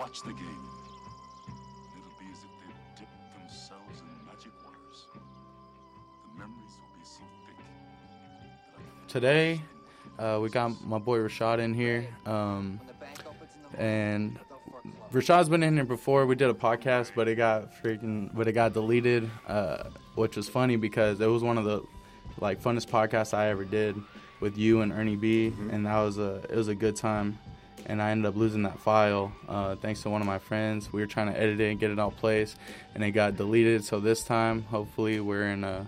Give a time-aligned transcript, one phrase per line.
[0.00, 0.68] watch the game,
[1.94, 5.06] it'll be as if they've dipped themselves in magic waters.
[5.12, 9.60] The memories will be so thick that I can Today,
[10.18, 12.08] uh, we got my boy Rashad in here.
[12.24, 12.80] Um,
[13.76, 14.38] and
[15.12, 16.24] Rashad's been in here before.
[16.24, 20.48] We did a podcast, but it got freaking, but it got deleted, uh, which was
[20.48, 21.82] funny because it was one of the
[22.38, 24.00] like funnest podcasts I ever did
[24.40, 27.38] with you and Ernie B, and that was a it was a good time.
[27.86, 30.92] And I ended up losing that file uh, thanks to one of my friends.
[30.92, 32.56] We were trying to edit it and get it all placed,
[32.94, 33.84] and it got deleted.
[33.84, 35.86] So this time, hopefully, we're in a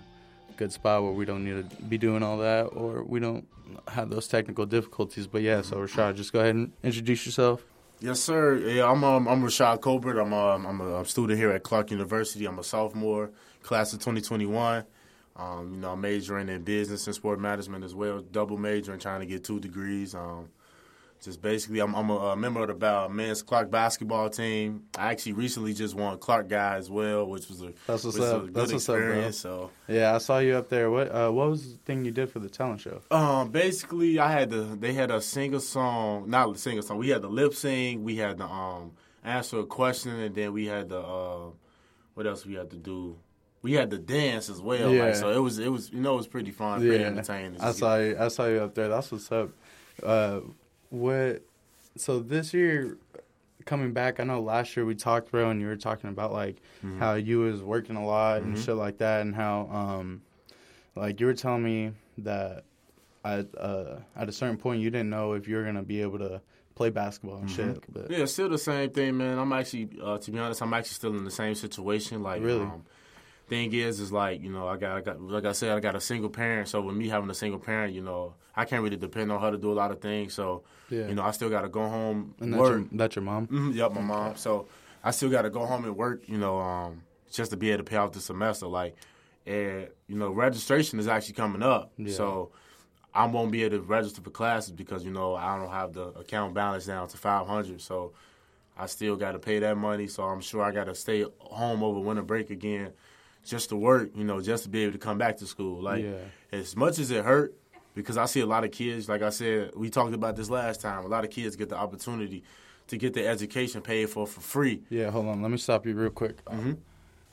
[0.57, 3.47] good spot where we don't need to be doing all that, or we don't
[3.87, 5.27] have those technical difficulties.
[5.27, 7.63] But yeah, so Rashad, just go ahead and introduce yourself.
[7.99, 8.57] Yes, sir.
[8.57, 10.19] Yeah, I'm um, I'm Rashad Colbert.
[10.19, 12.45] I'm um, I'm a student here at Clark University.
[12.45, 13.31] I'm a sophomore,
[13.61, 14.83] class of 2021.
[15.35, 18.21] Um, you know, I'm majoring in business and sport management as well.
[18.21, 20.13] Double majoring, trying to get two degrees.
[20.13, 20.49] Um,
[21.23, 24.83] just basically, I'm, I'm a, a member of the ba- men's Clark basketball team.
[24.97, 28.41] I actually recently just won Clark Guy as well, which was a, That's what's up.
[28.45, 29.05] good That's what's up, bro.
[29.05, 29.37] experience.
[29.37, 29.71] So.
[29.87, 30.91] Yeah, I saw you up there.
[30.91, 33.01] What uh, what was the thing you did for the talent show?
[33.11, 34.75] Um, basically, I had to.
[34.75, 36.97] They had a sing a song, not sing a song.
[36.97, 38.03] We had the lip sing.
[38.03, 38.91] We had to um
[39.23, 41.51] answer a question, and then we had the uh,
[42.15, 43.17] what else we had to do?
[43.61, 44.93] We had to dance as well.
[44.93, 45.05] Yeah.
[45.05, 47.61] Like, so it was it was you know it was pretty fun, pretty entertaining.
[47.61, 48.17] I saw you.
[48.19, 48.89] I saw you up there.
[48.89, 49.51] That's what's up.
[50.01, 50.41] Uh,
[50.93, 51.41] what?
[51.97, 52.97] So this year,
[53.65, 56.57] coming back, I know last year we talked, bro, and you were talking about like
[56.85, 56.99] Mm-hmm.
[56.99, 60.21] how you was working a lot and shit like that, and how um,
[60.95, 62.63] like you were telling me that
[63.25, 66.19] at uh at a certain point you didn't know if you were gonna be able
[66.19, 66.41] to
[66.75, 67.81] play basketball and shit.
[67.91, 69.37] But Yeah, still the same thing, man.
[69.39, 72.21] I'm actually, uh, to be honest, I'm actually still in the same situation.
[72.21, 72.63] Like, Really?
[72.65, 72.83] um,
[73.47, 75.95] thing is, is like, you know, I got, I got, like I said, I got
[75.95, 76.67] a single parent.
[76.69, 79.51] So with me having a single parent, you know, I can't really depend on her
[79.51, 80.33] to do a lot of things.
[80.33, 81.07] So, Yeah.
[81.07, 83.47] you know, I still got to go home, and that's your, that's your mom.
[83.47, 84.35] hmm Yep, my mom.
[84.35, 84.67] So
[85.03, 87.83] I still got to go home and work, you know, um, just to be able
[87.83, 88.67] to pay off the semester.
[88.67, 88.95] Like,
[89.45, 91.91] and you know, registration is actually coming up.
[91.97, 92.13] Yeah.
[92.13, 92.51] So
[93.13, 96.07] I won't be able to register for classes because you know I don't have the
[96.09, 97.81] account balance down to five hundred.
[97.81, 98.13] So
[98.77, 100.07] I still got to pay that money.
[100.07, 102.91] So I'm sure I got to stay home over winter break again,
[103.43, 104.11] just to work.
[104.15, 105.81] You know, just to be able to come back to school.
[105.81, 106.17] Like Yeah.
[106.51, 107.53] as much as it hurt.
[107.95, 110.81] Because I see a lot of kids, like I said, we talked about this last
[110.81, 111.05] time.
[111.05, 112.43] A lot of kids get the opportunity
[112.87, 114.81] to get their education paid for for free.
[114.89, 115.43] Yeah, hold on.
[115.43, 116.43] Let me stop you real quick.
[116.45, 116.77] Mhm.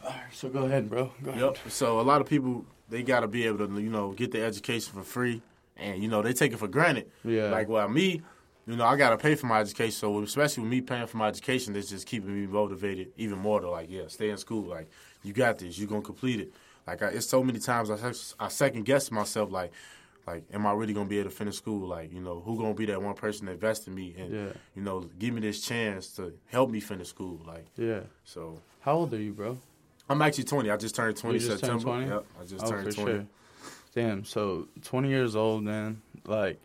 [0.04, 1.12] All right, so go ahead, bro.
[1.22, 1.42] Go ahead.
[1.42, 1.58] Yep.
[1.68, 4.44] So a lot of people they got to be able to you know get their
[4.44, 5.40] education for free,
[5.78, 7.10] and you know they take it for granted.
[7.24, 7.50] Yeah.
[7.50, 8.20] Like well, me,
[8.66, 9.92] you know I got to pay for my education.
[9.92, 13.60] So especially with me paying for my education, it's just keeping me motivated even more
[13.62, 14.64] to like yeah stay in school.
[14.68, 14.90] Like
[15.22, 16.52] you got this, You're gonna complete it.
[16.86, 19.72] Like I, it's so many times I, I second guess myself like.
[20.26, 21.88] Like, am I really gonna be able to finish school?
[21.88, 24.52] Like, you know, who gonna be that one person that invest in me and, Yeah.
[24.76, 27.40] you know, give me this chance to help me finish school?
[27.44, 28.02] Like, Yeah.
[28.24, 29.58] so How old are you, bro?
[30.08, 30.70] I'm actually 20.
[30.70, 32.06] I just turned 20 You just turned 20?
[32.06, 33.12] Yep, I just oh, turned for 20.
[33.12, 33.26] sure.
[33.94, 34.24] Damn.
[34.24, 36.00] So 20 years old, man.
[36.26, 36.60] Like,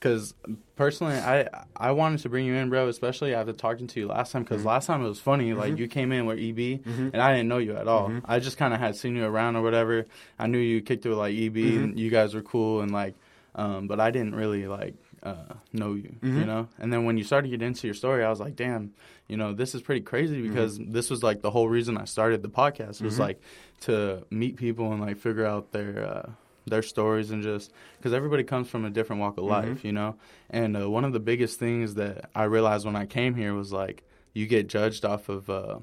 [0.00, 0.34] cause
[0.76, 2.88] personally, I I wanted to bring you in, bro.
[2.88, 4.54] Especially after talking to you last time, Mm-hmm.
[4.54, 5.52] because last time it was funny.
[5.54, 8.08] Like you came in with EB, and I didn't know you at all.
[8.08, 8.30] Mm-hmm.
[8.30, 10.06] I just kind of had seen you around or whatever.
[10.38, 11.84] I knew you kicked it with like EB, Mm-hmm.
[11.84, 13.14] and you guys were cool, and like,
[13.54, 16.38] um, but I didn't really like uh, know you, Mm-hmm.
[16.40, 16.68] you know.
[16.78, 18.92] And then when you started getting into your story, I was like, damn,
[19.26, 20.48] you know, this is pretty crazy Mm-hmm.
[20.48, 23.40] because this was like the whole reason I started the podcast was like
[23.80, 26.30] to meet people and like figure out their uh,
[26.70, 29.68] their stories and just because everybody comes from a different walk of Mm-hmm.
[29.70, 30.16] life, you know.
[30.50, 33.72] And uh, one of the biggest things that I realized when I came here was
[33.72, 34.02] like
[34.34, 35.78] you get judged off of uh,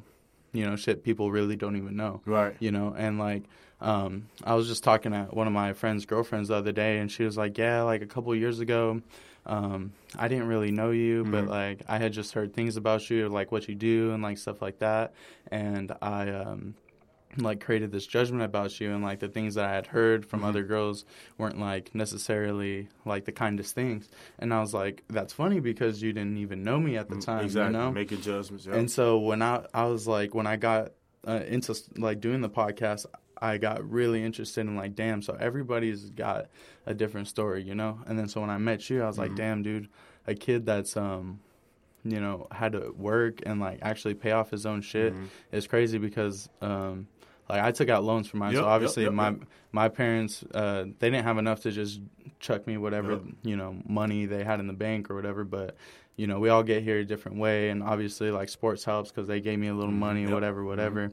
[0.54, 2.56] you know shit people really don't even know Right.
[2.60, 3.44] you know and like
[3.82, 7.12] um i was just talking to one of my friend's girlfriends the other day and
[7.12, 9.02] she was like yeah like a couple of years ago
[9.46, 11.32] um i didn't really know you Mm-hmm.
[11.32, 14.38] but like i had just heard things about you like what you do and like
[14.38, 15.14] stuff like that
[15.52, 16.74] and i um
[17.38, 20.40] like created this judgment about you and like the things that I had heard from
[20.40, 20.50] Mm-hmm.
[20.50, 21.06] other girls
[21.38, 24.08] weren't like necessarily like the kindest things.
[24.40, 27.42] And I was like, that's funny because you didn't even know me at the time,
[27.42, 27.74] Mm, exactly.
[27.80, 27.92] you know?
[27.92, 28.66] Making judgments.
[28.68, 30.92] And so when I I was like when I got
[31.28, 33.06] uh, into like doing the podcast,
[33.42, 36.48] I got really interested in like damn, so everybody's got
[36.86, 38.00] a different story, you know.
[38.08, 39.90] And then so when I met you, I was like, damn, dude,
[40.28, 41.40] a kid that's um
[42.08, 45.12] you know had to work and like actually pay off his own shit
[45.52, 47.08] is crazy because um
[47.50, 49.40] like I took out loans for mine, Yep, so obviously yep, my yep.
[49.72, 52.02] my parents uh, they didn't have enough to just
[52.40, 55.44] chuck me whatever you know money they had in the bank or whatever.
[55.44, 55.76] But
[56.16, 59.28] you know we all get here a different way, and obviously like sports helps because
[59.28, 60.30] they gave me a little money, Mm-hmm.
[60.30, 60.34] Yep.
[60.36, 61.12] whatever, whatever.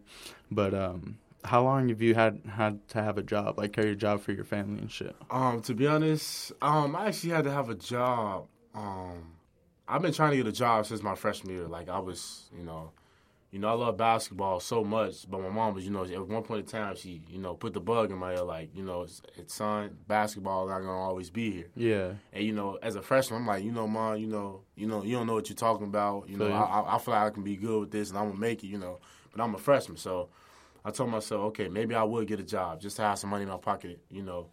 [0.50, 3.96] But um, how long have you had had to have a job, like carry a
[3.96, 5.14] job for your family and shit?
[5.30, 8.46] Um, to be honest, um, I actually had to have a job.
[8.74, 9.32] Um,
[9.88, 11.66] I've been trying to get a job since my freshman year.
[11.66, 12.92] Like I was, you know,
[13.52, 16.42] you know, I love basketball so much, but my mom was, you know, at one
[16.42, 19.02] point in time, she, you know, put the bug in my head, like, you know,
[19.02, 21.68] it's, it's son, basketball is not gonna always be here.
[21.76, 22.12] Yeah.
[22.32, 25.04] And you know, as a freshman, I'm like, you know, mom, you know, you know,
[25.04, 26.30] you don't know what you're talking about.
[26.30, 28.40] You know, I, I feel like I can be good with this, and I'm gonna
[28.40, 28.68] make it.
[28.68, 29.00] You know,
[29.30, 30.30] but I'm a freshman, so
[30.82, 33.42] I told myself, okay, maybe I would get a job just to have some money
[33.42, 34.00] in my pocket.
[34.10, 34.48] You know,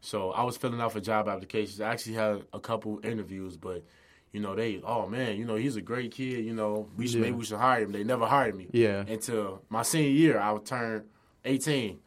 [0.00, 1.80] so I was filling out for job applications.
[1.80, 3.84] I actually had a couple interviews, but
[4.32, 6.44] you know, they, oh man, you know, he's a great kid.
[6.44, 7.22] You know, we should Yeah.
[7.22, 7.92] maybe we should hire him.
[7.92, 8.66] They never hired me.
[8.72, 9.04] Yeah.
[9.06, 11.04] Until my senior year, I would turn
[11.44, 11.98] 18,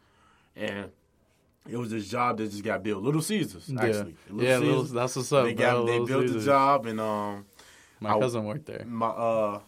[0.56, 0.90] and
[1.68, 3.02] it was this job that just got built.
[3.02, 4.16] Little Caesars, actually.
[4.32, 4.42] Yeah.
[4.42, 5.86] Yeah, Little- that's what's up, They got bro.
[5.86, 7.44] they Little built the job, and um,
[8.00, 8.84] My I- cousin worked there.
[8.86, 9.60] my uh,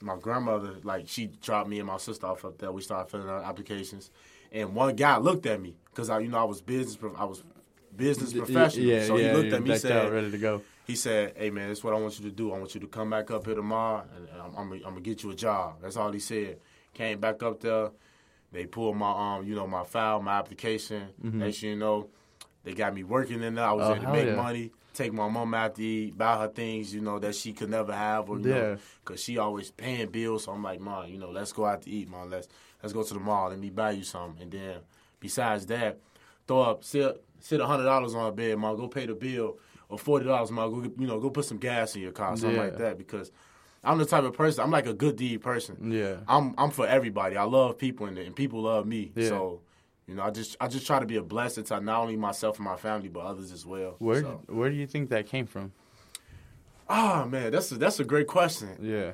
[0.00, 2.72] my grandmother like she dropped me and my sister off up there.
[2.72, 4.10] We started filling out applications,
[4.50, 7.44] and one guy looked at me because I, you know, I was business, I was
[7.96, 8.84] business professional.
[8.86, 10.62] Yeah, so yeah, he looked at me, said, out, ready to go.
[10.86, 12.52] He said, "Hey man, this is what I want you to do.
[12.52, 15.00] I want you to come back up here tomorrow, and I'm, I'm, gonna- I'm gonna
[15.00, 16.58] get you a job." That's all he said.
[16.94, 17.90] Came back up there.
[18.52, 21.08] They pulled my um, you know, my file, my application.
[21.22, 22.08] Next thing you know,
[22.64, 23.64] they got me working in there.
[23.64, 24.06] I was Mm-hmm.
[24.06, 24.42] Oh, there to make yeah.
[24.42, 27.70] money, take my mom out to eat, buy her things, you know, that she could
[27.70, 28.76] never have, or Yeah.
[29.06, 30.44] cause she always paying bills.
[30.44, 32.28] So I'm like, Mom, you know, let's go out to eat, Mom.
[32.28, 32.48] Let's
[32.82, 33.48] let's go to the mall.
[33.48, 34.42] Let me buy you something.
[34.42, 34.78] And then
[35.18, 35.98] besides that,
[36.46, 38.76] throw up sit sit a hundred dollars on a bed, Mom.
[38.76, 39.56] Go pay the bill.
[39.92, 40.72] Or forty dollars, Mom.
[40.72, 42.62] Go get- you know, go put some gas in your car, something Yeah.
[42.64, 42.96] like that.
[42.96, 43.30] Because
[43.84, 44.64] I'm the type of person.
[44.64, 45.92] I'm like a good deed person.
[45.92, 46.16] Yeah.
[46.26, 47.36] I'm I'm for everybody.
[47.36, 49.12] I love people and, and people love me.
[49.14, 49.28] Yeah.
[49.28, 49.60] So,
[50.06, 52.56] you know, I just I just try to be a blessing to not only myself
[52.56, 53.96] and my family, but others as well.
[53.98, 55.72] Where So- where do you think that came from?
[56.88, 58.70] Ah man, that's a, that's a great question.
[58.80, 59.12] Yeah.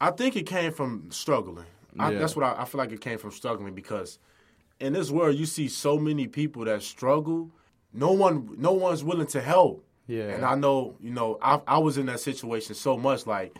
[0.00, 1.64] I think it came from struggling.
[1.98, 2.18] I, Yeah.
[2.20, 4.18] That's what I, I feel like it came from struggling because
[4.78, 7.50] in this world you see so many people that struggle.
[7.92, 9.84] No one no one's willing to help.
[10.06, 10.24] Yeah.
[10.28, 13.56] And I know, you know, I I was in that situation so much like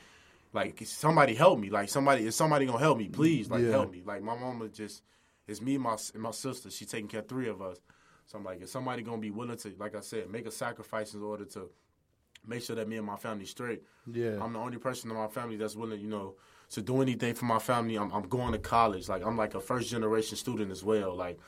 [0.52, 1.70] like somebody help me.
[1.70, 3.50] Like somebody is somebody gonna help me, please.
[3.50, 3.70] Like Yeah.
[3.70, 4.02] help me.
[4.05, 5.02] Like my mama just
[5.46, 6.70] it's me and my and my sister.
[6.70, 7.79] She taking care of three of us.
[8.26, 11.12] So I'm like, is somebody gonna be willing to, like I said, make a sacrifice
[11.14, 11.69] in order to
[12.46, 13.82] make sure that me and my family straight?
[14.11, 14.38] Yeah.
[14.43, 16.35] I'm the only person in my family that's willing, you know,
[16.70, 17.96] to do anything for my family.
[17.96, 19.08] I'm, I'm going to college.
[19.08, 21.14] Like I'm like a first generation student as well.
[21.14, 21.38] Like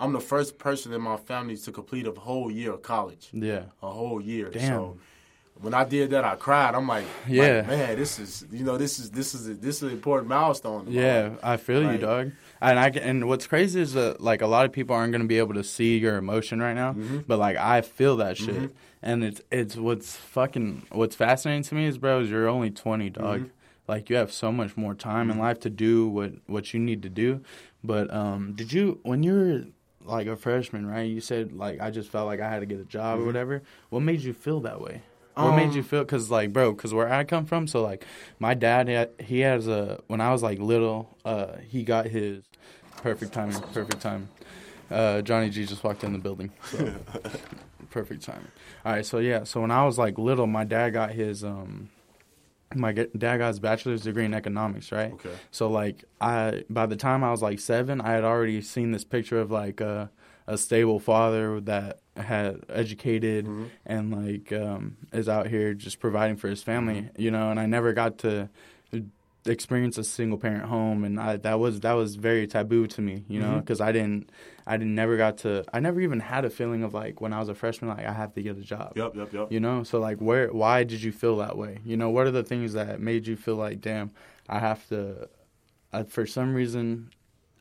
[0.00, 3.28] I'm the first person in my family to complete a whole year of college.
[3.32, 3.64] Yeah.
[3.82, 4.48] A whole year.
[4.50, 4.66] Damn.
[4.68, 4.98] So
[5.60, 6.74] when I did that, I cried.
[6.76, 7.62] I'm like, like, Yeah.
[7.62, 10.86] man, this is you know this is this is a, this is an important milestone.
[10.88, 11.30] Yeah.
[11.42, 12.30] I feel you, Like- dog.
[12.60, 15.38] And I and what's crazy is that like a lot of people aren't gonna be
[15.38, 17.18] able to see your emotion right now, Mm-hmm.
[17.26, 18.72] but like I feel that shit,
[19.02, 23.10] and it's it's what's fucking what's fascinating to me is, bro, is you're only twenty,
[23.10, 23.40] dog.
[23.40, 23.48] Mm-hmm.
[23.86, 27.00] Like you have so much more time in life to do what what you need
[27.02, 27.42] to do.
[27.84, 29.64] But um, did you when you were
[30.08, 31.02] like a freshman, right?
[31.02, 33.62] You said like I just felt like I had to get a job or whatever.
[33.90, 35.02] What made you feel that way?
[35.34, 35.78] What made you Mm-hmm.
[35.78, 36.04] Um, feel?
[36.04, 38.04] Cause like, bro, cause where I come from, so like,
[38.40, 42.42] my dad had he has a when I was like little, uh, he got his
[42.96, 44.28] perfect timing, perfect time.
[44.90, 46.92] Uh, Johnny G just walked in the building, so
[47.90, 48.48] perfect timing.
[48.84, 51.90] All right, so yeah, so when I was like little, my dad got his um,
[52.74, 55.12] my dad got his bachelor's degree in economics, right?
[55.14, 55.32] Okay.
[55.50, 59.04] So like I by the time I was like seven, I had already seen this
[59.04, 60.10] picture of like a
[60.46, 63.64] a stable father that had educated Mm-hmm.
[63.86, 67.20] and like um, is out here just providing for his family, Mm-hmm.
[67.22, 67.50] you know.
[67.50, 68.48] And I never got to
[69.46, 73.24] experience a single parent home, and I, that was that was very taboo to me,
[73.28, 73.50] you Mm-hmm.
[73.54, 74.30] know, because I didn't
[74.68, 77.48] I never got to I never even had a feeling of like when I was
[77.48, 78.92] a freshman, like I have to get a job.
[78.96, 79.16] Yep.
[79.16, 79.32] Yep.
[79.32, 79.52] Yep.
[79.52, 81.80] You know, so like, where, why did you feel that way?
[81.84, 84.10] You know, what are the things that made you feel like, damn,
[84.48, 85.28] I have to,
[85.92, 87.10] uh, for some reason,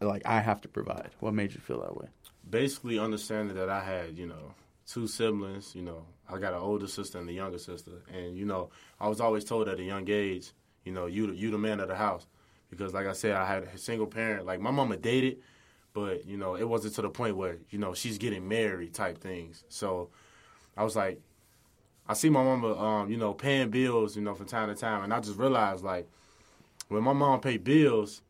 [0.02, 1.10] like I have to provide.
[1.20, 2.08] What made you feel that way?
[2.50, 4.54] basically understanding that I had, you know,
[4.86, 7.92] two siblings, you know, I got an older sister and a younger sister.
[8.14, 10.52] And, you know, I was always told at a young age,
[10.84, 12.26] you know, you the, you the man of the house.
[12.70, 14.46] Because, like I said, I had a single parent.
[14.46, 15.38] Like, my mama dated,
[15.98, 19.18] but, you know, it wasn't to the point where, you know, she's getting married type
[19.18, 19.64] things.
[19.68, 20.10] So
[20.78, 21.20] I was like,
[22.08, 25.04] I see my mama, um, you know, paying bills, you know, from time to time.
[25.04, 26.08] And I just realized, like,
[26.88, 28.22] when my mom pay bills,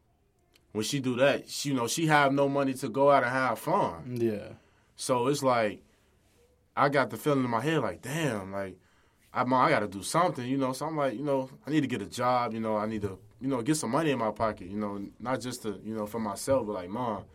[0.72, 3.34] when she do that, she, you know, she have no money to go out and
[3.34, 4.18] have fun.
[4.18, 4.54] Yeah,
[4.96, 5.82] So it's like
[6.76, 8.78] I got the feeling in my head like, damn, like
[9.34, 10.72] I I got to do something, you know.
[10.72, 12.78] So I'm like, you know, I need to get a job, you know.
[12.78, 15.64] I need to, you know, get some money in my pocket, you know, not just
[15.64, 17.26] to, you know, for myself, but like, mom,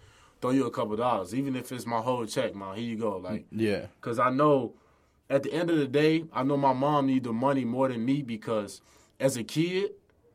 [0.42, 2.76] throw you a couple dollars, even if it's my whole check, mom.
[2.76, 4.74] Here you go, like, yeah, because I know
[5.30, 8.04] at the end of the day, I know my mom needs the money more than
[8.04, 8.82] me because
[9.18, 9.92] as a kid.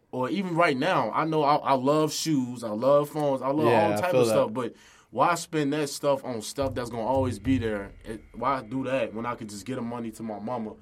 [0.09, 3.65] Or even right now, I know I, I love shoes, I love phones, I love
[3.67, 4.31] Yeah, all type of that.
[4.31, 4.53] stuff.
[4.53, 4.73] But
[5.11, 7.91] why spend that stuff on stuff that's gonna always be there?
[8.05, 10.75] It, why do that when I could just get the money to my mama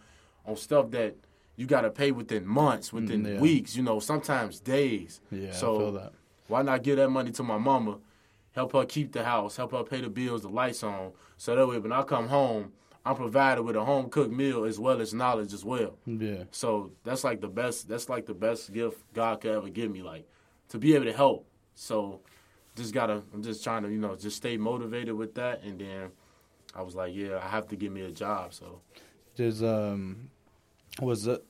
[0.45, 1.15] on stuff that
[1.55, 3.39] you got to pay within months, within Mm, yeah.
[3.39, 5.21] weeks, you know, sometimes days.
[5.31, 6.13] Yeah, so I feel that.
[6.47, 7.97] why not give that money to my mama,
[8.55, 11.67] help her keep the house, help her pay the bills, the lights on, so that
[11.67, 12.71] way when I come home,
[13.05, 15.97] I'm provided with a home cooked meal as well as knowledge as well.
[16.07, 16.45] Yeah.
[16.51, 17.87] So that's like the best.
[17.87, 20.27] That's like the best gift God could ever give me, like
[20.69, 21.45] to be able to help.
[21.75, 22.21] So
[22.75, 23.21] just gotta.
[23.31, 25.61] I'm just trying to, you know, just stay motivated with that.
[25.63, 26.11] And then
[26.73, 28.55] I was like, yeah, I have to get me a job.
[28.55, 28.81] So
[29.35, 30.29] Does um,
[30.99, 31.45] was it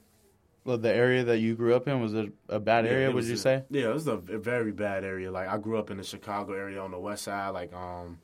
[0.66, 2.02] the area that you grew up in?
[2.02, 3.12] Was it a bad Yeah, area?
[3.12, 3.64] Would you a- say?
[3.70, 5.32] Yeah, it was a very bad area.
[5.32, 7.50] Like I grew up in the Chicago area on the west side.
[7.50, 8.18] Like um,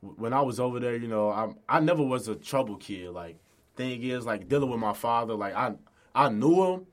[0.00, 3.10] when I was over there, you know, I I never was a trouble kid.
[3.10, 3.36] Like
[3.76, 5.74] thing is, like dealing with my father, like I
[6.14, 6.86] I knew him,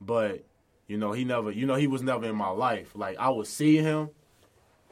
[0.00, 0.44] but
[0.86, 2.90] you know he never, you know he was never in my life.
[2.94, 4.10] Like I would see him,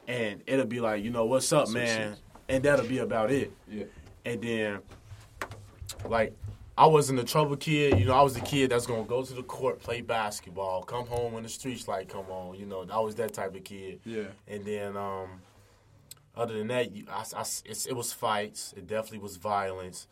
[0.07, 2.15] and it'll be like, you know, what's up, man,
[2.49, 3.51] and that'll be about it.
[3.69, 3.85] Yeah.
[4.25, 4.79] And then,
[6.09, 6.33] like,
[6.77, 7.97] I wasn't a trouble kid.
[7.99, 11.07] You know, I was the kid that's gonna go to the court, play basketball, come
[11.07, 12.59] home when the streets light come on.
[12.59, 14.01] You know, I was that type of kid.
[14.03, 14.25] Yeah.
[14.47, 15.41] And then, um,
[16.35, 18.73] other than that, you, I, I- it's, it was fights.
[18.75, 20.07] It definitely was violence.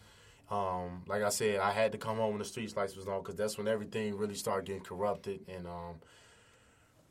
[0.50, 3.20] Um, like I said, I had to come home when the streets lights was on
[3.22, 5.42] because that's when everything really started getting corrupted.
[5.50, 5.96] And um,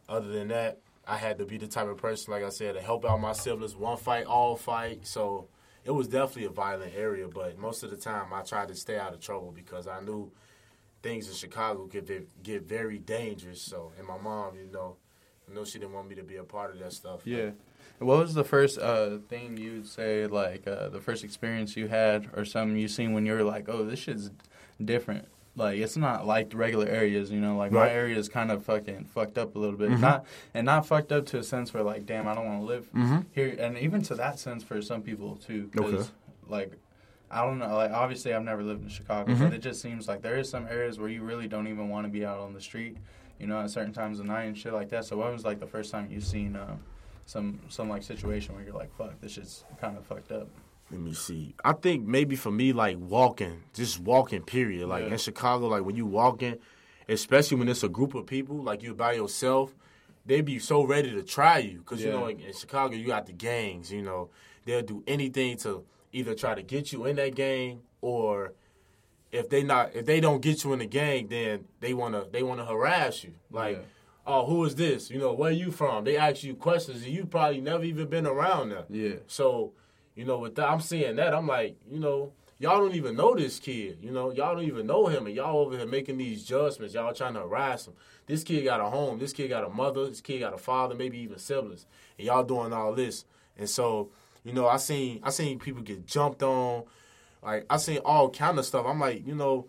[0.09, 2.81] other than that, I had to be the type of person, like I said, to
[2.81, 3.75] help out my siblings.
[3.75, 5.07] One fight, all fight.
[5.07, 5.49] So
[5.85, 7.29] it was definitely a violent area.
[7.29, 10.31] But most of the time, I tried to stay out of trouble because I knew
[11.03, 13.61] things in Chicago could ve- get very dangerous.
[13.61, 14.97] So, and my mom, you know,
[15.51, 17.23] I know she didn't want me to be a part of that stuff.
[17.25, 17.51] Yeah.
[17.99, 22.31] What was the first uh, thing you'd say, like uh, the first experience you had,
[22.35, 24.31] or something you seen when you were like, "Oh, this shit's
[24.83, 27.57] different." Like it's not like the regular areas, you know.
[27.57, 27.89] Like my Right.
[27.91, 27.97] Mm-hmm.
[27.99, 31.27] area is kind of fucking fucked up a little bit, not and not fucked up
[31.27, 33.27] to a sense where like, damn, I don't want to live Mhm.
[33.33, 35.69] here, and even to that sense for some people too.
[35.75, 36.09] 'cause, Okay.
[36.49, 36.73] Like,
[37.31, 37.75] I don't know.
[37.77, 39.45] Like obviously, I've never lived in Chicago, Mm-hmm.
[39.45, 42.07] but it just seems like there is some areas where you really don't even want
[42.07, 42.97] to be out on the street,
[43.39, 45.05] you know, at certain times of night and shit like that.
[45.05, 46.57] So, what was like the first time you've seen?
[46.57, 46.77] Uh,
[47.25, 50.49] some some like situation where you're like, fuck, this shit's kind of fucked up.
[50.93, 51.55] Let me see.
[51.65, 54.87] I think maybe for me, like walking, just walking, period.
[54.89, 55.13] Like Yeah.
[55.13, 56.59] in Chicago, like when you walking,
[57.09, 59.75] especially when it's a group of people, like you by yourself,
[60.27, 61.79] they be so ready to try you.
[61.79, 64.29] Because, you know, in, in Chicago, you got the gangs, you know.
[64.67, 65.83] They'll do anything to
[66.13, 68.53] either try to get you in that gang or
[69.33, 72.43] if they not if they don't get you in the gang, then they wanna they
[72.43, 73.33] wanna harass you.
[73.51, 73.83] Like, Yeah.
[74.27, 75.11] oh, who is this?
[75.11, 76.05] You know, where you from?
[76.05, 78.85] They ask you questions and you probably never even been around them.
[78.91, 79.15] Yeah.
[79.27, 79.73] So,
[80.15, 81.35] you know, with that, I'm seeing that.
[81.35, 83.99] I'm like, you know, y'all don't even know this kid.
[84.01, 86.95] You know, y'all don't even know him, and y'all over here making these judgments.
[86.95, 87.95] Y'all trying to harass him.
[88.27, 89.19] This kid got a home.
[89.19, 90.07] This kid got a mother.
[90.09, 91.87] This kid got a father, maybe even siblings,
[92.19, 93.25] and y'all doing all this.
[93.59, 94.11] And so,
[94.45, 96.85] you know, I seen I seen people get jumped on.
[97.43, 98.87] Like I seen all kind of stuff.
[98.87, 99.67] I'm like, you know,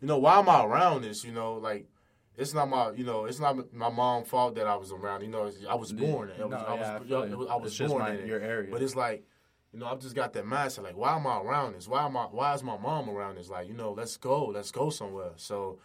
[0.00, 1.24] you know, why am I around this?
[1.24, 1.86] You know, like.
[2.40, 5.22] It's not my, you know, it's not my mom's fault that I was around.
[5.22, 6.28] You know, I was born.
[6.28, 8.26] It was, No, I was, yeah, I I was, I was born my- in it.
[8.28, 8.70] your area.
[8.70, 9.24] But it's like,
[9.72, 10.82] you know, I've just got that mindset.
[10.84, 11.86] Like, why am I around this?
[11.88, 12.24] Why am I?
[12.24, 13.48] Why is my mom around this?
[13.48, 15.32] Like, you know, let's go, let's go somewhere.
[15.36, 15.78] So,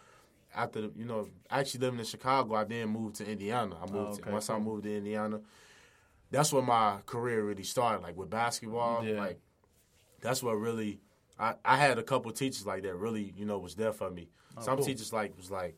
[0.54, 3.76] after the, you know, actually living in Chicago, I then moved to Indiana.
[3.76, 5.40] I moved Oh, okay, to, once I moved to Indiana.
[6.30, 8.02] That's when my career really started.
[8.02, 9.20] Like with basketball, Yeah.
[9.20, 9.38] like
[10.20, 11.00] that's what really.
[11.38, 14.28] I, I had a couple teachers like that really, you know, was there for me.
[14.56, 14.86] Oh, Some Oh, cool.
[14.86, 15.76] teachers like was like,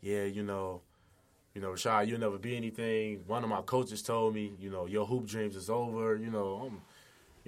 [0.00, 0.82] yeah, you know,
[1.54, 3.22] you know, Rashad, you'll never be anything.
[3.26, 6.16] One of my coaches told me, you know, your hoop dreams is over.
[6.16, 6.82] You know, I'm,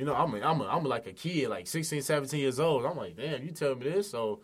[0.01, 2.87] you know, I'm, a, I'm, a, I'm like a kid, like 16, 17 years old.
[2.87, 4.41] I'm like, damn, you tell me this, so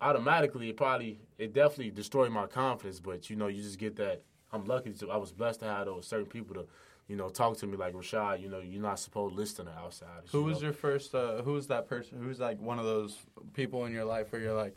[0.00, 3.00] automatically it probably, it definitely destroyed my confidence.
[3.00, 4.22] But you know, you just get that.
[4.52, 6.66] I'm lucky to, I was blessed to have those certain people to,
[7.08, 8.40] you know, talk to me like Rashad.
[8.40, 10.30] You know, you're not supposed to listen to outsiders.
[10.30, 10.66] Who you was know?
[10.66, 11.12] your first?
[11.12, 12.22] Uh, who was that person?
[12.22, 13.18] Who's like one of those
[13.54, 14.76] people in your life where you're like,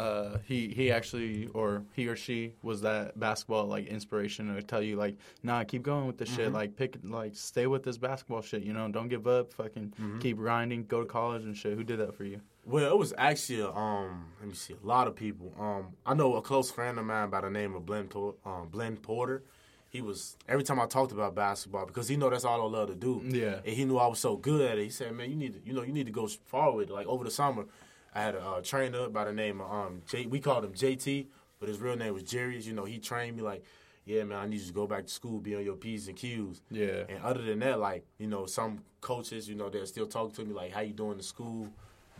[0.00, 4.82] uh, he he actually or he or she was that basketball like inspiration to tell
[4.82, 6.52] you like, nah, keep going with this shit.
[6.52, 8.62] Like pick like stay with this basketball shit.
[8.62, 9.52] You know, don't give up.
[9.52, 10.84] Fucking keep grinding.
[10.84, 11.76] Go to college and shit.
[11.76, 12.40] Who did that for you?
[12.64, 15.52] Well, it was actually a, um, let me see, a lot of people.
[15.58, 18.96] Um, I know a close friend of mine by the name of Tor- um, Glenn
[18.96, 19.42] Porter.
[19.88, 22.88] He was every time I talked about basketball because he know that's all I love
[22.88, 23.22] to do.
[23.24, 23.56] Yeah.
[23.66, 24.84] and he knew I was so good at it.
[24.84, 26.92] He said, "Man, you need to, you know, you need to go far with it."
[26.92, 27.64] Like over the summer,
[28.14, 31.26] I had a uh, trainer by the name of um, J- we called him JT,
[31.58, 32.58] but his real name was Jerry.
[32.60, 33.64] You know, he trained me like,
[34.04, 36.16] "Yeah, man, I need you to go back to school, be on your p's and
[36.16, 37.04] q's." Yeah.
[37.08, 40.44] And other than that, like you know, some coaches, you know, they're still talking to
[40.44, 41.68] me like, "How you doing in school?"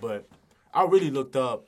[0.00, 0.26] But
[0.73, 1.64] I really looked up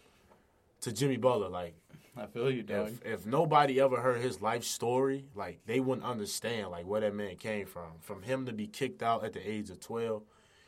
[0.83, 1.49] to Jimmy Butler.
[1.49, 1.75] Like,
[2.17, 2.89] I feel you, dog.
[2.89, 7.15] if if nobody ever heard his life story, like they wouldn't understand like where that
[7.15, 7.91] man came from.
[8.01, 10.23] From him to be kicked out at the age of twelve,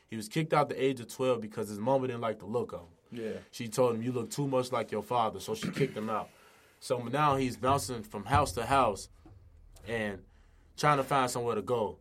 [0.08, 2.46] he was kicked out at the age of twelve because his mama didn't like the
[2.46, 2.87] look of him.
[3.14, 3.38] Yeah.
[3.50, 6.28] She told him, "You look too much like your father," so she kicked him out.
[6.80, 9.09] So now he's bouncing from house to house,
[9.87, 10.18] and
[10.76, 11.99] trying to find somewhere to go.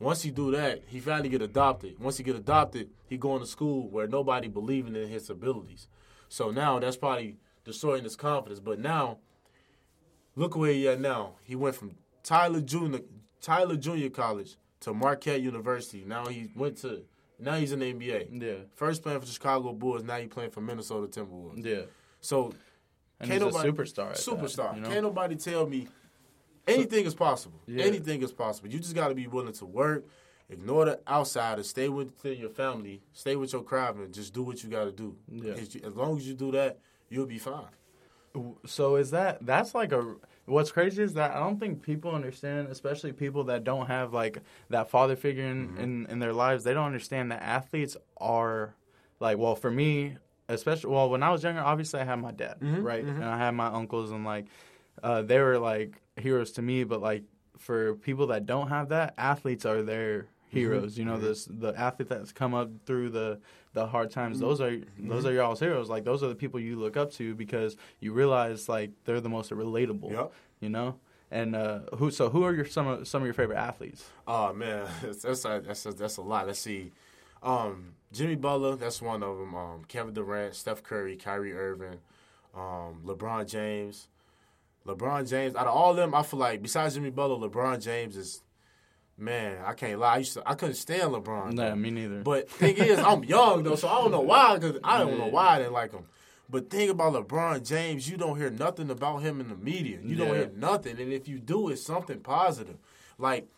[0.00, 1.98] Once he do that, he finally get adopted.
[2.00, 5.86] Once he get adopted, he going to school where nobody believing in his abilities.
[6.28, 8.60] So now that's probably destroying his confidence.
[8.60, 9.18] But now,
[10.34, 11.34] look where he at now.
[11.42, 11.92] He went from
[12.22, 13.00] Tyler Junior
[13.40, 16.04] Tyler Junior College to Marquette University.
[16.04, 17.04] Now he went to
[17.38, 18.42] now he's in the NBA.
[18.42, 18.52] Yeah.
[18.74, 20.02] First playing for the Chicago Bulls.
[20.04, 21.64] Now he playing for Minnesota Timberwolves.
[21.64, 21.82] Yeah.
[22.20, 22.52] So
[23.20, 24.10] And can't he's nobody, a superstar.
[24.10, 24.74] at that, superstar.
[24.76, 24.88] you know?
[24.88, 25.88] Can't nobody tell me
[26.66, 27.60] anything is possible.
[27.66, 27.84] Yeah.
[27.84, 28.68] Anything is possible.
[28.68, 30.04] You just got to be willing to work,
[30.48, 34.62] ignore the outsiders, stay within your family, stay with your crowd, and just do what
[34.62, 35.16] you got to do.
[35.30, 35.54] Yeah.
[35.84, 37.66] As long as you do that, you'll be fine.
[38.66, 42.68] So is that that's like a what's crazy is that I don't think people understand,
[42.68, 44.38] especially people that don't have like
[44.70, 45.80] that father figure in, Mm-hmm.
[45.80, 46.64] in, in their lives.
[46.64, 48.74] They don't understand that athletes are
[49.20, 50.16] like well for me,
[50.48, 53.38] especially well when I was younger, obviously I had my dad, Mm-hmm, right, and I
[53.38, 54.46] had my uncles, and like
[55.02, 56.84] uh, they were like heroes to me.
[56.84, 57.22] But like
[57.58, 60.28] for people that don't have that, athletes are their Mm-hmm.
[60.54, 60.98] Heroes.
[60.98, 63.40] You know, this the athlete that's come up through the
[63.72, 64.38] the hard times.
[64.38, 64.46] Mm-hmm.
[64.46, 65.88] Those are those are y'all's heroes.
[65.88, 69.28] Like those are the people you look up to because you realize like they're the
[69.28, 70.10] most relatable.
[70.10, 70.32] Yep.
[70.60, 70.96] You know.
[71.30, 72.10] And uh, who?
[72.10, 74.08] So who are your some of some of your favorite athletes?
[74.26, 76.46] Oh man, that's that's a, that's a, that's a lot.
[76.46, 76.92] Let's see.
[77.42, 79.54] Um, Jimmy Butler, that's one of them.
[79.54, 81.98] Um, Kevin Durant, Steph Curry, Kyrie Irving,
[82.54, 84.08] um, LeBron James.
[84.86, 85.56] LeBron James.
[85.56, 88.43] Out of all of them, I feel like besides Jimmy Butler, LeBron James is
[89.16, 89.58] man.
[89.64, 90.14] I can't lie.
[90.14, 91.52] I used to, I couldn't stand LeBron.
[91.52, 91.76] No, though.
[91.76, 92.22] me neither.
[92.22, 94.58] But thing is, I'm young though, so I don't know why.
[94.58, 96.04] Cause I don't know why I didn't like him.
[96.48, 99.98] But thing about LeBron James, you don't hear nothing about him in the media.
[100.02, 102.76] You don't hear nothing, and if you do, it's something positive.
[103.18, 103.48] Like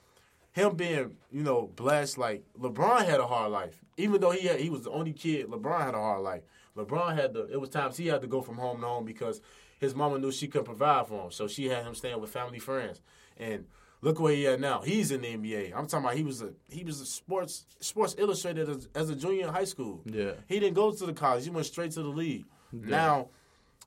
[0.52, 2.16] him being, you know, blessed.
[2.16, 5.48] Like LeBron had a hard life, even though he had, he was the only kid.
[5.48, 6.42] LeBron had a hard life.
[6.76, 7.46] LeBron had to.
[7.50, 9.40] It was times he had to go from home to home because
[9.78, 12.58] his mama knew she couldn't provide for him, so she had him staying with family
[12.58, 13.00] friends.
[13.36, 13.66] And
[14.02, 14.82] look where he at now.
[14.82, 15.72] He's in the NBA.
[15.76, 19.16] I'm talking about he was a he was a sports Sports Illustrated as, as a
[19.16, 20.02] junior in high school.
[20.04, 20.32] Yeah.
[20.48, 21.44] he didn't go to the college.
[21.44, 22.44] He went straight to the league.
[22.72, 23.28] Now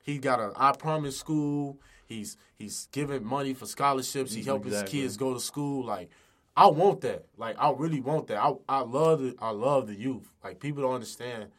[0.02, 1.80] he got a I promise school.
[2.06, 4.34] He's he's giving money for scholarships.
[4.34, 5.00] He mm, helping Exactly.
[5.00, 5.86] his kids go to school.
[5.86, 6.10] Like
[6.58, 7.26] I want that.
[7.38, 8.42] Like I really want that.
[8.42, 10.32] I I love the I love the youth.
[10.44, 11.50] Like people don't understand.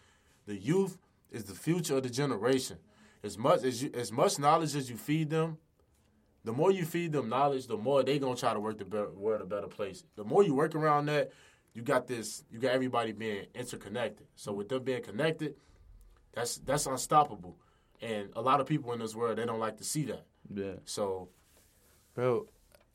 [0.46, 0.98] The youth
[1.30, 2.78] is the future of the generation.
[3.22, 5.58] As much as you, as much knowledge as you feed them,
[6.44, 9.11] the more you feed them knowledge, the more they gonna try to work the better,
[9.11, 10.05] world a better place.
[10.16, 11.33] The more you work around that,
[11.74, 12.44] you got this.
[12.50, 14.26] You got everybody being interconnected.
[14.37, 15.55] So with them being connected,
[16.33, 17.57] that's that's unstoppable.
[18.03, 20.24] And a lot of people in this world they don't like to see that.
[20.53, 20.74] yeah.
[20.85, 21.29] So
[22.14, 22.46] Bro,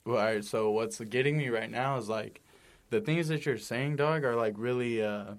[0.05, 0.43] well, all right.
[0.43, 2.41] So what's getting me right now is like
[2.89, 5.35] the things that you're saying, dog, are like really, uh,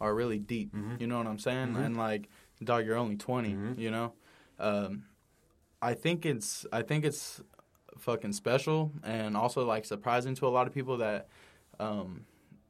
[0.00, 0.74] are really deep.
[0.98, 1.76] You know what I'm saying?
[1.76, 2.28] And like,
[2.62, 3.56] dog, you're only 20.
[3.78, 4.12] You know,
[4.58, 5.04] um,
[5.82, 7.40] I think it's, I think it's
[7.98, 11.28] fucking special and also like surprising to a lot of people that,
[11.78, 12.24] um,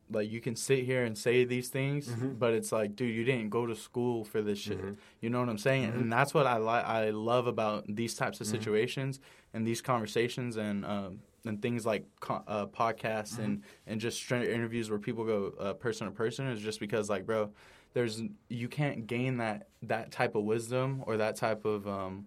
[0.08, 3.50] like you can sit here and say these things, but it's like, dude, you didn't
[3.50, 4.78] go to school for this shit.
[5.20, 5.86] You know what I'm saying?
[5.86, 6.84] And that's what I like.
[6.84, 9.18] I love about these types of situations
[9.52, 14.48] and these conversations and um, and things like co- uh, podcasts and and just straight
[14.48, 17.50] interviews where people go uh, person to person is just because like, bro,
[17.92, 22.26] there's you can't gain that that type of wisdom or that type of um,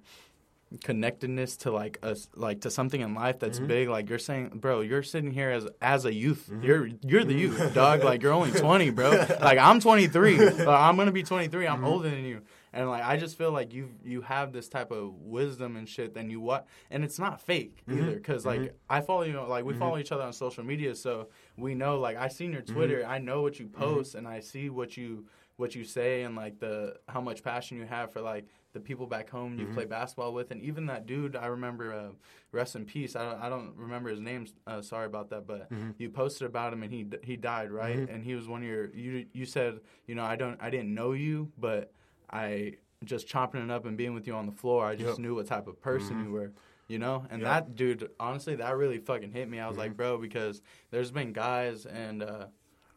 [0.84, 3.68] connectedness to like us like to something in life that's mm-hmm.
[3.68, 6.48] big like you're saying bro you're sitting here as as a youth.
[6.50, 6.64] Mm-hmm.
[6.64, 7.74] You're you're the youth mm-hmm.
[7.74, 8.04] dog.
[8.04, 9.10] Like you're only 20 bro.
[9.42, 12.42] Like i'm 23 but i'm gonna be 23 i'm older than you.
[12.72, 16.14] And like i just feel like you you have this type of wisdom and shit
[16.14, 19.66] then you what and it's not fake either because like i follow you know like
[19.66, 23.04] we follow each other on social media so we know like i seen your twitter.
[23.06, 25.26] I know what you post and i see what you
[25.60, 29.06] what you say and like the how much passion you have for like the people
[29.06, 30.52] back home you play basketball with.
[30.52, 32.08] And even that dude i remember uh,
[32.54, 33.15] rest in peace.
[33.15, 36.72] I don't, I don't remember his name uh, sorry about that but you posted about
[36.72, 38.00] him and he he died right?
[38.10, 40.93] And he was one of your you you said you know i don't i didn't
[40.93, 41.91] know you but
[42.32, 44.86] i just chopping it up and being with you on the floor.
[44.86, 45.19] I just Yep.
[45.19, 46.52] knew what type of person you were
[46.88, 47.26] you know?
[47.30, 47.50] And Yep.
[47.52, 49.60] that dude honestly that really fucking hit me.
[49.60, 52.45] I was like bro because there's been guys and uh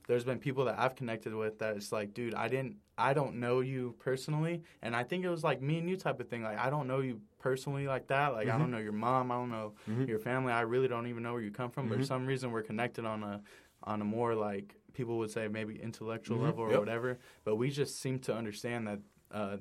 [0.07, 3.37] there's been people that I've connected with that it's like, dude, I didn't, I don't
[3.37, 6.43] know you personally, and I think it was like me and you type of thing.
[6.43, 8.33] Like, I don't know you personally like that.
[8.33, 8.73] Like, I don't mm-hmm.
[8.73, 10.05] know your mom, I don't know mm-hmm.
[10.05, 10.53] your family.
[10.53, 11.89] I really don't even know where you come from.
[11.89, 12.09] But for mm-hmm.
[12.09, 13.41] some reason, we're connected on a,
[13.85, 16.79] on a more like people would say maybe intellectual level or Yep.
[16.79, 17.19] whatever.
[17.45, 19.57] But we just seem to understand that uh,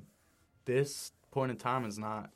[0.65, 2.31] this point in time is not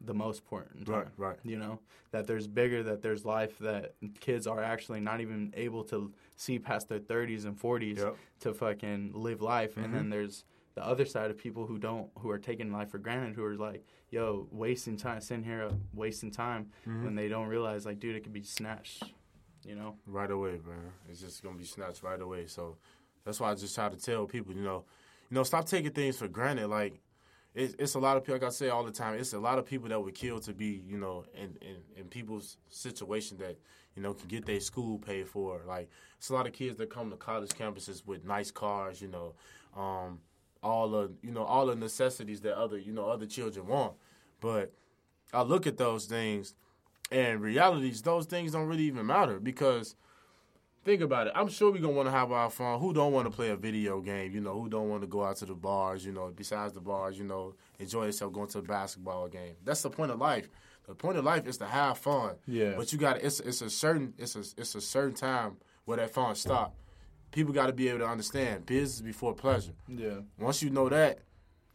[0.00, 0.94] the most important time.
[0.94, 1.38] Right, right.
[1.42, 1.80] You know
[2.10, 6.58] that there's bigger, that there's life, that kids are actually not even able to see
[6.58, 8.16] past their 30s and 40s Yep.
[8.40, 12.28] to fucking live life, and then there's the other side of people who don't who
[12.30, 16.66] are taking life for granted who are like yo wasting time sitting here wasting time
[16.86, 17.04] Mm-hmm.
[17.04, 19.02] when they don't realize like dude it could be snatched
[19.64, 20.92] you know right away, man.
[21.08, 22.46] It's just gonna be snatched right away.
[22.46, 22.76] So
[23.24, 24.84] that's why I just try to tell people, you know,
[25.30, 26.68] you know, stop taking things for granted.
[26.68, 27.00] Like
[27.56, 29.58] it's, it's a lot of people, like I say all the time, it's a lot
[29.58, 33.56] of people that would kill to be, you know, in, in, in people's situation that,
[33.94, 35.62] you know, can get their school paid for.
[35.66, 35.88] Like
[36.18, 39.34] it's a lot of kids that come to college campuses with nice cars, you know,
[39.74, 40.20] um,
[40.62, 43.94] all the, you know, all the necessities that other, you know, other children want.
[44.42, 44.74] But
[45.32, 46.54] I look at those things
[47.10, 49.96] and realities, those things don't really even matter because
[50.86, 51.32] think about it.
[51.36, 52.80] I'm sure we're gonna want to have our fun.
[52.80, 54.32] Who don't want to play a video game?
[54.32, 56.06] You know, who don't want to go out to the bars?
[56.06, 59.56] You know, besides the bars, you know, enjoy yourself going to a basketball game.
[59.64, 60.48] That's the point of life.
[60.86, 62.36] The point of life is to have fun.
[62.46, 62.74] Yeah.
[62.76, 66.10] But you got it's it's a certain it's a it's a certain time where that
[66.14, 66.74] fun stop.
[67.32, 69.72] People got to be able to understand business before pleasure.
[69.88, 71.18] yeah Once you know that,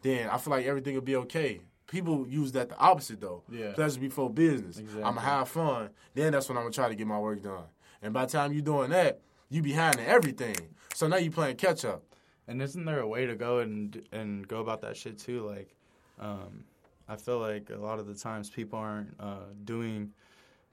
[0.01, 1.61] then I feel like everything will be okay.
[1.87, 3.43] People use that the opposite though.
[3.51, 3.73] Yeah.
[3.73, 4.77] Pleasure before business.
[4.77, 5.03] Exactly.
[5.03, 5.89] I'm gonna have fun.
[6.13, 7.65] Then that's when I'm gonna try to get my work done.
[8.01, 10.55] And by the time you're doing that, you behind in everything.
[10.93, 12.03] So now you playing catch up.
[12.47, 15.41] And isn't there a way to go and and go about that shit too?
[15.47, 15.73] Like,
[16.19, 16.63] um,
[17.07, 20.11] I feel like a lot of the times people aren't uh, doing,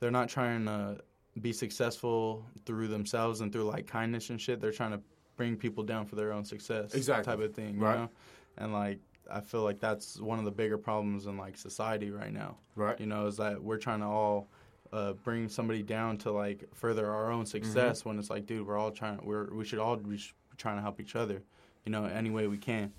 [0.01, 0.99] they're not trying to
[1.41, 4.61] be successful through themselves and through like kindness and shit.
[4.61, 5.01] They're trying to
[5.37, 7.25] bring people down for their own success, Exactly.
[7.33, 7.99] type of thing, you Right.
[7.99, 8.11] know.
[8.57, 8.99] And like,
[9.31, 12.57] I feel like that's one of the bigger problems in like society right now.
[12.75, 12.99] Right.
[12.99, 14.49] You know, is that we're trying to all.
[14.91, 18.79] Uh, bring somebody down to like further our own success when it's like, dude, we're
[18.79, 19.21] all trying.
[19.23, 20.19] We're we should all be
[20.57, 21.43] trying to help each other
[21.89, 22.93] you know, any way we can.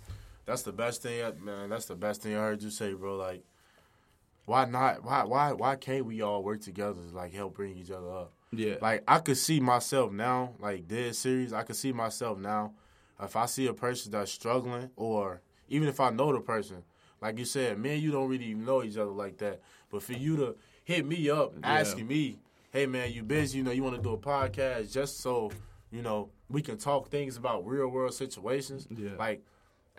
[0.48, 1.70] That's the best thing, man.
[1.70, 3.18] That's the best thing I heard you say, bro.
[3.18, 3.44] Like,
[4.46, 5.04] why not?
[5.04, 8.34] Why why why can't we all work together to like help bring each other up?
[8.52, 8.76] Yeah.
[8.82, 11.54] Like I could see myself now, like dead serious.
[11.54, 12.74] I could see myself now.
[13.22, 16.84] If I see a person that's struggling, or even if I know the person,
[17.22, 19.62] like you said, man, you don't really even know each other like that.
[19.92, 20.56] But for you to
[20.90, 22.40] hit me up, asking me,
[22.72, 23.60] "Hey, man, you busy?
[23.60, 25.52] You know, you want to do a podcast just so
[25.92, 29.12] you know we can talk things about real world situations." Yeah.
[29.18, 29.44] Like,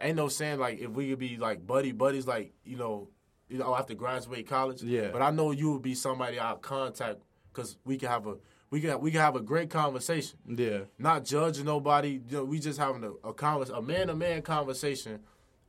[0.01, 3.09] ain't no saying like if we could be like buddy buddies, like you know,
[3.49, 4.83] you know, after graduate college.
[4.83, 5.11] Yeah.
[5.13, 7.21] But I know you would be somebody I'll contact
[7.53, 8.35] because we can have a
[8.71, 10.39] we can we can have a great conversation.
[10.47, 10.81] yeah.
[10.99, 12.21] Not judging nobody.
[12.29, 15.21] You know, we just having a, a convers a man to man conversation,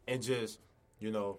[0.08, 0.60] and just
[1.00, 1.38] you know,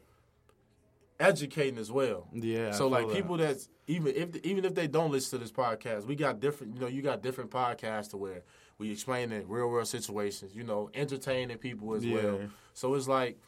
[1.20, 2.28] educating as well.
[2.32, 3.14] Yeah, So like that.
[3.16, 6.74] people that's even if even if they don't listen to this podcast, we got different.
[6.74, 8.42] You know, you got different podcasts to where
[8.78, 10.54] we explain the real world situations.
[10.54, 12.40] You know, entertaining people as well.
[12.74, 13.38] So it's like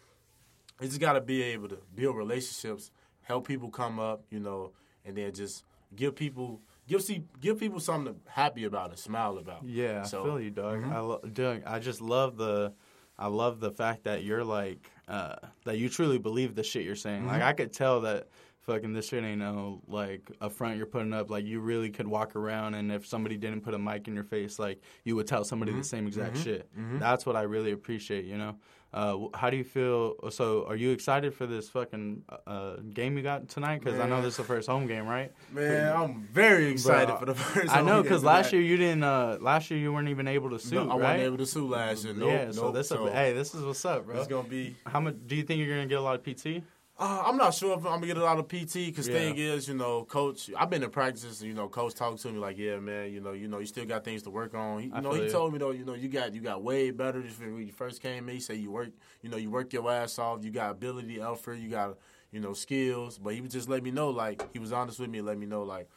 [0.81, 2.91] you just got to be able to build relationships,
[3.23, 4.73] help people come up, you know,
[5.05, 9.39] and then just give people give see give people something to happy about and smile
[9.39, 9.65] about.
[9.65, 10.81] Yeah, So, I feel you, dog.
[10.83, 10.93] mhm.
[10.93, 12.73] I lo- dog, I just love the,
[13.19, 16.97] I love the fact that you're like, uh, that you truly believe the shit you're
[16.97, 17.21] saying.
[17.23, 17.31] Mm-hmm.
[17.31, 18.29] Like I could tell that
[18.63, 21.31] fucking this shit ain't no like a front you're putting up.
[21.31, 24.25] Like you really could walk around, and if somebody didn't put a mic in your
[24.25, 25.81] face, like you would tell somebody Mm-hmm.
[25.81, 26.69] the same exact shit.
[26.99, 28.25] That's what I really appreciate.
[28.25, 28.57] You know.
[28.95, 30.15] Uh, how do you feel?
[30.31, 33.81] So, are you excited for this fucking uh, game you got tonight?
[33.83, 35.33] Because I know this is the first home game, right?
[35.53, 37.75] Man, I'm very excited Bro, for the first.
[37.75, 39.03] I know because last year you didn't.
[39.03, 41.01] Uh, last year you weren't even able to sue, No, I right?
[41.01, 42.15] wasn't able to sue last year.
[42.15, 44.17] Nope, yeah, so this So hey, this is what's up, bro.
[44.17, 44.77] it's gonna be.
[44.87, 46.63] How much do you think you're gonna get a lot of PT?
[46.97, 49.15] Uh, I'm not sure if I'm gonna get a lot of PT because Yeah.
[49.15, 50.49] thing is, you know, coach.
[50.57, 51.41] I've been in practices.
[51.41, 53.67] And you know, coach talked to me like, yeah, man, you know, you know, you
[53.67, 54.79] still got things to work on.
[54.81, 56.93] He, you I know, he told me though, you know, you got you got way
[56.93, 58.35] better when you first came in.
[58.37, 58.91] He said you work,
[59.23, 60.45] you know, you work your ass off.
[60.45, 61.55] You got ability, effort.
[61.55, 61.99] You got,
[62.31, 63.19] you know, skills.
[63.19, 65.37] But he would just let me know, like, he was honest with me and let
[65.37, 65.89] me know, like,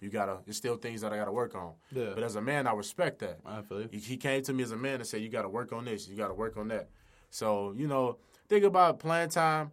[0.00, 0.38] you gotta.
[0.46, 1.72] There's still things that I gotta work on.
[1.92, 2.12] Yeah.
[2.14, 3.40] But as a man, I respect that.
[3.44, 3.88] I feel you.
[3.92, 5.84] He, he came to me as a man and said, "You got to work on
[5.84, 6.08] this.
[6.08, 6.88] You got to work on that."
[7.30, 8.16] So you know,
[8.48, 9.70] think about playing time.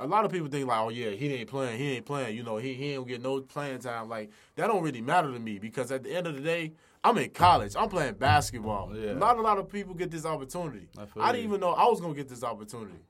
[0.00, 1.78] A lot of people think like, "Oh yeah, he ain't playing.
[1.78, 2.36] He ain't playing.
[2.36, 5.38] You know, he he ain't get no playing time." Like that don't really matter to
[5.38, 7.74] me because at the end of the day, I'm in college.
[7.76, 8.96] I'm playing basketball.
[8.96, 9.14] Yeah.
[9.14, 10.88] Not a lot of people get this opportunity.
[10.96, 11.48] I I didn't you.
[11.50, 13.04] even know I was gonna get this opportunity.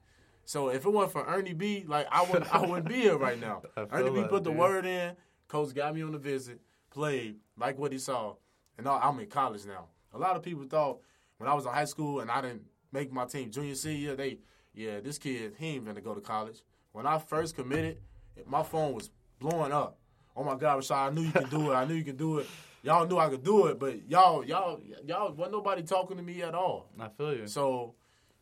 [0.44, 3.38] So if it wasn't for Ernie B, like I wouldn't, I wouldn't be here right
[3.38, 3.62] now.
[3.76, 4.58] Ernie B put the dude.
[4.58, 5.14] word in.
[5.46, 8.34] Coach got me on the visit, played like what he saw,
[8.76, 9.86] and now I'm in college now.
[10.14, 11.00] A lot of people thought
[11.38, 14.38] when I was in high school and I didn't make my team junior senior, they
[14.74, 16.62] yeah this kid he ain't gonna go to college.
[16.98, 17.98] When I first committed,
[18.44, 19.08] my phone was
[19.38, 19.98] blowing up.
[20.36, 21.74] Oh my God, Rashad, I knew you could do it.
[21.76, 22.48] I knew you could do it.
[22.82, 26.42] Y'all knew I could do it, but y'all, y'all, y'all, wasn't nobody talking to me
[26.42, 26.88] at all.
[26.98, 27.46] I feel you.
[27.46, 27.94] So,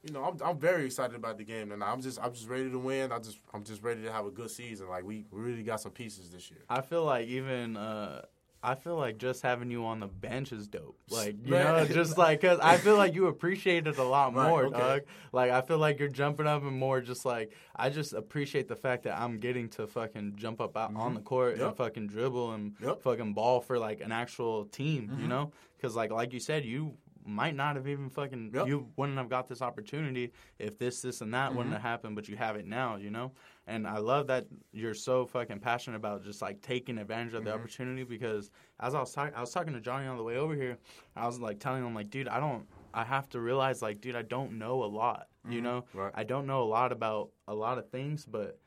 [0.02, 1.92] you know, I'm I'm very excited about the game tonight.
[1.92, 3.12] I'm just I'm just ready to win.
[3.12, 4.88] I just I'm just ready to have a good season.
[4.88, 6.60] Like we, we really got some pieces this year.
[6.70, 8.22] I feel like even uh,
[8.66, 10.98] I feel like just having you on the bench is dope.
[11.09, 14.48] Like you know, just like because I feel like you appreciate it a lot Right,
[14.48, 14.79] more, okay.
[14.79, 15.00] dog.
[15.33, 17.00] Like I feel like you're jumping up and more.
[17.00, 20.94] Just like I just appreciate the fact that I'm getting to fucking jump up out
[20.96, 21.76] on the court and Mm-hmm.
[21.76, 23.02] Fucking dribble and Yep.
[23.02, 25.09] fucking ball for like an actual team.
[25.09, 25.22] Mm-hmm.
[25.22, 26.94] You know, because like like you said, you
[27.26, 28.66] might not have even fucking Yep.
[28.66, 31.56] you wouldn't have got this opportunity if this this and that Mm-hmm.
[31.56, 32.96] wouldn't have happened, but you have it now.
[32.96, 33.32] You know,
[33.66, 37.50] and I love that you're so fucking passionate about just like taking advantage of the
[37.50, 37.58] Mm-hmm.
[37.58, 40.54] opportunity because as I was talking, I was talking to Johnny on the way over
[40.54, 40.78] here.
[41.16, 42.66] I was like telling him like, dude, I don't.
[42.94, 45.28] I have to realize like, dude, I don't know a lot.
[45.48, 45.98] You know, Mm-hmm.
[45.98, 46.12] Right.
[46.14, 48.58] I don't know a lot about a lot of things, but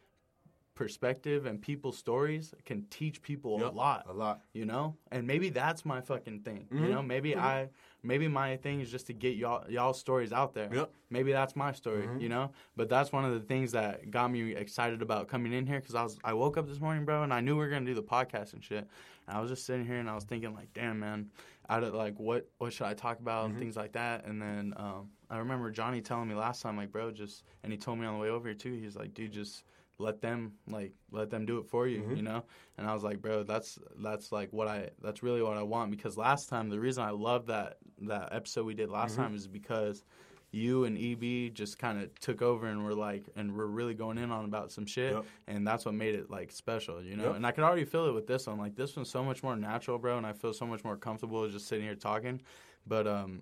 [0.76, 4.42] perspective and people's stories can teach people a lot A lot.
[4.54, 6.90] you know and maybe that's my fucking thing you Mhm.
[6.92, 7.68] know maybe i
[8.04, 10.92] maybe my thing is just to get y'all y'all stories out there Yep.
[11.10, 12.22] maybe that's my story Mhm.
[12.22, 15.66] you know but that's one of the things that got me excited about coming in
[15.68, 17.70] here because i was i woke up this morning bro and i knew we were
[17.70, 18.88] gonna do the podcast and shit
[19.28, 21.30] and i was just sitting here and i was thinking like damn man
[21.70, 23.60] out of like what what should i talk about and Mhm.
[23.60, 27.12] things like that and then um i remember johnny telling me last time like bro
[27.12, 29.64] just and he told me on the way over here too he's like dude just
[30.00, 32.16] let them like let them do it for you Mhm.
[32.18, 32.44] you know
[32.78, 35.92] and i was like bro that's that's like what i that's really what i want
[35.92, 39.18] because last time the reason i love that that episode we did last Mhm.
[39.18, 40.04] time is because
[40.52, 44.18] you and eb just kind of took over and were like and we're really going
[44.18, 45.26] in on about some shit Yep.
[45.48, 47.36] and that's what made it like special you know Yep.
[47.36, 49.56] and i could already feel it with this one like this one's so much more
[49.56, 52.42] natural bro and i feel so much more comfortable just sitting here talking
[52.88, 53.42] but um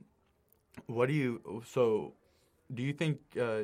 [0.88, 2.14] what do you so
[2.74, 3.62] do you think uh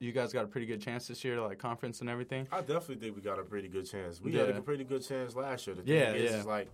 [0.00, 2.60] you guys got a pretty good chance this year to like conference and everything I
[2.60, 4.20] definitely think we got a pretty good chance.
[4.20, 4.46] We Yeah.
[4.46, 5.76] had a pretty good chance last year.
[5.76, 6.38] The Yeah, is, yeah.
[6.40, 6.68] is like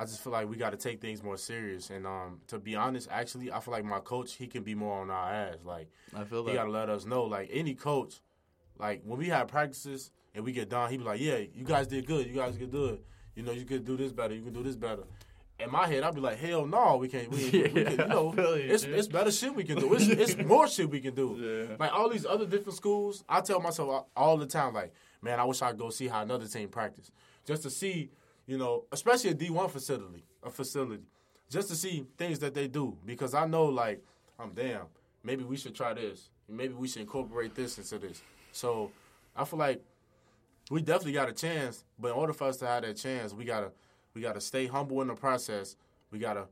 [0.00, 1.90] I just feel like we got to take things more serious.
[1.90, 5.00] And um, to be honest, actually, I feel like my coach he can be more
[5.00, 5.56] on our ass.
[5.64, 7.24] Like i feel he got to let us know.
[7.24, 8.20] Like any coach,
[8.78, 11.88] like when we have practices and we get done, he be like, "Yeah, you guys
[11.88, 12.28] did good.
[12.28, 13.00] You guys did good.
[13.34, 14.34] You know, you could do this better.
[14.34, 15.02] You can do this better."
[15.60, 17.28] In my head, I'd be like, "Hell no, we can't.
[17.30, 18.42] We, we can, Yeah, you know, you,
[18.72, 18.94] it's dude.
[18.98, 19.92] it's better shit we can do.
[19.94, 21.66] It's it's more shit we can do.
[21.68, 21.76] Yeah.
[21.78, 25.44] Like all these other different schools, I tell myself all- the time, like, man, I
[25.44, 27.10] wish I could go see how another team practice,
[27.44, 28.10] just to see,
[28.46, 31.02] you know, especially a D one facility, a facility,
[31.50, 34.00] just to see things that they do, because I know, like,
[34.38, 34.82] I'm damn,
[35.24, 38.22] maybe we should try this, maybe we should incorporate this into this.
[38.52, 38.92] So,
[39.34, 39.82] I feel like
[40.70, 43.44] we definitely got a chance, but in order for us to have that chance, we
[43.44, 43.72] gotta
[44.18, 45.76] we gotta stay humble in the process.
[46.10, 46.46] We gotta,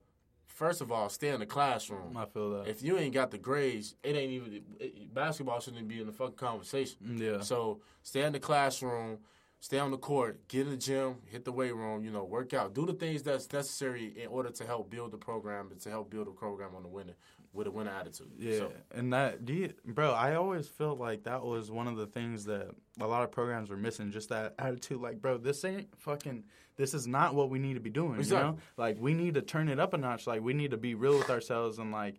[0.47, 2.17] first of all, stay in the classroom.
[2.17, 5.89] i feel that If you ain't got the grades, it ain't even it, basketball shouldn't
[5.89, 6.97] be in the fucking conversation.
[7.19, 9.19] yeah So stay in the classroom,
[9.61, 12.55] stay on the court, get in the gym, hit the weight room, you know, work
[12.55, 15.91] out, do the things that's necessary in order to help build the program and to
[15.91, 17.15] help build a program on the winner
[17.53, 18.31] with a winner attitude.
[18.39, 20.13] Yeah, So, and that do you, bro?
[20.13, 23.71] I always felt like that was one of the things that a lot of programs
[23.71, 24.13] were missing.
[24.13, 26.45] Just that attitude, like, bro, this ain't fucking.
[26.77, 28.21] This is not what we need to be doing.
[28.23, 30.27] You know, like we need to turn it up a notch.
[30.27, 32.17] Like we need to be real with ourselves and like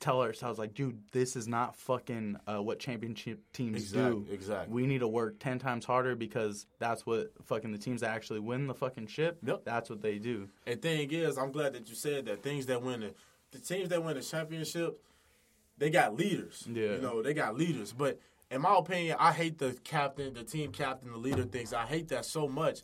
[0.00, 4.26] tell ourselves, like, dude, this is not fucking uh, what championship teams Exactly, do.
[4.32, 4.72] exactly.
[4.74, 8.40] We need to work ten times harder because that's what fucking the teams that actually
[8.40, 9.38] win the fucking ship.
[9.44, 9.62] Yep.
[9.64, 10.48] That's what they do.
[10.66, 13.14] And thing is, I'm glad that you said that things that win the,
[13.50, 15.02] the teams that win the championship,
[15.78, 16.64] they got leaders.
[16.72, 16.92] Yeah.
[16.92, 17.92] You know, they got leaders.
[17.92, 21.72] But in my opinion, I hate the captain, the team captain, the leader things.
[21.72, 22.80] I hate that so much.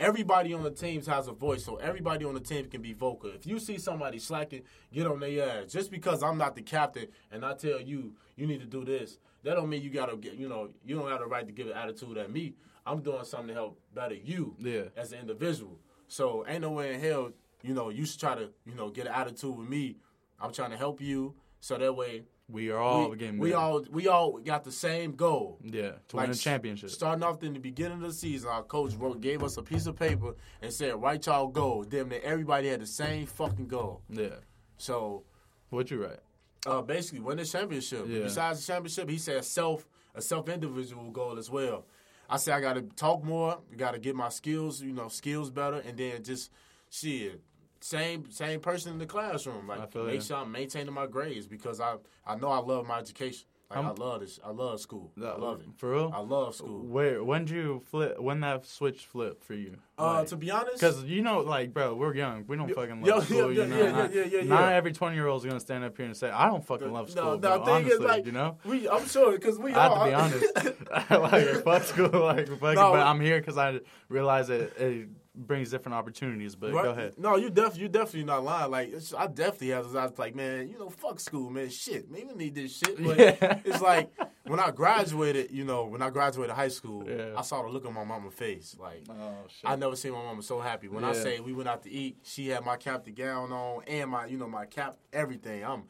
[0.00, 3.28] Everybody on the teams has a voice, so everybody on the team can be vocal.
[3.34, 5.70] If you see somebody slacking, get on their ass.
[5.70, 9.18] Just because I'm not the captain and I tell you you need to do this,
[9.42, 10.36] that don't mean you gotta get.
[10.36, 12.54] You know, you don't have the right to give an attitude at me.
[12.86, 14.84] I'm doing something to help better you Yeah.
[14.96, 15.78] as an individual.
[16.08, 17.32] So ain't no way in hell,
[17.62, 19.98] you know, you should try to, you know, get an attitude with me.
[20.40, 23.84] I'm trying to help you, so that way We are all we, getting we all
[23.90, 25.58] we all got the same goal.
[25.62, 26.90] yeah to win a championship.
[26.90, 29.86] Starting off in the beginning of the season, our coach wrote, gave us a piece
[29.86, 34.02] of paper and said, "Write y'all goals." Damn near everybody had the same fucking goal.
[34.08, 34.36] yeah.
[34.78, 35.24] So
[35.70, 36.20] What you write?
[36.66, 38.04] uh, basically, win the championship.
[38.08, 38.24] Yeah.
[38.24, 41.84] Besides the championship, he said self a self individual goal as well.
[42.28, 43.58] I said I got to talk more.
[43.76, 46.50] Got to get my skills, you know, skills better, and then just
[46.90, 47.40] shit.
[47.80, 49.66] Same same person in the classroom.
[49.66, 50.20] Like make you.
[50.20, 53.46] sure I'm maintaining my grades because I I know I love my education.
[53.70, 54.40] Like I'm- I love this.
[54.44, 55.12] I love school.
[55.16, 55.68] I love it.
[55.76, 56.10] For real?
[56.12, 56.82] I love school.
[56.82, 58.18] Where when did you flip?
[58.20, 59.76] When that switch flipped for you?
[59.96, 62.44] Uh, to be honest, because you know, like, bro, we're young.
[62.48, 63.52] We don't fucking love yo, school.
[63.52, 65.84] yeah, you know, yeah, not, yeah, yeah, not every twenty year old is gonna stand
[65.84, 68.26] up here and say, "I don't fucking love school." no, no, thing honestly, is like
[68.26, 68.58] you know.
[68.64, 68.88] we.
[68.88, 70.80] I'm sure because we I have to be honest.
[71.10, 72.08] like, fuck school.
[72.20, 72.90] Like, fuck it, No.
[72.92, 76.54] but I'm here because I realize it, it brings different opportunities.
[76.56, 76.84] But Right?
[76.84, 77.14] go ahead.
[77.16, 78.70] No, you def you definitely not lying.
[78.70, 79.94] Like it's, I definitely have.
[79.96, 81.70] I was like, man, you know, fuck school, man.
[81.70, 83.02] Shit, man, we need this shit.
[83.02, 83.58] But Yeah.
[83.64, 84.10] it's like
[84.44, 87.34] when I graduated, you know, when I graduated high school, Yeah.
[87.36, 88.76] I saw the look on my mama's face.
[88.78, 89.70] Like Oh shit.
[89.70, 90.88] I never seen my mama so happy.
[90.88, 94.10] When I say we went out to eat, she had my captain gown on and
[94.10, 95.64] my, you know, my cap, everything.
[95.64, 95.84] I'm,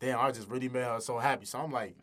[0.00, 1.46] damn, I just really made her so happy.
[1.46, 1.96] So I'm like,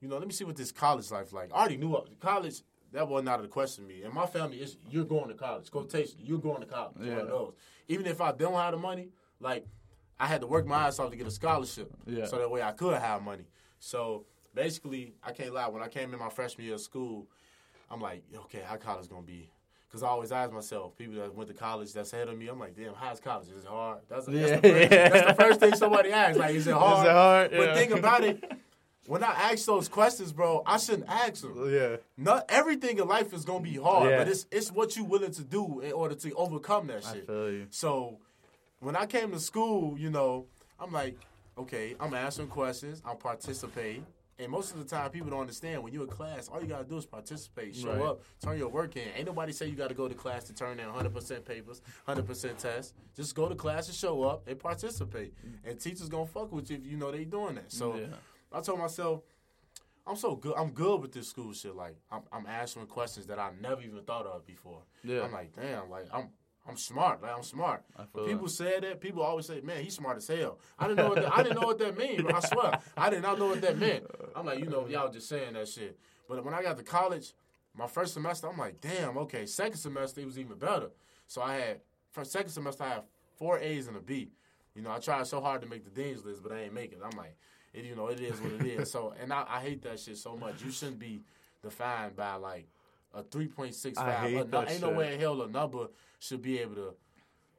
[0.00, 1.50] you know, let me see what this college life like.
[1.52, 2.62] I already knew college.
[2.94, 4.02] That wasn't out of the question to me.
[4.04, 5.68] And my family is, you're going to college.
[5.70, 6.94] Quotation, you're going to college.
[6.96, 7.16] One Yeah.
[7.18, 7.52] of those.
[7.88, 9.08] Even if I don't have the money,
[9.40, 9.66] like
[10.18, 11.92] I had to work my ass off to get a scholarship.
[12.06, 12.24] Yeah.
[12.26, 13.44] So that way I could have money.
[13.80, 15.66] So basically, I can't lie.
[15.68, 17.26] When I came in my freshman year of school,
[17.90, 19.50] I'm like, okay, how college gonna be?
[19.88, 22.58] Because I always ask myself, people that went to college that's ahead of me, I'm
[22.60, 23.48] like, damn, how's college?
[23.48, 23.98] Is it hard?
[24.08, 24.56] That's, that's, Yeah.
[24.60, 26.38] the, first, that's the first thing somebody asks.
[26.38, 26.98] Like, is it hard?
[27.00, 27.50] Is it hard?
[27.50, 27.74] But Yeah.
[27.74, 28.44] think about it.
[29.06, 31.72] When I ask those questions, bro, I shouldn't ask them.
[31.72, 31.96] yeah.
[32.16, 34.18] Not everything in life is gonna be hard, Yeah.
[34.18, 37.24] but it's it's what you willing to do in order to overcome that shit.
[37.24, 37.66] I feel you.
[37.70, 38.18] So
[38.80, 40.46] when I came to school, you know,
[40.80, 41.18] I'm like,
[41.58, 44.06] okay, I'm asking questions, I'm participating.
[44.36, 46.82] And most of the time, people don't understand when you're in class, all you gotta
[46.84, 48.02] do is participate, show Right.
[48.02, 49.06] up, turn your work in.
[49.14, 52.94] Ain't nobody say you gotta go to class to turn in 100% papers, 100% tests.
[53.14, 55.34] Just go to class and show up and participate.
[55.64, 57.70] And teachers gonna fuck with you if you know they doing that.
[57.70, 58.06] So Yeah.
[58.54, 59.20] I told myself,
[60.06, 60.54] I'm so good.
[60.56, 61.74] I'm good with this school shit.
[61.74, 64.82] Like I'm, I'm answering questions that I never even thought of before.
[65.02, 65.22] Yeah.
[65.22, 66.28] I'm like, damn, like I'm,
[66.68, 67.22] I'm smart.
[67.22, 67.84] Like I'm smart.
[67.96, 68.52] I When feel people that.
[68.52, 71.32] say that, people always say, "Man, he's smart as hell." I didn't know what that,
[71.38, 72.32] I didn't know what that meant.
[72.34, 74.04] I swear, I did not know what that meant.
[74.36, 75.98] I'm like, you know, y'all just saying that shit.
[76.28, 77.32] But when I got to college,
[77.76, 79.46] my first semester, I'm like, damn, okay.
[79.46, 80.88] Second semester, it was even better.
[81.26, 81.80] So I had
[82.12, 83.02] for second semester, I had
[83.36, 84.30] four A's and a B.
[84.74, 86.92] You know, I tried so hard to make the dean's list, but I ain't make
[86.92, 86.98] it.
[87.04, 87.36] I'm like,
[87.74, 88.90] it, you know, it is what it is.
[88.90, 90.62] So, and I, I hate that shit so much.
[90.62, 91.22] You shouldn't be
[91.62, 92.66] defined by like
[93.12, 93.98] a 3.65.
[93.98, 96.76] I hate A nu- that ain't no way in hell a number should be able
[96.76, 96.94] to,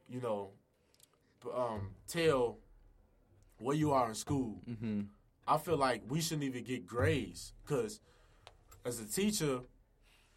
[0.10, 0.50] you know,
[1.56, 2.58] um, tell
[3.60, 4.62] where you are in school.
[4.70, 5.02] Mm-hmm.
[5.48, 8.00] I feel like we shouldn't even get grades because
[8.84, 9.60] as a teacher,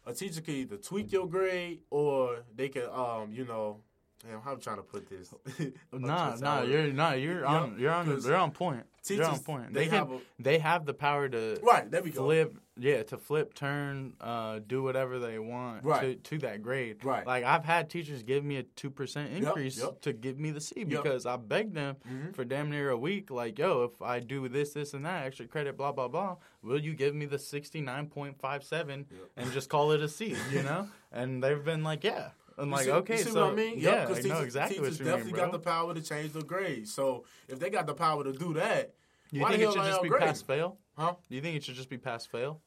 [0.05, 3.81] a teacher can either tweak your grade or they can, um, you know,
[4.27, 5.33] damn, how I'm trying to put this.
[5.91, 8.83] Nah, nah, you're nah, you're on, you're on, you're on point.
[9.17, 9.73] You're on point.
[9.73, 11.89] they They, have can, a- they have the power to right.
[11.89, 12.25] There we go.
[12.25, 16.23] flip, yeah, to flip, turn, uh, do whatever they want Right.
[16.23, 17.03] to, to that grade.
[17.03, 17.25] Right.
[17.25, 20.01] Like I've had teachers give me a two percent increase yep.
[20.01, 20.87] to give me the C Yep.
[20.89, 22.35] because I begged them Mhm.
[22.35, 23.29] for damn near a week.
[23.31, 26.79] Like, yo, if I do this, this, and that extra credit, blah blah blah, will
[26.79, 29.05] you give me the sixty nine point five seven
[29.37, 30.35] and just call it a C?
[30.51, 30.87] You know?
[31.11, 32.29] and they've been like, yeah.
[32.57, 33.79] I'm You like, see- okay, you see so what I mean?
[33.79, 35.41] yeah, Yup, I 'cause know teachers, exactly teachers what you mean, definitely bro.
[35.45, 36.93] got the power to change the grades.
[36.93, 38.95] So if they got the power to do that,
[39.31, 40.21] you why think it should just be grade?
[40.23, 40.77] pass fail?
[40.97, 41.15] Huh?
[41.29, 42.61] Do you think it should just be pass fail?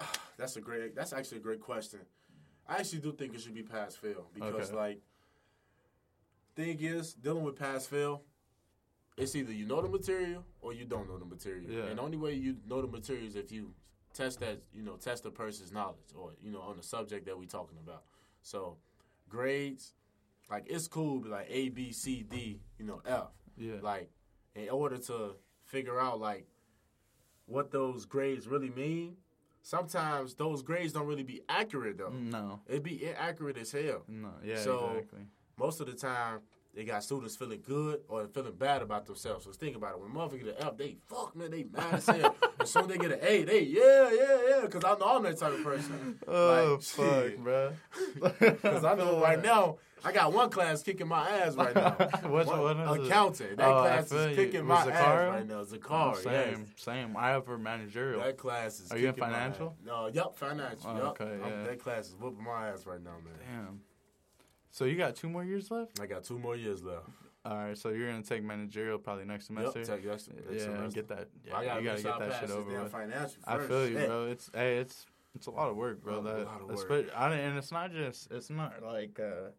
[0.36, 0.94] That's a great.
[0.94, 2.00] That's actually a great question.
[2.68, 4.76] I actually do think it should be pass fail because, Okay.
[4.76, 5.00] like,
[6.56, 8.22] thing is dealing with pass fail.
[9.16, 11.70] It's either you know the material or you don't know the material.
[11.70, 11.84] Yeah.
[11.84, 13.72] And the only way you know the material is if you
[14.12, 17.38] test that, you know, test the person's knowledge or you know on the subject that
[17.38, 18.02] we're talking about.
[18.42, 18.76] So
[19.28, 19.94] grades,
[20.50, 23.28] like it's cool, be like A, B, C, D, you know, F.
[23.56, 23.76] Yeah.
[23.80, 24.10] Like
[24.54, 26.46] in order to figure out like
[27.46, 29.16] what those grades really mean,
[29.62, 32.10] sometimes those grades don't really be accurate though.
[32.10, 32.60] no.
[32.66, 34.02] It'd be inaccurate as hell.
[34.08, 34.30] No.
[34.44, 34.58] Yeah.
[34.60, 35.26] So- exactly.
[35.58, 36.40] Most of the time,
[36.76, 39.46] they got students feeling good or feeling bad about themselves.
[39.46, 40.00] So think about it.
[40.00, 42.36] When motherfuckers get an F, they fuck man, they mad as hell.
[42.60, 44.60] as soon as they get an A, they yeah, yeah, yeah.
[44.66, 46.18] Because I know I'm that type of person.
[46.28, 47.42] Oh Like, fuck, shit.
[47.42, 47.72] bro.
[48.40, 51.92] Because I know right now, I got one class kicking my ass right now.
[52.28, 53.06] Which one is it?
[53.06, 53.56] Accounting.
[53.56, 55.64] That Oh, class is kicking my ass right now.
[55.64, 56.58] Zakar, oh, same, yes.
[56.76, 57.16] same.
[57.16, 58.20] I have for managerial.
[58.20, 58.92] That class is.
[58.92, 59.68] Are you in financial?
[59.80, 59.86] ass.
[59.86, 60.90] No, yep, financial.
[60.90, 61.20] Oh, yup.
[61.20, 61.64] okay, yeah.
[61.64, 63.34] That class is whooping my ass right now, man.
[63.40, 63.80] Damn.
[64.76, 65.98] So you got two more years left.
[66.00, 67.06] I got two more years left.
[67.46, 67.78] All right.
[67.78, 69.82] So you're gonna take managerial probably next semester.
[69.82, 70.94] take next, next yeah, semester.
[70.94, 71.28] get that.
[71.46, 72.92] Yeah, I gotta you gotta get that shit over with.
[72.92, 74.26] financial I feel you, bro.
[74.26, 76.18] It's hey, it's it's a lot of work, bro.
[76.18, 77.10] A that lot of work.
[77.16, 79.52] I, and it's not just it's not like uh,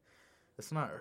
[0.59, 0.91] it's not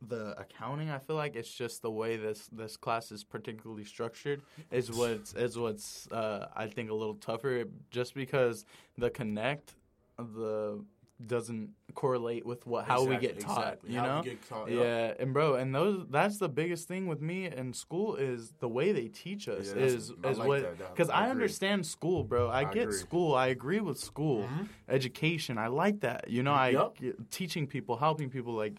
[0.00, 0.88] the accounting.
[0.88, 5.34] I feel like it's just the way this this class is particularly structured is what's
[5.34, 7.64] is what's uh, I think a little tougher.
[7.90, 8.64] Just because
[8.96, 9.74] the connect
[10.16, 10.82] the
[11.26, 13.58] doesn't correlate with what how we get taught.
[13.58, 13.92] exactly.
[13.94, 14.24] You How know.
[14.48, 14.84] taught, yup.
[14.84, 18.68] Yeah, and bro, and those that's the biggest thing with me in school is the
[18.68, 22.24] way they teach us Yeah, is I is like what because I I, understand school,
[22.24, 22.48] bro.
[22.48, 22.94] I, I get agree.
[22.94, 23.34] school.
[23.34, 24.68] I agree with school, Mhm.
[24.88, 25.58] education.
[25.58, 26.28] I like that.
[26.28, 26.98] You know, I Yup.
[26.98, 28.74] get- teaching people, helping people, like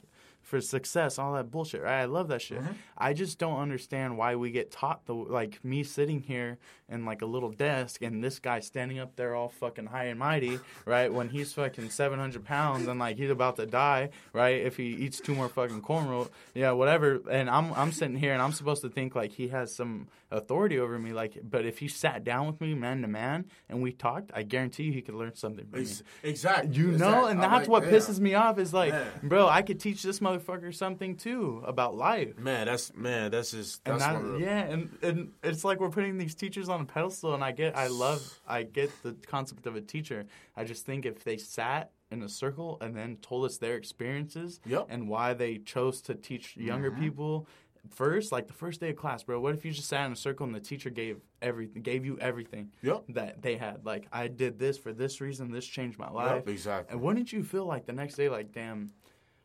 [0.50, 1.84] for success, all that bullshit.
[1.84, 2.02] Right?
[2.02, 2.60] I love that shit.
[2.60, 2.74] Mm-hmm.
[2.98, 6.58] I just don't understand why we get taught the like me sitting here
[6.90, 10.18] in like a little desk and this guy standing up there all fucking high and
[10.20, 11.14] mighty, right?
[11.14, 14.60] When he's fucking seven hundred pounds and like he's about to die, right?
[14.60, 17.22] If he eats two more fucking cornrow, yeah, whatever.
[17.30, 20.80] And I'm I'm sitting here and I'm supposed to think like he has some authority
[20.80, 21.38] over me, like.
[21.44, 24.84] But if he sat down with me man to man and we talked, I guarantee
[24.84, 25.88] you he could learn something from me.
[26.24, 26.76] Exactly.
[26.76, 27.32] You know, exactly.
[27.32, 27.94] and that's like, what damn.
[27.94, 29.08] pisses me off is like, Man.
[29.24, 32.38] bro, I could teach this motherfucker something too about life.
[32.38, 35.64] Man, that's man, that's just And that's that, one of the, yeah, and, and it's
[35.64, 38.92] like we're putting these teachers on a pedestal, and I get, I love, I get
[39.04, 40.26] the concept of a teacher.
[40.56, 44.60] I just think if they sat in a circle and then told us their experiences
[44.66, 44.88] Yep.
[44.90, 47.02] and why they chose to teach younger Mm-hmm.
[47.02, 47.48] people
[47.90, 49.40] first, like the first day of class, bro.
[49.40, 52.18] What if you just sat in a circle and the teacher gave everything, gave you
[52.20, 53.04] everything Yep.
[53.10, 53.86] that they had?
[53.86, 55.52] Like, I did this for this reason.
[55.52, 56.44] This changed my life.
[56.46, 56.92] Yep, exactly.
[56.94, 58.92] And wouldn't you feel like the next day, like, damn,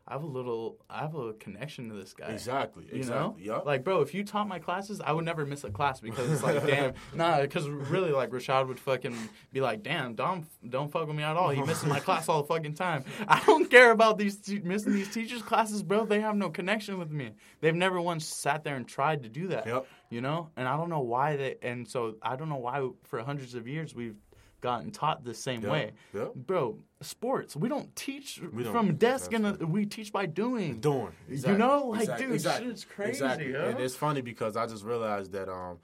[0.07, 2.27] I have a little, I have a connection to this guy.
[2.27, 2.85] Exactly.
[2.93, 3.47] You exactly.
[3.47, 3.65] know, Yep.
[3.65, 6.43] like, bro, if you taught my classes, I would never miss a class because it's
[6.43, 9.17] like, damn, nah, because really, like, Rashad would fucking
[9.53, 11.49] be like, damn, don't don't fuck with me at all.
[11.51, 13.05] He misses my class all the fucking time.
[13.27, 16.05] I don't care about these te- missing these teachers' classes, bro.
[16.05, 17.31] They have no connection with me.
[17.61, 19.67] They've never once sat there and tried to do that.
[19.67, 19.87] Yep.
[20.11, 23.21] You know, and I don't know why they, and so I don't know why for
[23.23, 24.17] hundreds of years we've
[24.61, 25.71] gotten taught the same Yep.
[25.73, 25.93] way.
[26.15, 26.35] Yep.
[26.35, 30.81] Bro, sports, we don't teach We don't- from desk and we teach by doing.
[30.81, 31.13] doing.
[31.29, 31.53] exactly.
[31.53, 32.27] You know, like, Exactly.
[32.27, 32.69] dude, exactly.
[32.71, 33.53] shit's crazy, Exactly.
[33.53, 33.65] yo.
[33.69, 35.79] And it's funny because I just realized that um,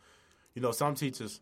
[0.55, 1.41] you know, some teachers,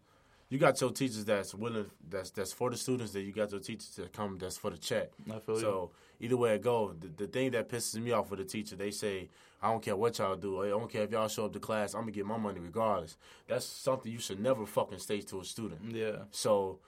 [0.51, 3.13] you got your teachers that's willing, that's that's for the students.
[3.13, 5.11] That you got your teachers that come that's for the check.
[5.31, 5.61] I feel you.
[5.61, 8.75] so either way it go, the, the thing that pisses me off with the teacher,
[8.77, 9.29] they say,
[9.63, 10.63] I don't care what y'all do.
[10.63, 11.95] I don't care if y'all show up to class.
[11.95, 13.17] I'm gonna get my money regardless.
[13.47, 15.81] That's something you should never fucking state to a student.
[15.91, 16.25] Yeah.
[16.31, 16.79] So,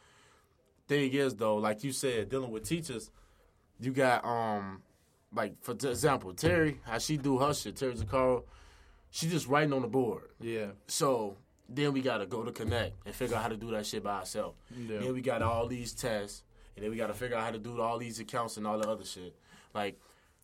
[0.91, 3.11] thing is though, like you said, dealing with teachers,
[3.79, 4.83] you got um,
[5.33, 8.43] like for example, Terry, how she do her shit, Terry Zakaro,
[9.11, 10.31] she just writing on the board.
[10.41, 10.73] Yeah.
[10.89, 11.37] So
[11.69, 14.19] then we gotta go to Connect and figure out how to do that shit by
[14.19, 14.57] ourselves.
[14.77, 14.99] Yeah.
[14.99, 16.43] Then we got all these tests,
[16.75, 18.89] and then we gotta figure out how to do all these accounts and all the
[18.89, 19.35] other shit.
[19.73, 19.99] Like.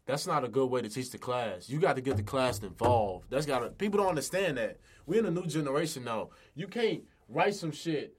[0.09, 1.68] That's not a good way to teach the class.
[1.68, 3.26] You got to get the class involved.
[3.28, 4.76] That's got to people don't understand that.
[5.05, 6.28] We're in a new generation now.
[6.55, 8.15] You can't write some shit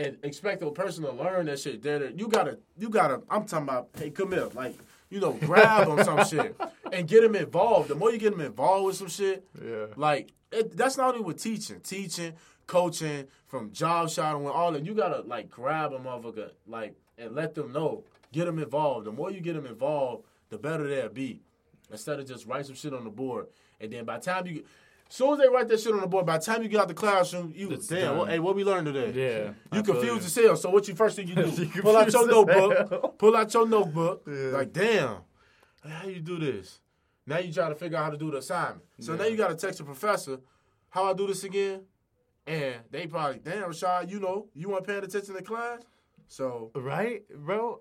[0.00, 1.82] and expect a person to learn that shit.
[1.82, 3.20] There, you gotta, you gotta.
[3.28, 4.76] I'm talking about, hey, come here, like,
[5.10, 6.56] you know, grab them some shit
[6.92, 7.88] and get them involved.
[7.90, 9.86] The more you get them involved with some shit, Yeah.
[9.96, 12.32] like it, that's not only with teaching, teaching,
[12.66, 14.86] coaching, from job shadowing, all that.
[14.86, 19.06] You gotta like grab a motherfucker, like, and let them know, get them involved.
[19.06, 21.42] The more you get them involved, the better they'll be.
[21.90, 23.46] Instead of just write some shit on the board,
[23.80, 24.64] and then by the time you
[25.10, 26.88] soon as they write that shit on the board, by the time you get out
[26.88, 28.16] the classroom, you It's damn.
[28.16, 29.12] What, hey, what we learned today?
[29.12, 30.56] Yeah, you feel confused as hell.
[30.56, 31.42] So what you first thing you do?
[31.74, 32.68] You pull out your confused as hell.
[32.68, 33.18] notebook.
[33.18, 34.22] Pull out your notebook.
[34.26, 35.16] Like damn,
[35.86, 36.80] how you do this?
[37.26, 38.82] Now you try to figure out how to do the assignment.
[38.98, 40.38] So now you got to text the professor,
[40.88, 41.82] how I do this again,
[42.46, 45.80] and they probably damn Rashad, you know, you weren't paying attention to class.
[46.28, 47.80] So Right, bro.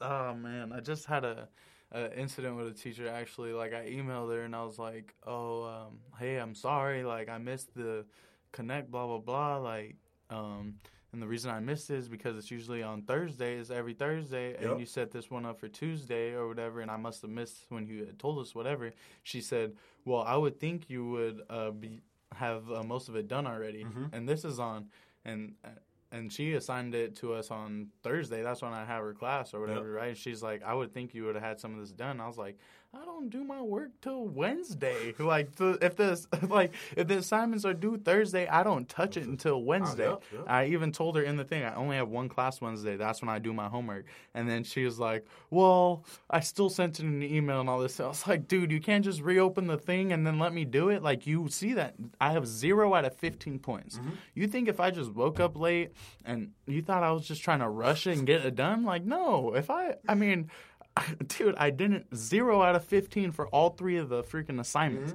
[0.00, 1.48] Oh man, I just had a,
[1.92, 3.08] a incident with a teacher.
[3.08, 7.04] Actually, like I emailed her and I was like, "Oh, um, hey, I'm sorry.
[7.04, 8.04] Like I missed the
[8.52, 8.90] connect.
[8.90, 9.56] Blah blah blah.
[9.58, 9.96] Like,
[10.30, 10.74] um,
[11.12, 14.62] and the reason I missed it is because it's usually on Thursdays, every Thursday, Yep.
[14.62, 16.80] and you set this one up for Tuesday or whatever.
[16.80, 18.92] And I must have missed when you had told us whatever.
[19.22, 22.00] She said, "Well, I would think you would uh, be
[22.34, 24.06] have uh, most of it done already, Mm-hmm.
[24.12, 24.88] and this is on."
[25.24, 25.68] And uh,
[26.12, 28.42] and she assigned it to us on Thursday.
[28.42, 30.08] That's when I have her class or whatever, right?
[30.08, 32.20] And she's like, I would think you would have had some of this done.
[32.20, 32.58] I was like,
[32.96, 35.14] I don't do my work till Wednesday.
[35.18, 39.24] Like, the, if this, like, if the assignments are due Thursday, I don't touch it
[39.24, 40.08] until oh, Wednesday.
[40.08, 40.44] yep, yep.
[40.46, 42.96] I even told her in the thing, I only have one class Wednesday.
[42.96, 44.06] That's when I do my homework.
[44.34, 48.00] And then she was like, Well, I still sent in the email and all this.
[48.00, 50.88] I was like, Dude, you can't just reopen the thing and then let me do
[50.88, 51.02] it.
[51.02, 53.98] Like, you see that I have zero out of 15 points.
[53.98, 54.10] Mm-hmm.
[54.34, 55.92] You think if I just woke up late
[56.24, 58.84] and you thought I was just trying to rush it and get it done?
[58.84, 59.54] Like, no.
[59.54, 60.50] If I, I mean,
[61.26, 65.14] dude, I didn't zero out of 15 for all three of the freaking assignments.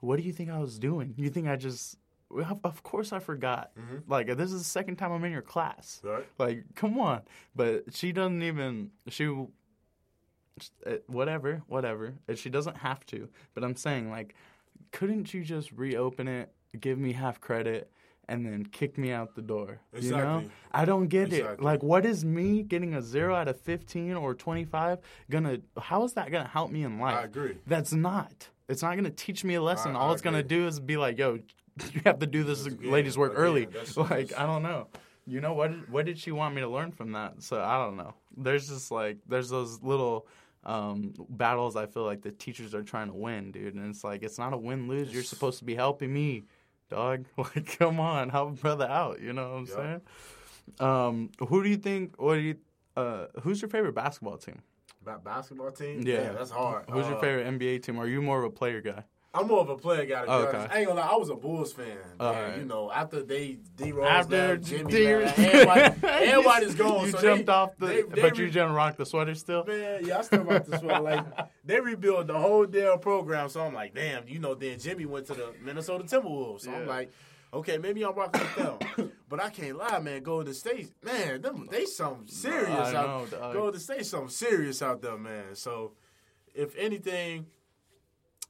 [0.00, 1.14] What do you think I was doing?
[1.16, 1.96] You think I just.
[2.62, 3.72] Of course I forgot.
[4.06, 6.00] Like this is the second time I'm in your class.
[6.04, 6.26] Right.
[6.38, 7.22] Like, come on.
[7.56, 8.90] But she doesn't even.
[9.08, 9.26] She.
[10.86, 12.14] uh, Whatever, whatever.
[12.34, 13.28] She doesn't have to.
[13.54, 14.34] But I'm saying, like,
[14.92, 17.90] couldn't you just reopen it, give me half credit,
[18.28, 19.80] and then kick me out the door?
[19.98, 20.44] You know?
[20.72, 21.60] I don't get it.
[21.62, 24.98] Like, what is me getting a zero out of 15 or 25
[25.30, 27.16] gonna, how is that gonna help me in life?
[27.16, 27.56] I agree.
[27.66, 28.48] That's not.
[28.68, 29.96] It's not gonna teach me a lesson.
[29.96, 31.34] I- All I it's gonna do is be like, yo,
[31.94, 33.64] you have to do this ladies' work early.
[33.64, 34.88] that's- Like, that's- I don't know.
[35.26, 35.88] You know what?
[35.90, 37.42] What did she want me to learn from that?
[37.42, 38.14] So I don't know.
[38.36, 40.26] There's just like there's those little
[40.64, 43.74] um, battles I feel like the teachers are trying to win, dude.
[43.74, 45.12] And it's like it's not a win lose.
[45.12, 46.44] You're supposed to be helping me,
[46.88, 47.24] dog.
[47.36, 49.20] Like, come on, help brother out.
[49.20, 49.76] You know what I'm Yep.
[49.76, 50.00] saying?
[50.80, 52.20] Um, who do you think?
[52.20, 52.56] What do you?
[52.96, 54.60] Uh, who's your favorite basketball team?
[55.04, 56.02] Ba- basketball team.
[56.06, 56.24] Yeah.
[56.24, 56.84] Damn, that's hard.
[56.90, 57.98] Who's your Uh, favorite NBA team?
[57.98, 59.04] Are you more of a player guy?
[59.34, 60.24] I'm more of a player guy.
[60.24, 60.66] To Oh, okay.
[60.70, 61.98] I ain't gonna lie, I was a Bulls fan.
[62.18, 62.58] All Man, right.
[62.58, 67.04] You know, after they D Rose After left, Jimmy D- left, everybody, everybody's gone.
[67.06, 69.34] You so jumped they, off the, they, they but re- you didn't rock the sweater
[69.34, 69.64] still.
[69.66, 71.00] Man, yeah, I still rock the sweater.
[71.02, 71.26] Like
[71.64, 74.54] they rebuilt the whole damn program, so I'm like, damn, you know.
[74.54, 77.12] Then Jimmy went to the Minnesota Timberwolves, so I'm like,
[77.52, 78.56] okay, maybe I'm rocking with
[78.96, 79.12] them.
[79.28, 80.22] but I can't lie, man.
[80.22, 83.30] Golden State, man, them, they something serious I out.
[83.30, 83.52] know, dog.
[83.54, 85.54] Golden State something serious out there, man.
[85.54, 85.92] So,
[86.54, 87.46] if anything,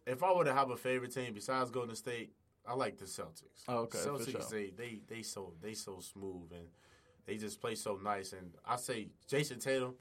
[0.09, 2.33] if I were to have a favorite team besides Golden State,
[2.67, 3.63] I like the Celtics.
[3.69, 4.41] Oh, okay, Celtics, sure.
[4.51, 6.69] they they they so they so smooth and
[7.27, 8.33] they just play so nice.
[8.33, 9.95] And I say Jayson Tatum,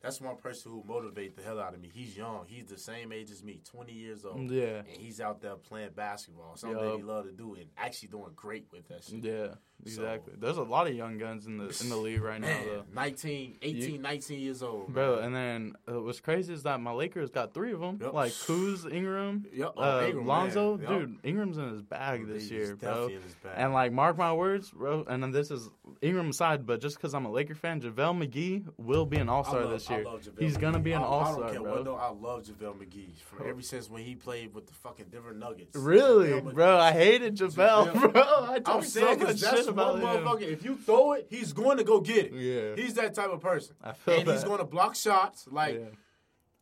[0.00, 1.90] that's one person who motivates the hell out of me.
[1.92, 2.44] He's young.
[2.46, 4.50] He's the same age as me, 20 years old.
[4.50, 4.78] Yeah.
[4.78, 8.30] And he's out there playing basketball, something that he love to do, and actually doing
[8.36, 9.24] great with that shit.
[9.24, 10.34] Yeah, exactly.
[10.38, 12.84] There's a lot of young guns in the in the league right now, though.
[12.94, 14.92] 19, 18, 19 years old.
[14.92, 15.24] Bro, man.
[15.24, 18.12] and then uh, what's crazy is that my Lakers got three of them, Yep.
[18.12, 19.72] like Kuz, Ingram, Yep.
[19.76, 20.78] Oh, uh, Ingram, Lonzo.
[20.78, 20.88] Yep.
[20.88, 23.06] Dude, Ingram's in his bag this He's year, bro.
[23.06, 23.52] in his bag.
[23.56, 25.04] And like, mark my words, bro.
[25.08, 25.68] And then this is
[26.02, 29.44] Ingram aside, but just because I'm a Laker fan, JaVale McGee will be an All
[29.44, 30.04] Star this I year.
[30.38, 31.62] He's gonna be an All Star, bro.
[31.62, 35.06] what, no, I love JaVale McGee from ever since when he played with the fucking
[35.10, 35.76] Denver Nuggets.
[35.76, 36.78] Really, bro?
[36.78, 38.22] I hated JaVale, bro.
[38.22, 39.40] I I'm talked so much
[39.76, 40.24] that's about one him.
[40.24, 40.52] motherfucker.
[40.52, 42.32] If you throw it, he's going to go get it.
[42.34, 42.82] Yeah.
[42.82, 43.74] he's that type of person.
[43.82, 45.46] I feel and he's going to block shots.
[45.50, 45.86] Like Yeah.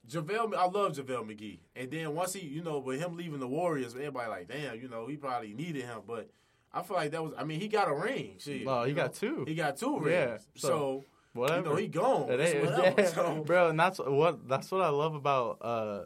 [0.09, 1.59] JaVale, I love JaVale McGee.
[1.75, 4.89] And then once he, you know, with him leaving the Warriors, everybody like, damn, you
[4.89, 6.01] know, he probably needed him.
[6.07, 6.31] But
[6.73, 8.37] I feel like that was, I mean, he got a ring.
[8.39, 9.45] Shit, No, he you got two.
[9.49, 10.11] He got two rings.
[10.13, 11.59] Yeah, So, so, Whatever.
[11.61, 12.31] you know, he gone.
[12.31, 13.01] It It's is, whatever.
[13.03, 13.09] yeah.
[13.09, 15.59] So, bro, and that's what that's what I love about.
[15.61, 16.05] Uh,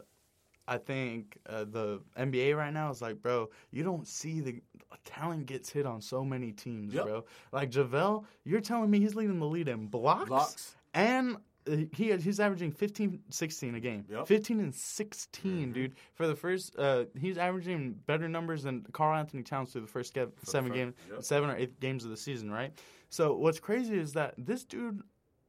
[0.71, 4.61] I think uh, the NBA right now is like, bro, you don't see the
[5.03, 7.05] talent gets hit on so many teams, Yep.
[7.05, 7.25] bro.
[7.51, 10.75] Like JaVale, you're telling me he's leading the lead in blocks, Blocks.
[10.93, 11.35] and
[11.69, 14.05] uh, he he's averaging 15, 16 a game.
[14.09, 14.27] Yep.
[14.27, 15.95] 15 and 16, dude.
[16.13, 20.29] For the first, uh, he's averaging better numbers than Karl-Anthony Towns through the first ge-
[20.43, 21.21] seven games, yep.
[21.21, 22.71] seven or eight games of the season, right?
[23.09, 25.01] So what's crazy is that this dude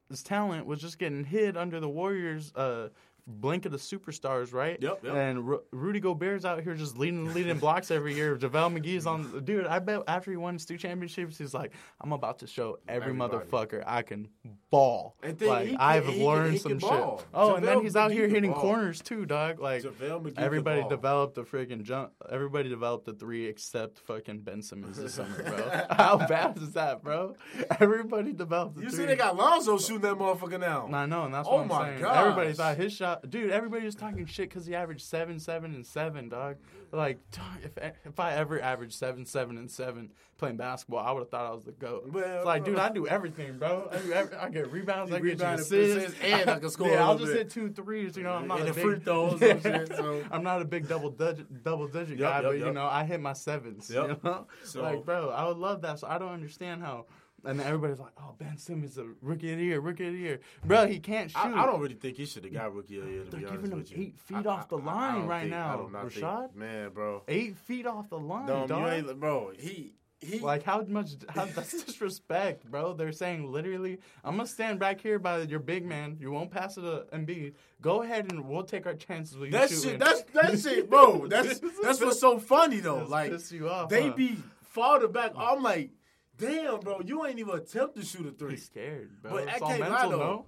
[0.09, 2.89] his talent was just getting hid under the Warriors' uh,
[3.25, 4.77] blink of the superstars, right?
[4.81, 5.13] Yep, yep.
[5.15, 8.35] And Ru- Rudy Gobert's out here just leading leading blocks every year.
[8.37, 9.43] JaVale McGee's on.
[9.45, 11.71] Dude, I bet after he won his two championships, he's like,
[12.01, 13.37] I'm about to show every Everybody.
[13.45, 14.27] motherfucker I can
[14.69, 15.15] ball.
[15.23, 16.81] And then like he I've he learned he some shit.
[16.89, 17.21] ball.
[17.33, 18.61] Oh, and then JaVale he's out McGee here hitting ball.
[18.61, 19.59] corners too, dog.
[19.59, 22.11] Like JaVale everybody developed a freaking jump.
[22.29, 25.85] Everybody developed a three except fucking Ben Simmons this summer, bro.
[25.95, 27.35] How bad is that, bro?
[27.79, 28.77] Everybody developed.
[28.77, 28.99] You three.
[28.99, 30.89] see, they got Lonzo shooting that motherfucker now.
[30.91, 32.01] I know, and that's Oh what I'm my saying.
[32.01, 32.17] gosh.
[32.17, 33.51] Everybody thought his shot, dude.
[33.51, 36.57] Everybody was talking shit because he averaged seven, seven, and seven, dog.
[36.91, 41.21] Like, dog, if if I ever averaged seven, seven, and seven playing basketball, I would
[41.21, 42.09] have thought I was the goat.
[42.11, 43.87] Well, it's like, dude, I uh, do everything, bro.
[43.91, 47.17] I, do every, I get rebounds, I get assists, and I can score Yeah, I'll
[47.17, 47.37] just bit.
[47.37, 48.17] hit two threes.
[48.17, 50.87] You know, I'm not And a big, free throws shit, so- I'm not a big
[50.87, 53.89] double digit, double digit Yup, guy, yup, but you know, I hit my sevens.
[53.89, 54.07] Yup.
[54.09, 55.99] You know, So- like, bro, I would love that.
[55.99, 57.05] So I don't understand how.
[57.45, 60.39] And everybody's like, "Oh, Ben Simmons, a rookie of the year, rookie of the year,
[60.63, 60.87] bro.
[60.87, 61.37] He can't shoot.
[61.39, 63.23] I, I don't really think he should have got rookie of the year.
[63.25, 65.51] To They're be honest giving him eight feet I- off the I- line right think-
[65.51, 66.55] now, not think- Rashad.
[66.55, 67.23] man, bro.
[67.27, 69.19] Eight feet off the line, No, dog.
[69.19, 69.51] bro.
[69.59, 70.39] He he.
[70.39, 71.11] Like how much?
[71.27, 72.93] How, that's disrespect, bro.
[72.93, 76.15] They're saying literally, I'm gonna stand back here by your big man.
[76.21, 77.55] You won't pass it to Embiid.
[77.81, 79.89] Go ahead and we'll take our chances with you that shooting.
[79.91, 79.99] shit.
[79.99, 81.27] That's that shit, bro.
[81.27, 83.03] That's that's what's so funny though.
[83.05, 84.13] Like you off, they huh?
[84.15, 85.33] be farther back.
[85.37, 85.91] I'm like,
[86.37, 87.01] damn, bro.
[87.05, 88.51] You ain't even attempt to shoot a three.
[88.51, 89.31] He's scared, bro.
[89.31, 90.17] But it's I all mental, though.
[90.17, 90.45] no?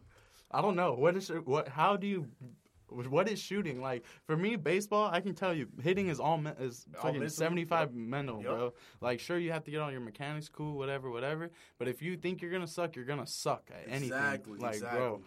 [0.52, 0.94] I don't know.
[0.94, 1.68] What is what?
[1.68, 2.28] How do you?
[2.88, 4.06] What is shooting like?
[4.26, 7.94] For me, baseball, I can tell you, hitting is all me- is fucking seventy five
[7.96, 8.46] mental, Yep.
[8.46, 8.74] bro.
[9.02, 11.50] Like, sure, you have to get all your mechanics cool, whatever, whatever.
[11.80, 14.10] But if you think you're gonna suck, you're gonna suck at anything.
[14.16, 15.22] Exactly, like, bro.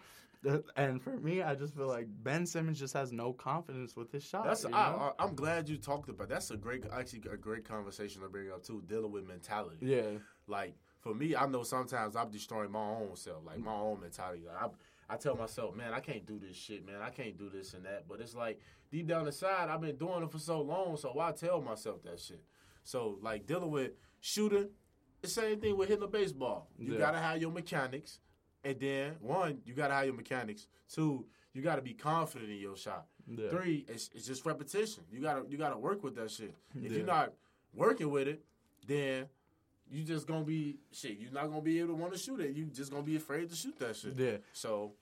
[0.77, 4.23] And for me, I just feel like Ben Simmons just has no confidence with his
[4.23, 4.45] shot.
[4.45, 5.13] That's you I, know?
[5.19, 6.29] I, I'm glad you talked about.
[6.29, 8.81] That's a great, actually, a great conversation to bring up too.
[8.87, 9.79] Dealing with mentality.
[9.81, 10.19] yeah,
[10.49, 14.43] Like for me, I know sometimes I'm destroying my own self, like my own mentality.
[14.47, 14.71] Like,
[15.11, 16.97] I, I tell myself, man, I can't do this shit, man.
[17.03, 18.05] I can't do this and that.
[18.09, 21.33] But it's like deep down inside, I've been doing it for so long, so why
[21.33, 22.43] tell myself that shit?
[22.85, 24.69] So like dealing with shooting,
[25.23, 26.69] the same thing with hitting a baseball.
[26.79, 26.99] You Yeah.
[26.99, 28.21] gotta have your mechanics,
[28.65, 30.67] and then one, you gotta have your mechanics.
[30.93, 33.07] Two, you gotta be confident in your shot.
[33.27, 33.49] Yeah.
[33.51, 35.05] Three, it's, it's just repetition.
[35.13, 36.55] You gotta you gotta work with that shit.
[36.75, 36.99] If Yeah.
[36.99, 37.33] you're not
[37.75, 38.43] working with it,
[38.87, 39.27] then
[39.91, 41.18] you just gonna be shit.
[41.18, 42.55] You're not gonna be able to want to shoot it.
[42.55, 44.14] You just gonna be afraid to shoot that shit.
[44.18, 44.36] Yeah.
[44.53, 44.93] So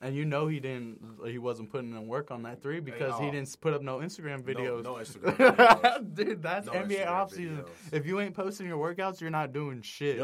[0.00, 1.00] And you know he didn't.
[1.26, 3.30] He wasn't putting in work on that three because he oh.
[3.30, 4.82] didn't put up no Instagram videos.
[4.82, 6.14] no Instagram videos.
[6.14, 7.66] Dude, that's No NBA offseason.
[7.92, 10.20] If you ain't posting your workouts, you're not doing shit.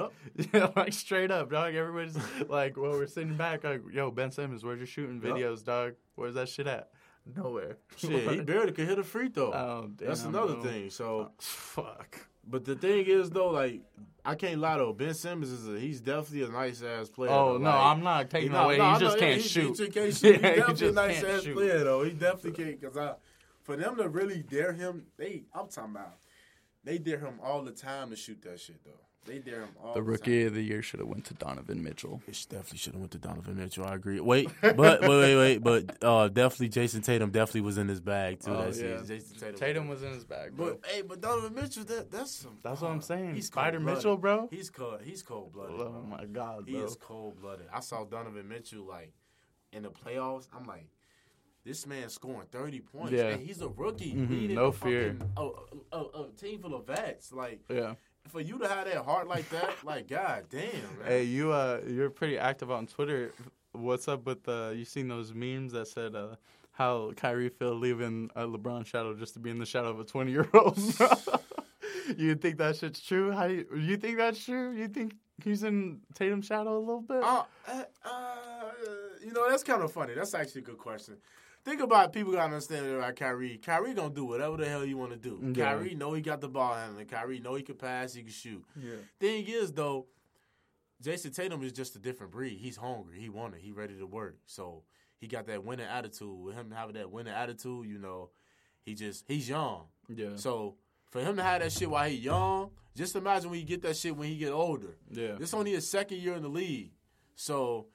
[0.53, 1.75] Yeah, like straight up, dog.
[1.75, 5.95] Everybody's like, well, we're sitting back, like, yo, Ben Simmons, where's your shooting videos, dog?
[6.17, 6.91] Where's that shit at?
[7.37, 7.77] Nowhere.
[7.97, 9.53] Shit, he barely could hit a free throw.
[9.53, 10.63] Oh, damn, That's another bro.
[10.63, 10.91] thing.
[10.91, 12.27] So, Fuck.
[12.49, 13.83] But the thing is though, like
[14.25, 14.93] I can't lie though.
[14.93, 17.31] Ben Simmons is a, he's definitely a nice ass player.
[17.31, 17.59] Oh though.
[17.59, 18.79] no, Like, I'm not taking no, away.
[18.79, 19.69] no, he just know, can't he, shoot.
[19.69, 20.41] He just can't shoot.
[20.43, 21.55] Yeah, he definitely a nice ass shoot.
[21.55, 22.03] player though.
[22.05, 22.83] He definitely can't.
[22.83, 23.15] Cause I,
[23.63, 26.15] for them to really dare him, they I'm talking about.
[26.85, 28.93] They dare him all the time to shoot that shit though.
[29.29, 30.47] They dare him all The the, rookie time.
[30.49, 32.23] of the year should have went to Donovan Mitchell.
[32.27, 33.85] It definitely should have went to Donovan Mitchell.
[33.85, 34.19] I agree.
[34.21, 35.59] Wait, but wait, wait, wait.
[35.63, 38.53] But uh, definitely Jayson Tatum definitely was in his bag too.
[38.53, 38.99] Oh, that yeah.
[39.01, 39.07] season.
[39.07, 39.55] Jayson Tatum.
[39.61, 40.79] Tatum was in his bag, bro.
[40.81, 42.59] But hey, but Donovan Mitchell, that that's some.
[42.63, 43.35] That's what I'm saying.
[43.35, 43.97] He's Spider cold-blooded.
[43.99, 44.49] Mitchell, bro.
[44.51, 45.01] He's cold.
[45.05, 45.81] He's cold blooded.
[45.81, 46.85] Oh my god, He bro.
[46.85, 47.67] is cold blooded.
[47.73, 49.13] I saw Donovan Mitchell like
[49.73, 50.49] in the playoffs.
[50.57, 50.87] I'm like,
[51.65, 53.13] this man scoring 30 points.
[53.13, 53.25] Yeah.
[53.29, 54.15] and he's a rookie.
[54.15, 55.15] Mhm, leading no a fear.
[55.19, 57.31] fucking- A, a, a, a team full of vets.
[57.33, 57.95] Like Yeah.
[58.27, 61.07] For you to have that heart like that, like god damn, man.
[61.07, 63.33] Hey, you uh, you're pretty active on Twitter.
[63.73, 64.73] What's up with uh?
[64.75, 66.37] You seen those memes that said uh,
[66.73, 70.05] how Kyrie feel leaving uh, LeBron shadow just to be in the shadow of a
[70.05, 70.79] 20 year old?
[72.17, 73.33] you think that shit's true?
[73.33, 74.73] How do you, you think that's true?
[74.73, 77.23] You think he's in Tatum's shadow a little bit?
[77.23, 78.71] Uh, uh, uh,
[79.25, 80.15] you know, that's kind of funny.
[80.15, 81.17] That's actually a good question.
[81.65, 83.59] Think about people gotta understand about Kyrie.
[83.59, 85.39] Kyrie gonna do whatever the hell you want to do.
[85.55, 85.73] Yeah.
[85.75, 87.07] Kyrie know he got the ball handling.
[87.07, 88.65] Kyrie know he can pass, he can shoot.
[88.81, 88.93] yeah.
[89.21, 90.07] Thing is though,
[91.03, 92.59] Jayson Tatum is just a different breed.
[92.59, 93.21] He's hungry.
[93.21, 93.61] He want it.
[93.63, 94.37] He ready to work.
[94.47, 94.83] So
[95.19, 96.39] he got that winning attitude.
[96.41, 98.31] With him having that winning attitude, you know,
[98.83, 99.85] he just he's young.
[100.09, 100.37] Yeah.
[100.37, 100.77] So
[101.11, 103.97] for him to have that shit while he young, just imagine when you get that
[103.97, 104.97] shit when he get older.
[105.11, 105.33] yeah.
[105.39, 106.93] This only his second year in the league.
[107.37, 107.87] So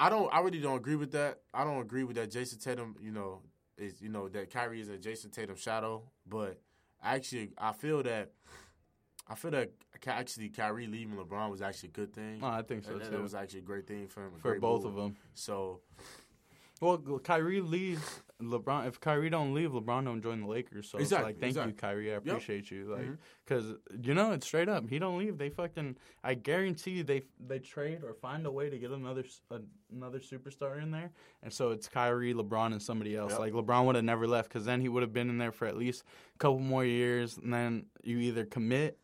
[0.00, 1.40] I don't I really don't agree with that.
[1.52, 3.42] I don't agree with that Jayson Tatum, you know,
[3.76, 6.02] is you know, that Kyrie is a Jayson Tatum shadow.
[6.26, 6.58] But
[7.02, 8.30] actually I feel that
[9.28, 9.70] I feel that
[10.06, 12.40] actually Kyrie leaving LeBron was actually a good thing.
[12.42, 13.22] Oh, I think so And too.
[13.22, 14.32] was actually a great thing for him.
[14.40, 14.96] For both move.
[14.96, 15.16] of them.
[15.34, 15.82] So
[16.80, 18.22] Well, Kyrie leaves.
[18.42, 18.88] LeBron.
[18.88, 20.88] If Kyrie don't leave, LeBron don't join the Lakers.
[20.88, 21.72] So Exactly, like, thank exactly.
[21.72, 22.12] you, Kyrie.
[22.12, 22.86] I appreciate you.
[22.90, 23.14] Like, mm-hmm.
[23.44, 24.88] because you know it's straight up.
[24.88, 25.38] He don't leave.
[25.38, 25.96] They fucking.
[26.24, 29.42] I guarantee you, they they trade or find a way to get another s-
[29.92, 31.10] another superstar in there.
[31.42, 33.32] And so it's Kyrie, LeBron, and somebody else.
[33.32, 33.40] Yep.
[33.40, 35.66] Like LeBron would have never left because then he would have been in there for
[35.66, 36.04] at least
[36.34, 37.36] a couple more years.
[37.36, 38.98] And then you either commit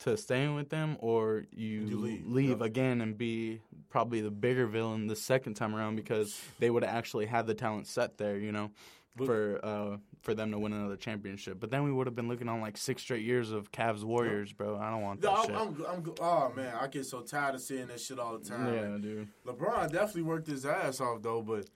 [0.00, 2.26] to staying with them or you, You leave.
[2.26, 2.60] leave, Yep.
[2.60, 7.26] again and be probably the bigger villain the second time around because they would actually
[7.26, 8.70] have the talent set there, you know,
[9.16, 11.58] But- for uh, for them to win another championship.
[11.60, 14.52] But then we would have been looking on like six straight years of Cavs Warriors,
[14.52, 14.76] bro.
[14.76, 15.54] I don't want that No, shit.
[15.56, 18.72] I'm, I'm, oh man, I get so tired of seeing that shit all the time.
[18.74, 19.28] yeah, dude.
[19.46, 21.66] LeBron definitely worked his ass off though, but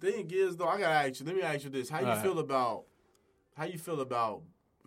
[0.00, 1.26] thing is though, I gotta ask you.
[1.26, 2.22] Let me ask you this: How you All right.
[2.22, 2.84] feel about
[3.56, 4.42] how you feel about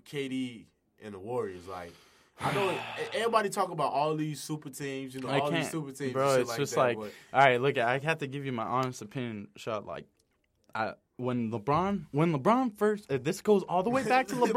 [0.06, 0.66] KD
[1.04, 1.68] and the Warriors?
[1.68, 1.92] Like,
[2.40, 2.78] I know
[3.14, 6.36] everybody talk about all these super teams, you know, I all these super teams, bro.
[6.42, 8.64] It's like just that, like, but- all right, look, I have to give you my
[8.66, 9.86] honest opinion, shot.
[9.86, 10.06] Like,
[10.74, 14.54] I when LeBron, when LeBron first, uh, this goes all the way back to LeBron.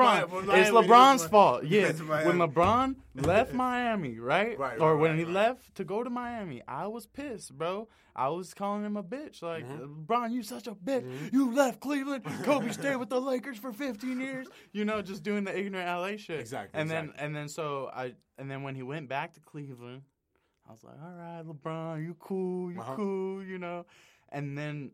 [0.46, 1.64] Miami, it's LeBron's fault.
[1.64, 1.92] Yeah,
[2.26, 6.11] when LeBron left Miami, right, Right, or right, when right, he left to go to
[6.11, 7.88] Miami, I was pissed, bro.
[8.16, 9.42] I was calling him a bitch.
[9.42, 10.02] Like, Mm-hmm.
[10.06, 11.04] LeBron, you such a bitch.
[11.32, 12.24] You left Cleveland.
[12.42, 14.48] Kobe stayed with the Lakers for 15 years.
[14.72, 16.40] You know, just doing the ignorant LA shit.
[16.40, 20.02] Exactly, And then and then so I and then when he went back to Cleveland,
[20.68, 22.96] I was like, all right, LeBron, you cool, you Uh-huh.
[22.96, 23.86] cool, you know.
[24.30, 24.90] And then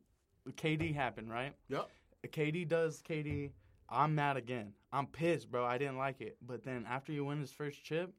[0.53, 1.55] KD happened, right?
[1.69, 1.89] Yep.
[2.29, 3.51] KD does KD.
[3.89, 4.73] I'm mad again.
[4.93, 5.65] I'm pissed, bro.
[5.65, 6.37] I didn't like it.
[6.47, 8.15] But then after you win his first chip,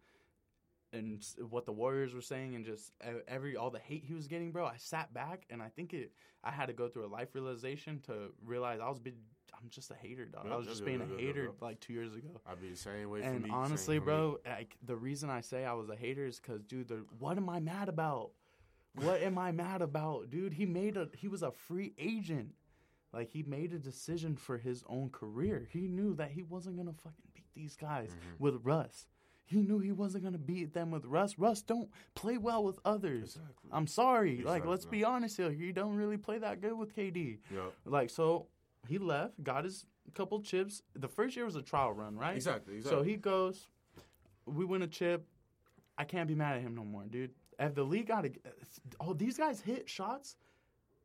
[0.93, 2.93] and what the Warriors were saying, and just
[3.27, 6.11] every all the hate he was getting, bro, I sat back and I think it.
[6.43, 8.99] I had to go through a life realization to realize I was.
[8.99, 9.15] Big,
[9.61, 10.43] I'm just a hater, dog.
[10.45, 12.29] Yep, I was just being a hater like two years ago.
[12.45, 13.49] I'd be the same way for And me.
[13.51, 14.15] honestly, same for me.
[14.15, 17.37] bro, like the reason I say I was a hater is because, dude, the, what
[17.37, 18.31] am I mad about?
[19.01, 20.53] What am I mad about, dude?
[20.53, 22.53] He made a he was a free agent,
[23.13, 25.67] like he made a decision for his own career.
[25.71, 28.43] He knew that he wasn't gonna fucking beat these guys Mm-hmm.
[28.43, 29.07] with Russ.
[29.47, 31.37] He knew he wasn't gonna beat them with Russ.
[31.37, 33.35] Russ don't play well with others.
[33.35, 33.69] Exactly.
[33.71, 34.41] I'm sorry.
[34.43, 35.51] Like, let's be honest here.
[35.51, 37.39] He don't really play that good with KD.
[37.53, 37.73] Yep.
[37.85, 38.47] Like, so
[38.87, 39.85] he left, got his
[40.15, 40.81] couple chips.
[40.95, 42.35] The first year was a trial run, right?
[42.35, 42.81] Exactly.
[42.81, 43.67] So he goes,
[44.47, 45.25] we win a chip.
[45.97, 47.31] I can't be mad at him no more, dude.
[47.59, 48.31] If the league got to,
[48.99, 50.35] oh, these guys hit shots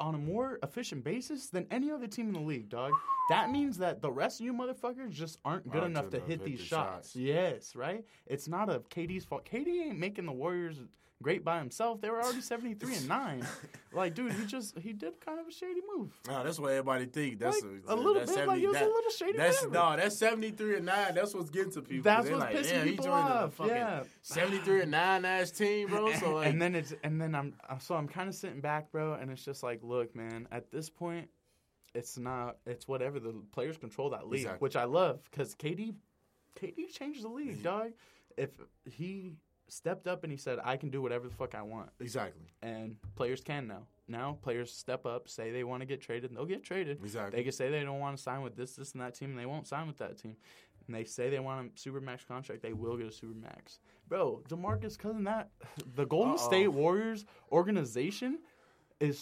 [0.01, 2.93] on a more efficient basis than any other team in the league, dog.
[3.29, 6.45] That means that the rest of you motherfuckers just aren't good enough to hit hit
[6.45, 7.09] these shots.
[7.11, 7.17] shots.
[7.17, 8.05] Yes, right?
[8.27, 9.45] It's not a KD's fault.
[9.45, 10.79] KD ain't making the Warriors
[11.23, 12.01] great by himself.
[12.01, 13.47] They were already seventy three and nine.
[13.93, 16.17] Like, dude, he just he did kind of a shady move.
[16.29, 17.41] Nah, that's what everybody think.
[17.41, 19.91] That's Like, a little that's bit, like, it was a little shady, That's whatever.
[19.91, 21.13] no, that's seventy three and nine.
[21.17, 22.05] That's what's getting to people.
[22.05, 24.03] That's They're what's like, pissing "Damn, he people off, a yeah.
[24.23, 26.13] seventy three and nine ass team, bro.
[26.13, 29.15] So like, and then it's and then I'm so I'm kind of sitting back, bro,
[29.15, 31.29] and it's just like, look, man, at this point,
[31.93, 34.59] it's not it's whatever the players control that league, Exactly.
[34.61, 35.95] which I love because KD,
[36.61, 37.91] KD changed the league, dog.
[38.37, 38.51] If
[38.89, 39.35] he
[39.73, 42.47] stepped up and he said, I can do whatever the fuck I want, exactly.
[42.63, 43.87] and players can now.
[44.09, 46.99] Now players step up, say they want to get traded, and they'll get traded.
[47.03, 47.39] Exactly.
[47.39, 49.39] They can say they don't want to sign with this, this, and that team, and
[49.39, 50.37] they won't sign with that team.
[50.87, 53.79] And they say they want a supermax contract, they will get a supermax.
[54.09, 55.51] Bro, DeMarcus Cousin, that
[55.95, 56.49] the Golden Uh-oh.
[56.49, 58.41] State Warriors organization
[58.99, 59.19] is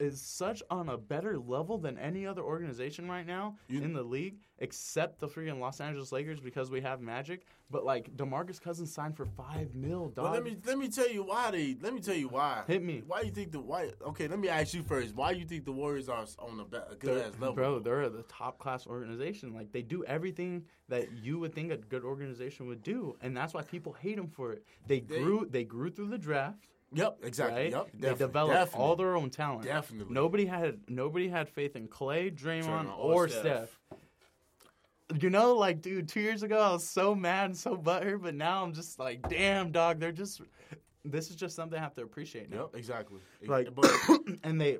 [0.00, 4.02] is such on a better level than any other organization right now You- in the
[4.02, 7.46] league, except the freaking Los Angeles Lakers because we have Magic.
[7.70, 10.26] But like DeMarcus Cousins signed for five mil, dog.
[10.26, 11.76] But let me let me tell you why they.
[11.80, 12.62] Let me tell you why.
[12.66, 13.02] Hit me.
[13.06, 13.90] Why you think the why?
[14.02, 15.14] Okay, let me ask you first.
[15.14, 17.54] Why you think the Warriors are on a good They're- ass level?
[17.54, 19.54] Bro, they're the top class organization.
[19.54, 23.54] Like they do everything that you would think a good organization would do, and that's
[23.54, 24.64] why people hate them for it.
[24.86, 26.68] They They- grew, they grew through the draft.
[26.92, 27.62] Yep, exactly.
[27.62, 27.72] Right?
[27.72, 28.86] Yep, they developed definitely.
[28.86, 29.64] all their own talent.
[29.64, 30.14] Definitely.
[30.14, 33.42] Nobody had nobody had faith in Clay, Draymond, Draymond or, or Steph.
[33.42, 35.20] Steph.
[35.20, 38.34] You know, like, dude, two years ago I was so mad and so butthurt, but
[38.34, 40.00] now I'm just like, damn, dog.
[40.00, 40.40] They're just.
[41.06, 42.60] This is just something I have to appreciate now.
[42.60, 43.20] Yep, exactly.
[43.46, 43.68] Like,
[44.42, 44.78] and they,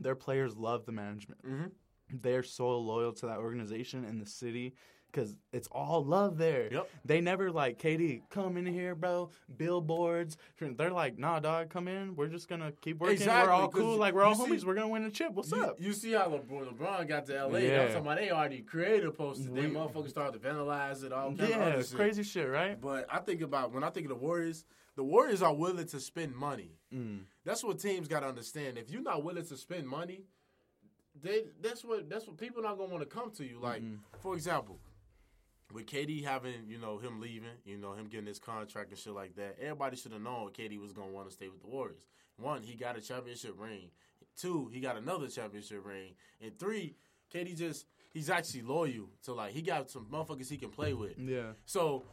[0.00, 1.46] their players love the management.
[1.46, 1.66] Mm-hmm.
[2.22, 4.74] They're so loyal to that organization and the city
[5.12, 6.68] because it's all love there.
[6.72, 6.88] Yep.
[7.04, 9.30] They never like KD, come in here, bro.
[9.56, 10.36] Billboards.
[10.60, 12.14] They're like, nah, dog, come in.
[12.16, 13.16] We're just gonna keep working.
[13.16, 13.96] Exactly, We're all cool.
[13.96, 14.64] Like we're all see- homies.
[14.64, 15.32] We're gonna win a chip.
[15.32, 15.76] What's you, up?
[15.80, 17.58] you see how LeBron, LeBron got to LA?
[17.58, 17.80] Yeah.
[17.82, 19.46] I'm talking about they already created posters.
[19.46, 21.12] They We- motherfuckers started to vandalize it.
[21.12, 22.80] All yeah, it's crazy shit, right?
[22.80, 24.64] But I think about when I think of the Warriors,
[24.96, 26.72] the Warriors are willing to spend money.
[26.94, 27.20] Mm.
[27.44, 28.76] That's what teams got to understand.
[28.78, 30.24] If you're not willing to spend money,
[31.22, 33.58] they that's what that's what people not gonna want to come to you.
[33.60, 33.82] Like
[34.20, 34.78] for example,
[35.72, 39.12] with KD having you know him leaving, you know him getting his contract and shit
[39.12, 39.56] like that.
[39.60, 42.06] Everybody should have known KD was gonna want to stay with the Warriors.
[42.36, 43.90] One, he got a championship ring.
[44.36, 46.14] Two, he got another championship ring.
[46.40, 46.94] And three,
[47.34, 51.18] KD just he's actually loyal to like he got some motherfuckers he can play with.
[51.18, 51.52] Yeah.
[51.66, 52.04] So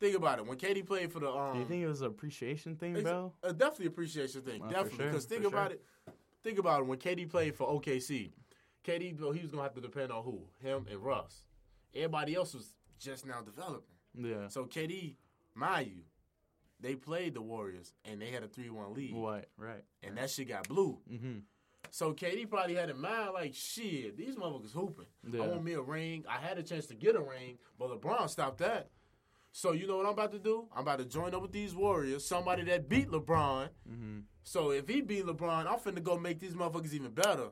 [0.00, 0.46] think about it.
[0.46, 3.32] When KD played for the um, Do you think it was an appreciation thing, bro?
[3.42, 4.98] a definitely appreciation thing, for definitely.
[4.98, 5.74] sure, Because think for about sure.
[5.76, 5.84] it.
[6.42, 6.86] Think about it.
[6.86, 8.30] When KD played for OKC,
[8.86, 10.42] KD bro, he was gonna have to depend on who?
[10.60, 11.46] Him and Russ.
[11.94, 13.96] Everybody else was just now developing.
[14.16, 14.48] Yeah.
[14.48, 15.16] So KD,
[15.54, 16.02] mind you,
[16.80, 19.46] they played the Warriors and they had a three-one lead, What?
[19.56, 19.82] Right.
[20.02, 20.98] and that shit got blew.
[21.10, 21.38] Mm-hmm.
[21.90, 25.06] So KD probably had in mind like, shit, these motherfuckers hooping.
[25.30, 25.42] Yeah.
[25.42, 26.24] I want me a ring.
[26.28, 28.90] I had a chance to get a ring, but LeBron stopped that.
[29.52, 30.66] So you know what I'm about to do?
[30.74, 33.68] I'm about to join up with these Warriors, somebody that beat LeBron.
[33.88, 34.18] Mm-hmm.
[34.42, 37.50] So if he beat LeBron, I'm finna go make these motherfuckers even better.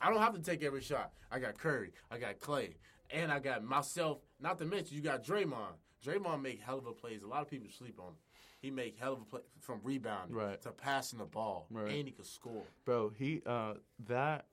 [0.00, 1.12] I don't have to take every shot.
[1.30, 2.76] I got Curry, I got Clay,
[3.10, 4.18] and I got myself.
[4.42, 5.74] Not to mention you got Draymond.
[6.04, 7.22] Draymond make hell of a plays.
[7.22, 8.14] A lot of people sleep on him.
[8.60, 10.60] He make hell of a play from rebounding Right.
[10.62, 11.92] to passing the ball, Right.
[11.94, 12.64] and he could score.
[12.84, 13.74] Bro, he uh
[14.06, 14.46] that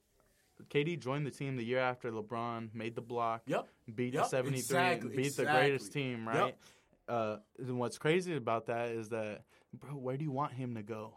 [0.70, 3.44] KD joined the team the year after LeBron made the block.
[3.48, 3.68] Yep.
[3.96, 6.56] Beat Yep, the 73 exactly, beat the greatest team, right?
[7.08, 10.84] Uh and what's crazy about that is that bro, where do you want him to
[10.84, 11.14] go?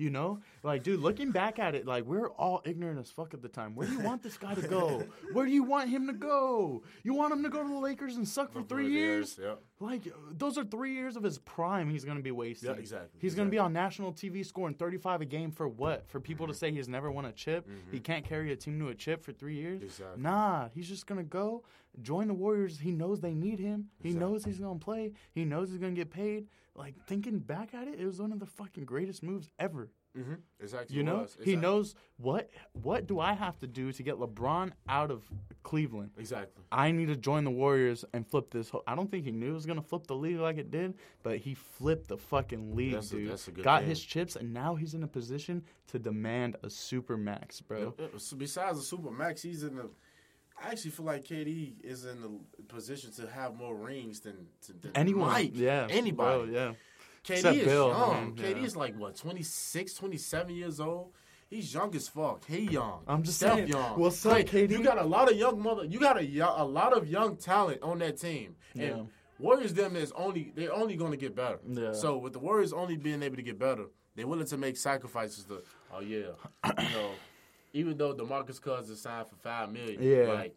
[0.00, 0.40] You know?
[0.62, 3.74] Like, dude, looking back at it, like we're all ignorant as fuck at the time.
[3.74, 5.04] Where do you want this guy to go?
[5.32, 6.82] Where do you want him to go?
[7.02, 9.38] You want him to go to the Lakers and suck for three years?
[9.40, 9.62] Yep.
[9.78, 11.90] Like those are three years of his prime.
[11.90, 12.70] He's gonna be wasting.
[12.70, 16.08] Yeah, exactly, He's gonna be on national TV scoring 35 a game for what?
[16.08, 17.68] For people to say he's never won a chip.
[17.90, 19.78] He can't carry a team to a chip for three years.
[19.78, 19.86] Mm-hmm.
[19.86, 20.22] Exactly.
[20.22, 21.64] Nah, he's just gonna go
[22.02, 22.78] join the Warriors.
[22.78, 23.88] He knows they need him.
[24.02, 25.12] He knows he's gonna play.
[25.32, 26.46] He knows he's gonna get paid.
[26.80, 29.90] Like thinking back at it, it was one of the fucking greatest moves ever.
[30.18, 30.34] Mm-hmm.
[30.60, 30.96] Exactly.
[30.96, 31.36] You know, was.
[31.44, 35.22] he knows what what do I have to do to get LeBron out of
[35.62, 36.12] Cleveland.
[36.18, 36.64] Exactly.
[36.72, 38.70] I need to join the Warriors and flip this.
[38.70, 40.94] Whole, I don't think he knew it was gonna flip the league like it did,
[41.22, 43.30] but he flipped the fucking league, That's a- dude.
[43.30, 43.88] that's a good Got thing.
[43.90, 47.94] his chips, and now he's in a position to demand a super max, bro.
[48.16, 49.90] So Besides the super max, he's in the.
[50.62, 54.46] I actually feel like KD is in the position to have more rings than,
[54.82, 55.52] than Anyone, Mike.
[55.54, 56.14] yeah, anybody.
[56.14, 56.72] bro, yeah.
[57.24, 58.10] KD Except is Bill, young.
[58.12, 58.64] man, KD yeah.
[58.66, 61.12] is like what 26, 27 years old.
[61.48, 62.46] He's young as fuck.
[62.46, 63.02] He young.
[63.08, 63.98] I'm just Steph saying, young.
[63.98, 64.70] what's up, Like, KD?
[64.70, 65.84] You got a lot of young mother.
[65.84, 68.54] You got a a lot of young talent on that team.
[68.74, 69.02] And Yeah.
[69.40, 71.58] Warriors them is only they're only going to get better.
[71.66, 71.92] Yeah.
[71.92, 75.44] So with the Warriors only being able to get better, they're willing to make sacrifices.
[75.44, 76.26] To oh yeah,
[76.78, 77.10] you know,
[77.72, 80.32] even though DeMarcus Cousins signed for five million, Yeah.
[80.32, 80.54] like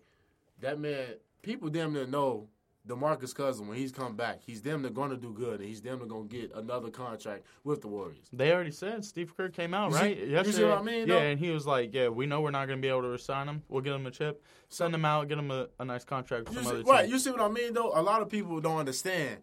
[0.61, 1.05] that man,
[1.41, 2.47] people damn near know
[2.87, 5.99] DeMarcus Cousins when he's come back, he's them that gonna do good, and he's them
[5.99, 8.27] that gonna get another contract with the Warriors.
[8.33, 11.07] They already said Steve Kerr came out You see- right you see what I mean,
[11.07, 11.19] Yeah, though?
[11.19, 13.47] and he was like, "Yeah, we know we're not going to be able to resign
[13.47, 13.63] him.
[13.69, 16.57] We'll get him a chip, send him out, get him a, a nice contract with
[16.57, 17.91] You some see, other right, team." you see what I mean though?
[17.97, 19.41] A lot of people don't understand.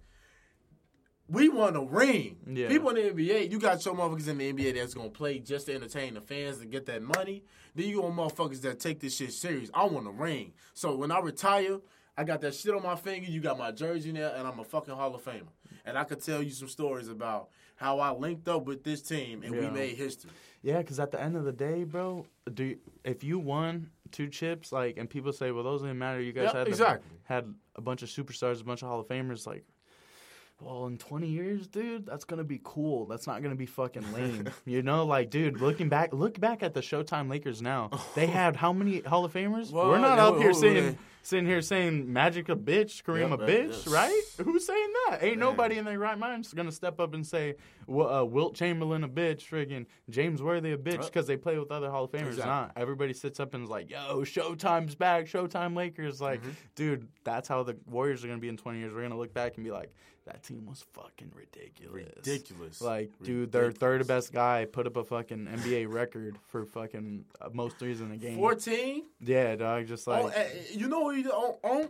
[1.30, 2.36] We want a ring.
[2.46, 2.68] Yeah.
[2.68, 5.66] People in the NBA, you got some motherfuckers in the NBA that's gonna play just
[5.66, 7.44] to entertain the fans and get that money.
[7.74, 9.70] Then you got motherfuckers that take this shit serious.
[9.72, 10.52] I want a ring.
[10.74, 11.78] So when I retire,
[12.16, 13.30] I got that shit on my finger.
[13.30, 15.46] You got my jersey there, and I'm a fucking Hall of Famer.
[15.86, 19.42] And I could tell you some stories about how I linked up with this team
[19.42, 20.30] and we made history.
[20.62, 24.28] Yeah, because at the end of the day, bro, do you, if you won two
[24.28, 26.20] chips, like, and people say, "Well, those didn't matter.
[26.20, 27.16] You guys Yep, had the- exactly.
[27.24, 29.64] had a bunch of superstars, a bunch of Hall of Famers." Like,
[30.60, 33.06] well, in 20 years, dude, that's gonna be cool.
[33.06, 34.48] That's not gonna be fucking lame.
[34.66, 37.90] you know, like, dude, looking back, look back at the Showtime Lakers now.
[38.14, 39.70] They had how many Hall of Famers?
[39.72, 40.98] Well, We're not yeah, up here saying.
[41.22, 44.22] Sitting here saying Magic a bitch, Kareem Yep, a bitch, right?
[44.42, 45.22] Who's saying that?
[45.22, 45.50] Ain't Man.
[45.50, 47.56] nobody in their right mind gonna step up and say
[47.86, 51.70] well, uh, Wilt Chamberlain a bitch, friggin' James Worthy a bitch because they play with
[51.70, 52.28] other Hall of Famers.
[52.28, 52.46] Exactly.
[52.46, 56.50] Not everybody sits up and is like, "Yo, Showtime's back, Showtime Lakers." Like, Mm-hmm.
[56.74, 58.94] dude, that's how the Warriors are gonna be in 20 years.
[58.94, 59.92] We're gonna look back and be like,
[60.32, 62.80] "That team was fucking ridiculous." Ridiculous.
[62.80, 64.26] Like, dude, their third Ridiculous.
[64.26, 68.16] best guy put up a fucking NBA record for fucking uh, most threes in a
[68.16, 68.36] game.
[68.36, 69.04] 14?
[69.20, 69.86] Yeah, dog.
[69.86, 71.88] Just like, oh, eh, eh, you know who he on, on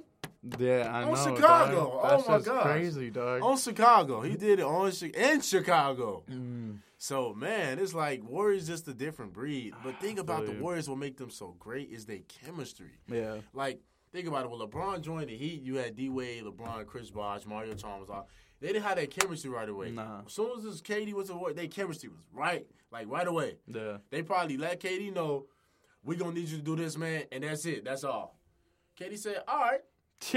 [0.59, 1.37] yeah, I on know.
[1.37, 1.75] Chicago.
[1.75, 2.25] Dog.
[2.27, 2.63] Oh my gosh.
[2.63, 3.43] crazy, dog.
[3.43, 4.23] on Chicago.
[4.23, 6.23] He did it on in Chicago.
[6.31, 6.79] Mm.
[6.97, 9.75] So man, it's like Warriors just a different breed.
[9.85, 10.89] But think about the Warriors.
[10.89, 12.93] What make them so great is their chemistry.
[13.09, 13.37] Yeah.
[13.53, 13.81] Like
[14.13, 14.51] think about it.
[14.51, 18.09] When LeBron joined the Heat, you had D Wade, LeBron, Chris Bosh, Mario Chalmers.
[18.11, 18.29] All
[18.61, 19.91] they didn't have that chemistry right away.
[19.91, 20.21] Nah.
[20.27, 23.57] As soon as this KD was a Warrior, their chemistry was right, like right away.
[23.67, 23.99] Yeah.
[24.11, 25.47] They probably let KD know
[26.05, 27.85] we gonna need you to do this, man, and that's it.
[27.85, 28.39] That's all.
[28.99, 29.81] KD said, "All right."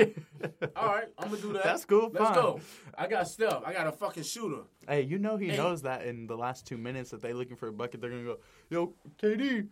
[0.77, 1.63] All right, I'm gonna do that.
[1.65, 2.35] That's cool, Let's fine.
[2.35, 2.59] go.
[2.97, 3.63] I got Steph.
[3.65, 4.61] I got a fucking shooter.
[4.87, 5.57] Hey, you know he Hey.
[5.57, 8.23] knows that in the last two minutes that they looking for a bucket, they're gonna
[8.23, 8.37] go,
[8.69, 9.67] yo, KD,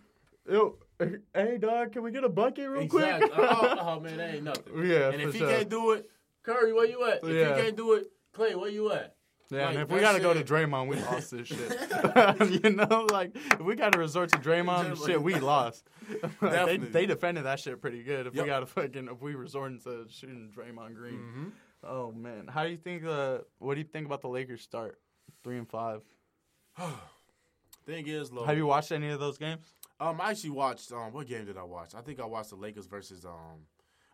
[0.50, 0.78] yo,
[1.34, 3.30] hey dog, can we get a bucket real Exactly.
[3.30, 3.50] quick?
[3.52, 4.86] oh, oh, man, that ain't nothing.
[4.86, 5.50] Yeah, And if he sure.
[5.50, 6.10] can't do it,
[6.44, 7.24] Curry, where you at?
[7.24, 7.56] If Yeah.
[7.56, 9.16] he can't do it, Clay, where you at?
[9.50, 12.64] yeah, and like, if we gotta go to shit- Draymond, we lost this shit.
[12.64, 15.86] you know, like if we gotta resort to Draymond, shit, we lost.
[16.10, 16.18] they,
[16.50, 16.88] Definitely.
[16.90, 18.28] they defended that shit pretty good.
[18.28, 21.16] If we gotta fucking, if we resorting to shooting Draymond Green.
[21.16, 21.46] Mm-hmm.
[21.84, 23.04] Oh man, how do you think?
[23.04, 25.00] Uh, what do you think about the Lakers start
[25.44, 26.02] three and five?
[27.86, 29.74] Thing is, Lo, Have you watched any of those games?
[30.02, 30.92] Um, I actually watched.
[30.92, 31.96] Um, what game did I watch?
[31.96, 33.26] I think I watched the Lakers versus.
[33.26, 33.66] Um,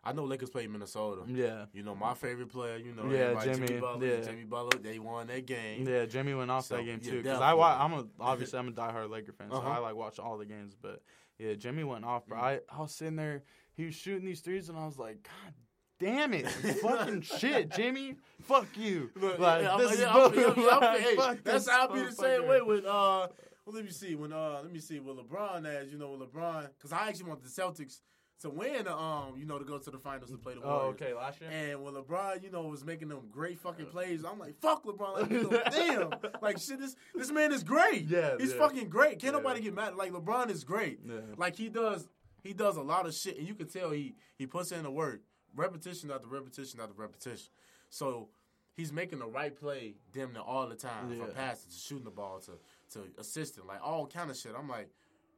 [0.04, 1.22] I know Lakers played Minnesota.
[1.26, 1.64] Yeah.
[1.72, 2.76] You know my favorite player.
[2.76, 4.06] You know, Yeah, Jimmy, Jimmy, Butler.
[4.06, 4.20] yeah.
[4.20, 4.78] Jimmy Butler.
[4.80, 5.86] They won that game.
[5.88, 7.22] Yeah, Jimmy went off So, that game yeah, too.
[7.22, 9.68] Because I I'm a obviously I'm a diehard Laker fan, so Uh-huh.
[9.68, 10.76] I like watch all the games.
[10.80, 11.02] But
[11.38, 12.38] yeah, Jimmy went off, bro.
[12.38, 13.42] I, I was sitting there,
[13.74, 15.52] he was shooting these threes, and I was like, God
[15.98, 19.10] damn it, fucking shit, Jimmy, fuck you.
[19.16, 21.92] Look, like yeah, this is yeah, yeah, yeah, I'm- like, hey, That's this how I
[21.94, 23.26] be the same way with uh.
[23.68, 26.32] Well, let me see when uh let me see with LeBron as you know with
[26.32, 28.00] LeBron because I actually want the Celtics
[28.40, 30.80] to win um you know to go to the finals to play the Warriors.
[30.84, 31.50] Oh, okay, last year.
[31.52, 35.20] And when LeBron, you know, was making them great fucking plays, I'm like, fuck LeBron.
[35.20, 36.10] Like, you know, damn.
[36.40, 38.06] Like, shit, this this man is great.
[38.06, 38.58] Yeah, He's yeah.
[38.58, 39.18] fucking great.
[39.18, 39.40] Can't Yeah.
[39.42, 39.96] nobody get mad.
[39.96, 41.00] Like, LeBron is great.
[41.06, 41.16] Yeah.
[41.36, 42.08] Like, he does
[42.42, 44.90] he does a lot of shit, and you can tell he he puts in the
[44.90, 45.20] work.
[45.54, 47.48] Repetition after repetition after repetition.
[47.90, 48.28] So
[48.76, 51.12] he's making the right play damn near all the time.
[51.12, 51.24] Yeah.
[51.26, 52.52] From passing to shooting the ball to,
[52.92, 53.66] to assisting.
[53.66, 54.52] Like, all kind of shit.
[54.56, 54.90] I'm like,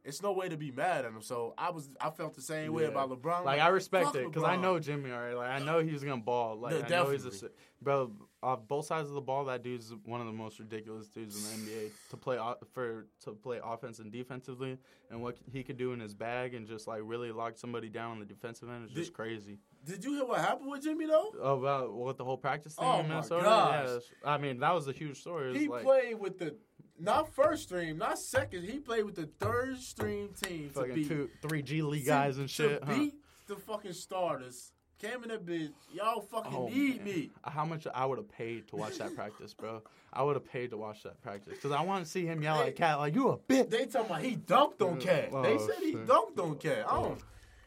[0.05, 1.23] it's no way to be mad at him.
[1.23, 3.45] So I was I felt the same way about LeBron.
[3.45, 5.35] Like I respect it because I know Jimmy already.
[5.35, 6.57] Like I know he's gonna ball.
[6.57, 7.51] Like Yeah, I know he's a
[7.83, 8.13] bro.
[8.43, 11.67] Off both sides of the ball, that dude's one of the most ridiculous dudes in
[11.67, 12.39] the NBA to play
[12.73, 14.79] for to play offense and defensively,
[15.11, 18.13] and what he could do in his bag and just like really lock somebody down
[18.13, 19.59] on the defensive end is just Did- crazy.
[19.85, 21.35] Did you hear what happened with Jimmy though?
[21.41, 24.01] Oh, about what the whole practice thing Oh in my Minnesota.
[24.25, 25.59] Yeah, I mean that was a huge story.
[25.59, 26.57] He like played with the
[27.01, 28.65] not first stream, not second.
[28.65, 32.39] He played with the third stream team to fucking beat two, three G League guys
[32.39, 32.85] and to shit.
[32.85, 32.95] huh?
[32.95, 33.15] beat
[33.47, 34.73] the fucking starters.
[35.01, 35.71] Came in that bitch.
[35.95, 37.05] Y'all fucking Oh, need man.
[37.07, 37.31] me.
[37.43, 39.83] How much I would have paid to watch that practice, bro?
[40.13, 42.61] I would have paid to watch that practice because I want to see him yell
[42.61, 42.69] Hey.
[42.69, 43.71] at Cat like you a bitch.
[43.71, 45.31] They talking about he dunked on Cat.
[45.31, 46.07] they Oh, said he shit.
[46.07, 46.85] dunked on Cat.
[46.87, 47.21] I don't.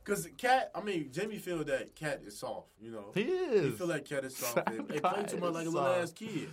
[0.04, 2.68] Cause Cat, I mean, Jimmy feel that Cat is soft.
[2.80, 3.64] You know, He is.
[3.66, 4.60] He feel like Cat is soft.
[4.70, 6.50] They, they play too much like a little ass kid.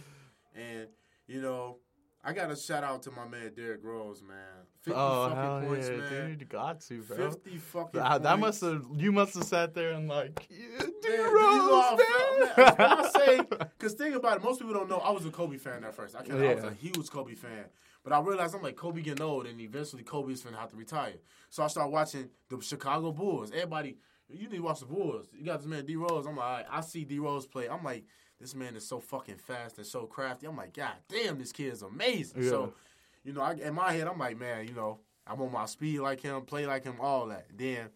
[0.54, 0.86] And
[1.26, 1.76] you know,
[2.22, 4.36] I got a shout out to my man Derrick Rose, man.
[4.82, 6.38] Fifty oh fucking hell points, yeah, man.
[6.38, 6.48] dude!
[6.48, 7.16] Got to, bro.
[7.16, 8.00] Fifty fucking.
[8.00, 11.16] That, that must have you must have sat there and like, yeah, Man, D you
[11.16, 12.76] know Rose, felt, man.
[12.78, 13.40] I say,
[13.78, 14.98] because think about it, most people don't know.
[14.98, 16.14] I was a Kobe fan at first.
[16.14, 17.64] I, can't, I was a huge Kobe fan,
[18.04, 21.14] but I realized I'm like Kobe getting old, and eventually Kobe's finna have to retire.
[21.48, 23.50] So I started watching the Chicago Bulls.
[23.50, 23.96] Everybody,
[24.28, 25.28] you need to watch the Bulls.
[25.32, 26.26] You got this man D Rose.
[26.26, 27.68] I'm like, right, I see D Rose play.
[27.68, 28.04] I'm like,
[28.40, 30.46] this man is so fucking fast and so crafty.
[30.46, 32.42] I'm like, God damn, this kid is amazing.
[32.42, 32.50] Yeah.
[32.50, 32.74] So,
[33.22, 36.00] you know, I, in my head, I'm like, man, you know, I'm on my speed
[36.00, 37.46] like him, play like him, all that.
[37.54, 37.88] Then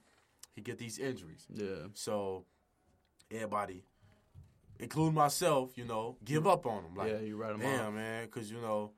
[0.55, 1.47] he get these injuries.
[1.53, 1.89] Yeah.
[1.95, 2.45] So
[3.31, 3.85] everybody,
[4.79, 6.51] including myself, you know, give mm-hmm.
[6.51, 6.95] up on him.
[6.95, 8.93] Like, Yeah, you him damn, man, because you know,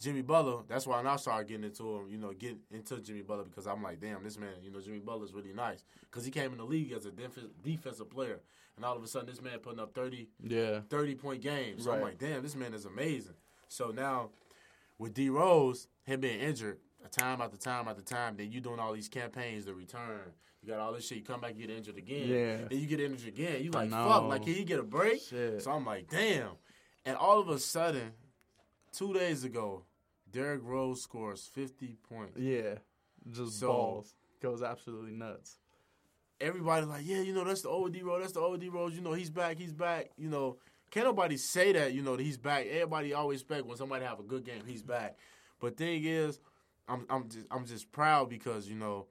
[0.00, 0.62] Jimmy Butler.
[0.66, 3.82] That's why I started getting into him, you know, get into Jimmy Butler because I'm
[3.82, 6.64] like, damn, this man, you know, Jimmy Butler's really nice because he came in the
[6.64, 8.40] league as a def- defensive player,
[8.76, 10.80] and all of a sudden, this man putting up 30, Yeah.
[10.88, 11.84] 30 point games.
[11.84, 13.34] So I'm like, damn, this man is amazing.
[13.68, 14.30] So now
[14.98, 18.80] with D Rose, him being injured, a time after time after time, then you doing
[18.80, 20.32] all these campaigns to return.
[20.62, 21.18] You got all this shit.
[21.18, 22.28] You come back, you get injured again.
[22.28, 22.56] Yeah.
[22.68, 23.62] Then you get injured again.
[23.62, 25.22] You like, fuck, like, can he get a break?
[25.22, 25.62] Shit.
[25.62, 26.50] So I'm like, damn.
[27.06, 28.12] And all of a sudden,
[28.92, 29.84] two days ago,
[30.32, 32.38] Derrick Rose scores 50 points.
[32.38, 32.76] Yeah.
[33.30, 34.14] Just So- balls.
[34.40, 35.58] Goes absolutely nuts.
[36.40, 38.22] Everybody like, yeah, you know, that's the old D Rose.
[38.22, 38.94] That's the old D Rose.
[38.94, 39.58] You know, he's back.
[39.58, 40.10] He's back.
[40.16, 40.56] You know,
[40.90, 41.92] can't nobody say that.
[41.92, 42.64] You know, that he's back.
[42.66, 45.18] Everybody always expect when somebody have a good game, he's back.
[45.60, 46.40] But thing is,
[46.88, 49.08] I'm I'm just I'm just proud because you know,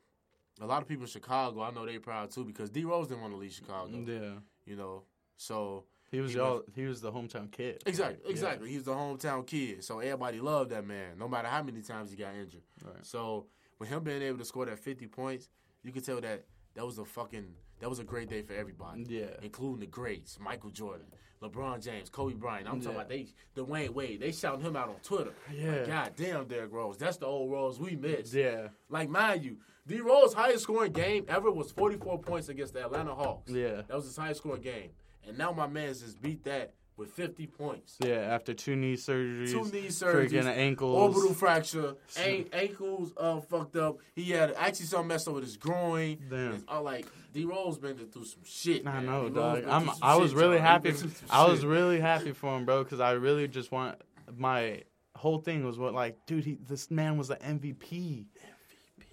[0.60, 3.22] a lot of people in Chicago, I know they proud too because D Rose didn't
[3.22, 3.96] want to leave Chicago.
[4.08, 4.40] Yeah.
[4.66, 5.04] You know,
[5.38, 6.64] so He was He y'all.
[6.76, 7.82] He was the hometown kid.
[7.86, 8.32] Exactly, Yeah.
[8.32, 8.70] exactly.
[8.70, 12.18] He's the hometown kid, so everybody loved that man, no matter how many times he
[12.18, 12.64] got injured.
[12.84, 13.06] Right.
[13.06, 13.46] So
[13.78, 15.50] with him being able to score that fifty points,
[15.84, 16.46] you could tell that
[16.76, 19.06] that was a fucking that was a great day for everybody.
[19.08, 19.28] Yeah.
[19.42, 21.06] including the greats, Michael Jordan,
[21.42, 22.68] LeBron James, Kobe Bryant.
[22.68, 24.20] I'm talking about they Dwyane Wade.
[24.20, 25.32] They shouting him out on Twitter.
[25.54, 25.72] Yeah.
[25.72, 26.98] Like, God damn, Derrick Rose.
[26.98, 28.34] That's the old Rose we missed.
[28.34, 28.68] Yeah.
[28.90, 29.58] Like mind you,
[29.88, 33.50] D Rose highest scoring game ever was 44 points against the Atlanta Hawks.
[33.52, 33.84] Yeah.
[33.88, 34.90] That was his highest scoring game.
[35.30, 37.96] And now my man's just beat that with 50 points.
[38.04, 38.16] Yeah.
[38.16, 39.52] After two knee surgeries.
[39.52, 40.98] Two knee surgeries, Freaking ankles.
[40.98, 44.00] orbital fracture, an- ankles uh, fucked up.
[44.16, 46.18] He had actually something messed up with his groin.
[46.30, 46.56] Damn.
[46.56, 48.86] It's all like D Rose been through some shit.
[48.86, 49.06] I man.
[49.06, 49.64] know, dog.
[49.68, 49.90] I'm.
[50.02, 50.66] I was shit, really y'all.
[50.66, 50.90] Happy.
[50.90, 54.02] been through some I was really happy for him, bro, because I really just want
[54.36, 54.82] my
[55.16, 57.78] whole thing was what like, dude, he this man was an MVP.
[57.86, 58.26] MVP.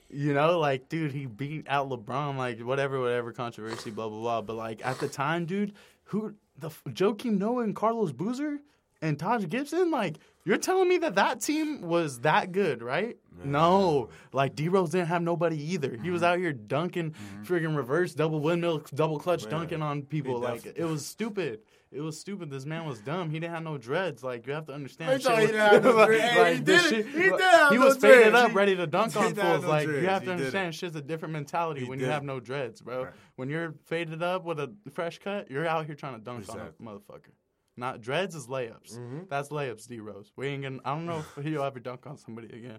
[0.09, 4.41] You know, like, dude, he beat out LeBron, like, whatever, whatever controversy, blah blah blah.
[4.43, 5.73] But like at the time, dude,
[6.07, 8.59] who the Joakim Noah and Carlos Boozer
[9.03, 13.17] and Taj Gibson, like, you're telling me that that team was that good, right?
[13.45, 15.99] No, like D Rose didn't have nobody either.
[16.03, 16.33] He was mm-hmm.
[16.33, 17.43] out here dunking, mm-hmm.
[17.43, 19.51] friggin' reverse double windmill, double clutch Man.
[19.51, 20.39] dunking on people.
[20.39, 21.61] Like def- it was stupid.
[21.93, 22.51] It was stupid.
[22.51, 23.30] This man was dumb.
[23.30, 24.22] He didn't have no dreads.
[24.24, 25.22] Like you have to understand.
[25.22, 27.70] He shit was- didn't have no like- like, he did shit- He like, did have
[27.72, 29.62] He no was faded up, ready to dunk on fools.
[29.62, 32.41] no Like you have to understand, shit's a different mentality He when you have no
[32.41, 33.05] dreads, bro.
[33.05, 33.12] Right.
[33.37, 36.59] When you're faded up with a fresh cut, you're out here trying to dunk on
[36.59, 37.30] a motherfucker.
[37.78, 38.97] Not dreads is layups.
[38.99, 39.18] Mm-hmm.
[39.28, 40.32] That's layups, D Rose.
[40.34, 40.78] We ain't gonna.
[40.84, 42.78] I don't know if he'll ever dunk on somebody again.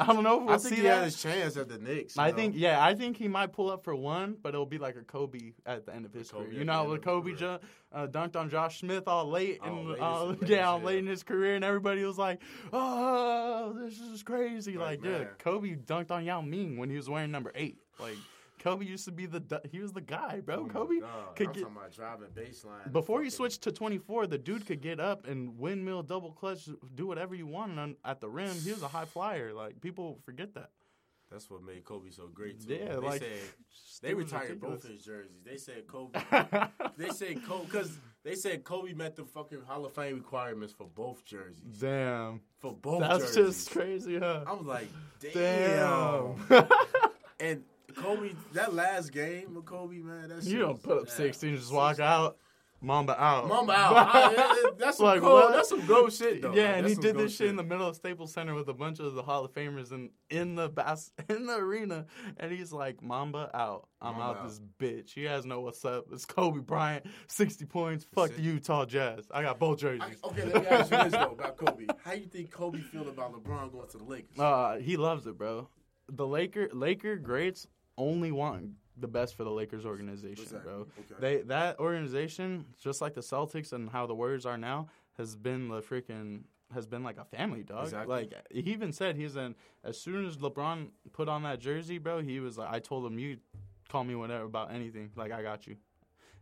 [0.00, 0.94] I don't know if we'll I think see he that.
[0.96, 2.16] had his chance at the Knicks.
[2.18, 2.36] I know.
[2.36, 5.02] think, yeah, I think he might pull up for one, but it'll be like a
[5.02, 6.58] Kobe at the end of his Kobe career.
[6.58, 7.58] You know, how end when of his Kobe ju-
[7.92, 10.98] uh, dunked on Josh Smith all late, and late in uh, late yeah, his- late
[10.98, 12.40] in his career, and everybody was like,
[12.72, 15.24] "Oh, this is crazy!" Like, Like, yeah.
[15.38, 17.78] Kobe dunked on Yao Ming when he was wearing number eight.
[17.98, 18.16] Like,
[18.60, 20.66] Kobe used to be the he was the guy, bro.
[20.66, 20.96] Oh Kobe
[21.34, 22.92] could I'm get talking about driving baseline.
[22.92, 27.06] before he switched to 24, the dude could get up and windmill, double clutch, do
[27.06, 28.54] whatever you want on, at the rim.
[28.54, 29.52] He was a high flyer.
[29.52, 30.70] Like people forget that.
[31.30, 32.74] That's what made Kobe so great too.
[32.74, 33.30] Yeah, they like, said
[34.02, 34.82] they retired ridiculous.
[34.82, 35.42] both his jerseys.
[35.44, 36.18] They said Kobe.
[36.96, 40.88] they said Kobe because they said Kobe met the fucking Hall of Fame requirements for
[40.94, 41.78] both jerseys.
[41.80, 42.40] Damn.
[42.58, 43.64] For both That's jerseys.
[43.64, 44.44] just crazy, huh?
[44.46, 44.88] I'm like,
[45.20, 46.34] Damn.
[46.48, 46.66] damn.
[47.40, 47.62] and
[47.94, 51.14] Kobe, that last game with Kobe, man, that shit you don't put up yeah.
[51.14, 52.36] 16, just walk out,
[52.82, 53.46] Mamba out.
[53.46, 53.94] Mamba out.
[54.08, 55.52] I- that's some Like, cold?
[55.52, 56.54] That's some goat shit though.
[56.54, 58.68] Yeah, Like, and that's he did this shit in the middle of Staples Center with
[58.68, 62.06] a bunch of the Hall of Famers in in the bas- in the arena,
[62.38, 64.48] and he's like, "Mamba out, I'm Mamba out, out.
[64.48, 65.12] this bitch.
[65.12, 66.06] He has no what's up.
[66.10, 68.06] It's Kobe Bryant, 60 points.
[68.14, 68.40] Fuck the.
[68.40, 69.26] Utah Jazz.
[69.30, 71.84] I got both jerseys." I, okay, let me ask you this though about Kobe.
[72.02, 74.38] How you think Kobe feel about LeBron going to the Lakers?
[74.38, 75.68] Uh, he loves it, bro.
[76.08, 77.66] The Laker Laker greats
[78.00, 80.70] only want the best for the Lakers organization, Exactly.
[80.70, 80.80] bro.
[80.80, 81.14] Okay.
[81.20, 85.68] They that organization, just like the Celtics and how the Warriors are now, has been
[85.68, 86.42] the freaking
[86.72, 87.84] has been like a family dog.
[87.84, 88.14] Exactly.
[88.14, 92.20] Like he even said he's an as soon as LeBron put on that jersey, bro,
[92.22, 93.38] he was like I told him you
[93.88, 95.10] call me whatever about anything.
[95.16, 95.76] Like I got you.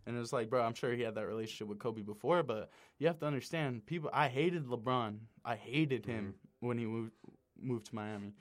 [0.07, 3.07] And it's like, bro, I'm sure he had that relationship with Kobe before, but you
[3.09, 4.09] have to understand, people.
[4.11, 5.19] I hated LeBron.
[5.45, 6.67] I hated him mm-hmm.
[6.67, 7.13] when he moved
[7.61, 8.33] moved to Miami.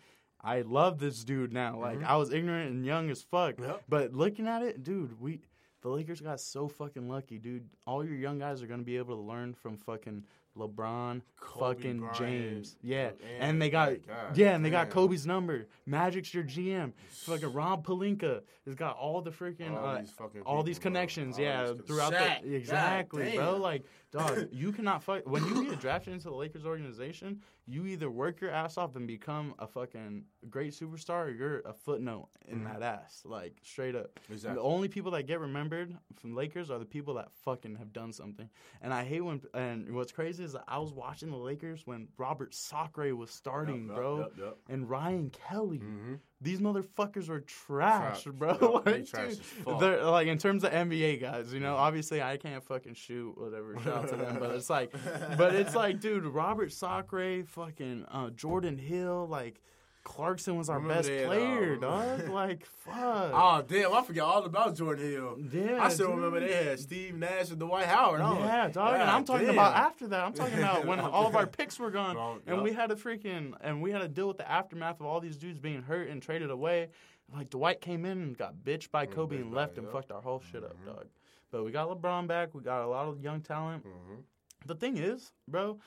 [0.41, 1.79] I love this dude now.
[1.79, 3.83] Like I was ignorant and young as fuck, Yep.
[3.89, 5.41] but looking at it, dude, we
[5.81, 7.67] the Lakers got so fucking lucky, dude.
[7.85, 10.23] All your young guys are gonna be able to learn from fucking
[10.57, 12.77] LeBron, Kobe fucking Bryant, James.
[12.81, 14.89] Yeah, and- and, they got God yeah, and they got.
[14.89, 15.67] Kobe's number.
[15.85, 16.93] Magic's your GM.
[17.09, 20.83] Fucking Rob Pelinka has got all the freaking All uh, these fucking all these bro.
[20.83, 21.37] connections.
[21.37, 23.57] All yeah, these throughout Shaq, the exactly, God bro.
[23.57, 23.83] Like,
[24.17, 27.41] dog, you cannot fuck when you get drafted into the Lakers organization.
[27.65, 31.73] You either work your ass off and become a fucking great superstar, or you're a
[31.73, 33.21] footnote in that ass.
[33.25, 34.19] Like straight up.
[34.19, 34.33] Mm-hmm.
[34.33, 34.55] Exactly.
[34.55, 38.13] The only people that get remembered from Lakers are the people that fucking have done
[38.13, 38.49] something.
[38.81, 39.41] And I hate when.
[39.53, 43.87] And what's crazy is that I was watching the Lakers when Robert Sacre was starting,
[43.87, 44.59] yup, bro, yup, yup.
[44.69, 45.79] and Ryan Kelly.
[45.79, 46.15] Mm-hmm.
[46.39, 48.33] These motherfuckers are trash, Trash.
[48.35, 48.81] bro.
[48.85, 49.35] They Like, trash
[49.65, 51.75] dude, they're like in terms of NBA guys, you know.
[51.75, 53.75] Obviously, I can't fucking shoot, whatever.
[53.83, 54.93] Shout out to them, but it's like,
[55.35, 59.61] but it's like, dude, Robert Sacre, fucking uh, Jordan Hill, like
[60.07, 62.29] Clarkson was our Remember best had, player, um, dog.
[62.37, 62.95] Like, fuck.
[62.95, 63.93] Oh damn!
[63.93, 65.37] I forgot all about Jordan Hill.
[65.51, 66.15] Yeah, I still dude.
[66.15, 68.21] remember they had Steve Nash and Dwight Howard.
[68.21, 68.93] I Yeah, like, dog.
[68.93, 69.55] And I'm talking damn.
[69.55, 70.23] about after that.
[70.23, 72.63] I'm talking about when all of our picks were gone, Bro, and yup.
[72.63, 75.35] we had to freaking and we had to deal with the aftermath of all these
[75.35, 76.87] dudes being hurt and traded away.
[77.33, 79.93] Like Dwight came in and got bitched by Kobe and left and yup.
[79.93, 81.07] fucked our whole shit up, dog.
[81.51, 82.55] But we got LeBron back.
[82.55, 83.83] We got a lot of young talent.
[83.85, 84.21] Mm-hmm.
[84.65, 85.79] The thing is, bro,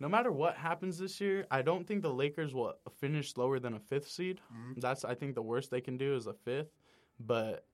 [0.00, 3.74] no matter what happens this year, I don't think the Lakers will finish lower than
[3.74, 4.40] a fifth seed.
[4.52, 4.80] Mm-hmm.
[4.80, 6.70] That's I think the worst they can do is a fifth.
[7.18, 7.64] But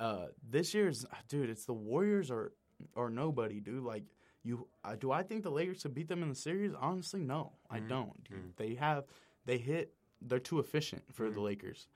[0.00, 2.52] uh, this year's dude, it's the Warriors or
[2.94, 3.82] or nobody, dude.
[3.84, 4.04] Like
[4.42, 6.72] you, uh, do I think the Lakers could beat them in the series?
[6.78, 7.88] Honestly, no, I Mm-hmm.
[7.88, 8.24] don't.
[8.24, 8.56] Dude.
[8.56, 9.04] They have
[9.46, 9.92] they hit.
[10.22, 11.34] They're too efficient for Mm-hmm.
[11.34, 11.86] the Lakers.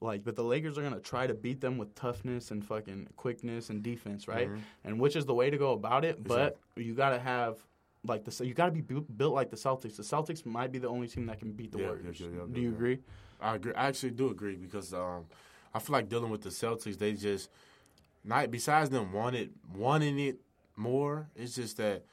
[0.00, 3.70] Like, but the Lakers are gonna try to beat them with toughness and fucking quickness
[3.70, 4.48] and defense, right?
[4.48, 4.60] Mm-hmm.
[4.84, 6.22] And which is the way to go about it.
[6.22, 7.56] But you gotta have
[8.08, 9.96] like the you gotta be built like the Celtics.
[9.96, 12.20] The Celtics might be the only team that can beat the Yeah, Warriors.
[12.20, 12.98] yeah, yeah, Do you agree?
[13.40, 13.74] I agree.
[13.74, 15.26] I actually do agree because um,
[15.74, 17.50] I feel like dealing with the Celtics, they just
[18.24, 20.38] not besides them wanted wanting it
[20.76, 21.28] more.
[21.36, 22.04] It's just that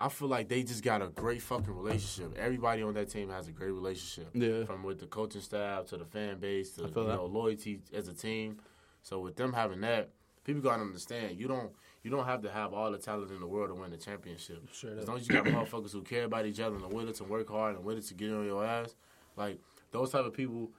[0.00, 2.36] I feel like they just got a great fucking relationship.
[2.36, 4.30] Everybody on that team has a great relationship.
[4.34, 4.64] Yeah.
[4.64, 7.06] From with the coaching staff to the fan base to you that.
[7.06, 8.58] know loyalty as a team.
[9.02, 10.10] So with them having that,
[10.44, 11.70] people gotta understand you don't
[12.02, 14.62] you don't have to have all the talent in the world to win the championship.
[14.98, 17.24] As long as you got motherfuckers who care about each other and are willing to
[17.24, 18.94] work hard and willing to get on your ass,
[19.36, 19.58] like
[19.90, 20.70] those type of people.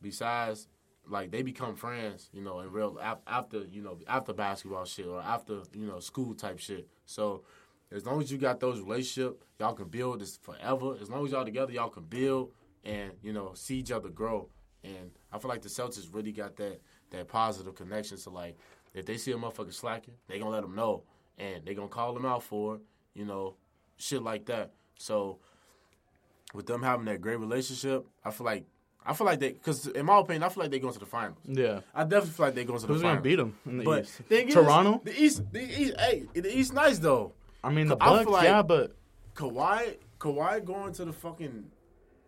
[0.00, 0.68] Besides,
[1.08, 5.20] like they become friends, you know, in real after you know after basketball shit or
[5.20, 6.86] after you know school type shit.
[7.06, 7.42] So
[7.90, 10.96] as long as you got those relationships, y'all can build this forever.
[11.00, 12.52] As long as y'all together, y'all can build
[12.84, 14.48] and you know see each other grow.
[14.84, 16.80] And I feel like the Celtics really got that
[17.10, 18.18] that positive connection.
[18.18, 18.56] So like,
[18.98, 21.02] if they see a motherfucker slacking, they gonna let them know,
[21.38, 22.80] and they gonna call them out for it,
[23.14, 23.54] you know,
[23.96, 24.72] shit like that.
[24.98, 25.38] So
[26.54, 28.64] with them having that great relationship, I feel like
[29.06, 31.06] I feel like they because in my opinion, I feel like they going to the
[31.06, 31.38] finals.
[31.44, 31.80] Yeah.
[31.94, 33.02] I definitely feel like they going to the finals.
[33.02, 33.16] Who's finals.
[33.16, 34.20] gonna beat them in the But East?
[34.48, 35.00] is, Toronto.
[35.04, 37.32] the East, the East, hey, the East, nice though.
[37.64, 38.24] I mean the I Bucks.
[38.24, 38.96] feel like- yeah, but
[39.34, 41.70] Kawhi, Kawhi going to the fucking.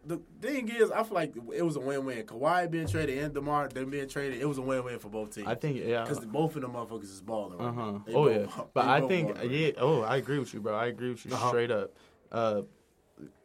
[0.04, 2.24] The thing is, I feel like it was a win-win.
[2.24, 5.46] Kawhi being traded and DeMar them being traded, it was a win-win for both teams.
[5.46, 6.02] I think yeah.
[6.04, 7.58] because both of them motherfuckers is balling.
[7.58, 7.98] right Uh huh.
[8.06, 8.46] They Oh yeah.
[8.46, 9.70] ball- But I think balling yeah.
[9.76, 10.74] Oh, I agree with you, bro.
[10.74, 11.48] I agree with you Uh-huh.
[11.48, 11.92] straight up.
[12.32, 12.62] Uh,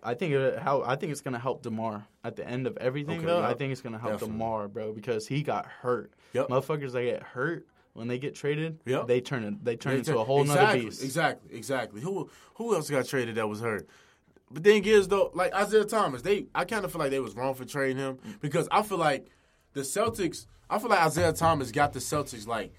[0.01, 3.17] I think it, how I think it's gonna help DeMar at the end of everything
[3.17, 3.43] Okay, though.
[3.43, 4.37] I think it's gonna help Definitely.
[4.37, 6.13] DeMar, bro, because he got hurt.
[6.31, 6.47] Yep.
[6.47, 9.07] Motherfuckers that get hurt when they get traded, Yep.
[9.07, 9.65] they turn it.
[9.65, 11.03] They turn They into turn- a whole exactly, nother beast.
[11.03, 11.99] Exactly, exactly.
[12.01, 13.89] Who who else got traded that was hurt?
[14.51, 17.35] But thing is though, like Isaiah Thomas, they I kind of feel like they was
[17.35, 19.27] wrong for trading him because I feel like
[19.73, 20.45] the Celtics.
[20.69, 22.73] I feel like Isaiah Thomas got the Celtics like.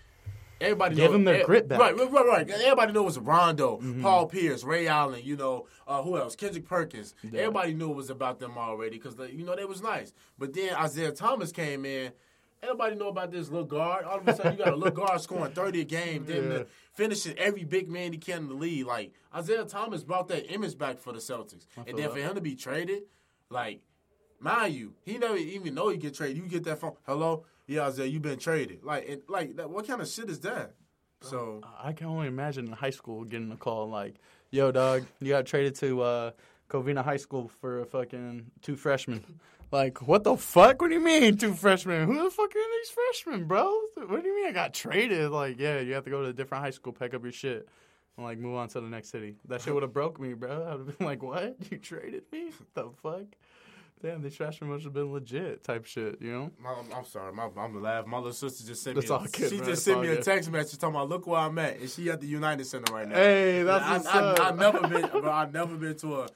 [0.59, 1.79] Everybody Give know, them their grit back.
[1.79, 1.99] Mm-hmm.
[1.99, 2.51] Right, right, right, right.
[2.51, 5.21] Everybody knew it was Rondo, Paul Pierce, Ray Allen.
[5.23, 6.35] You know uh, who else?
[6.35, 7.15] Kendrick Perkins.
[7.23, 10.15] Everybody knew it was about them already because you know they was nice.
[10.39, 12.13] But then Isaiah Thomas came in.
[12.67, 14.05] Everybody know about this little guard.
[14.05, 16.63] All of a sudden, you got a little guard scoring thirty a game, then Yeah.
[16.95, 18.87] finishing every big man he can in the league.
[18.87, 22.13] Like Isaiah Thomas brought that image back for the Celtics, and then that.
[22.13, 23.05] for him to be traded,
[23.51, 23.83] like
[24.41, 26.39] mind you, he never even know he get traded.
[26.39, 28.83] You get that phone, hello, yeah, Isaiah, you been traded.
[28.83, 30.75] Like, and, like that, what kind of shit is that?
[31.23, 34.17] So I can only imagine in high school getting a call like,
[34.51, 36.31] "Yo, dog, you got traded to uh,
[36.69, 39.25] Covina High School for a fucking two freshmen."
[39.73, 40.81] Like, what the fuck?
[40.81, 42.07] What do you mean two freshmen?
[42.07, 43.65] Who the fuck are these freshmen, bro?
[43.97, 45.31] What do you mean I got traded?
[45.31, 47.69] Like, yeah, you have to go to a different high school, pick up your shit,
[48.17, 49.37] and like move on to the next city.
[49.49, 50.65] That shit would have broke me, bro.
[50.65, 51.57] I'd have been like, what?
[51.71, 52.51] You traded me?
[52.73, 53.27] What the fuck?
[54.03, 56.51] Damn, these freshmen must have been legit type shit, you know?
[56.63, 58.11] my, I'm sorry, my, I'm laughing.
[58.11, 59.17] My little sister just sent That's me.
[59.17, 61.79] A, good, she just sent me a text message talking about look where I'm at,
[61.79, 63.15] and she at the United Center right now.
[63.15, 64.41] Hey, that's I, what's I, up.
[64.41, 65.31] I never been, bro.
[65.31, 66.29] I never been to a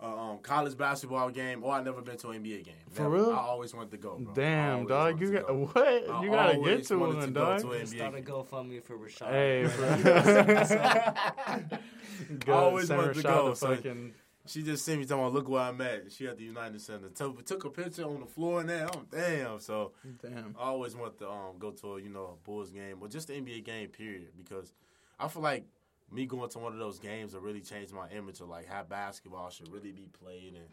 [0.00, 2.74] um, college basketball game, or I never been to an NBA game.
[2.90, 3.16] For Never.
[3.16, 3.30] real?
[3.32, 4.16] I always wanted to go.
[4.16, 4.32] Bro.
[4.34, 5.20] Damn, dog.
[5.20, 5.54] You got go.
[5.74, 6.10] what?
[6.10, 7.60] I You gotta get to wanted one, to go dog.
[7.62, 8.34] to an Start a NBA game.
[8.34, 9.30] GoFundMe for Rashad.
[9.30, 9.66] Hey,
[12.46, 12.48] bro.
[12.56, 14.12] I always send wanted to Rashad go, the so- fucking-
[14.46, 16.10] She just sent me talking about look where I'm at.
[16.12, 17.08] She at the United Center.
[17.10, 18.86] Took, took a picture on the floor and there.
[18.86, 19.60] I'm damn.
[19.60, 19.92] So
[20.22, 20.54] Damn.
[20.58, 23.28] I always want to um, go to a you know a Bulls game or just
[23.28, 24.72] the NBA game period because
[25.20, 25.64] I feel like
[26.10, 28.82] me going to one of those games will really change my image of like how
[28.82, 30.66] basketball should really be played and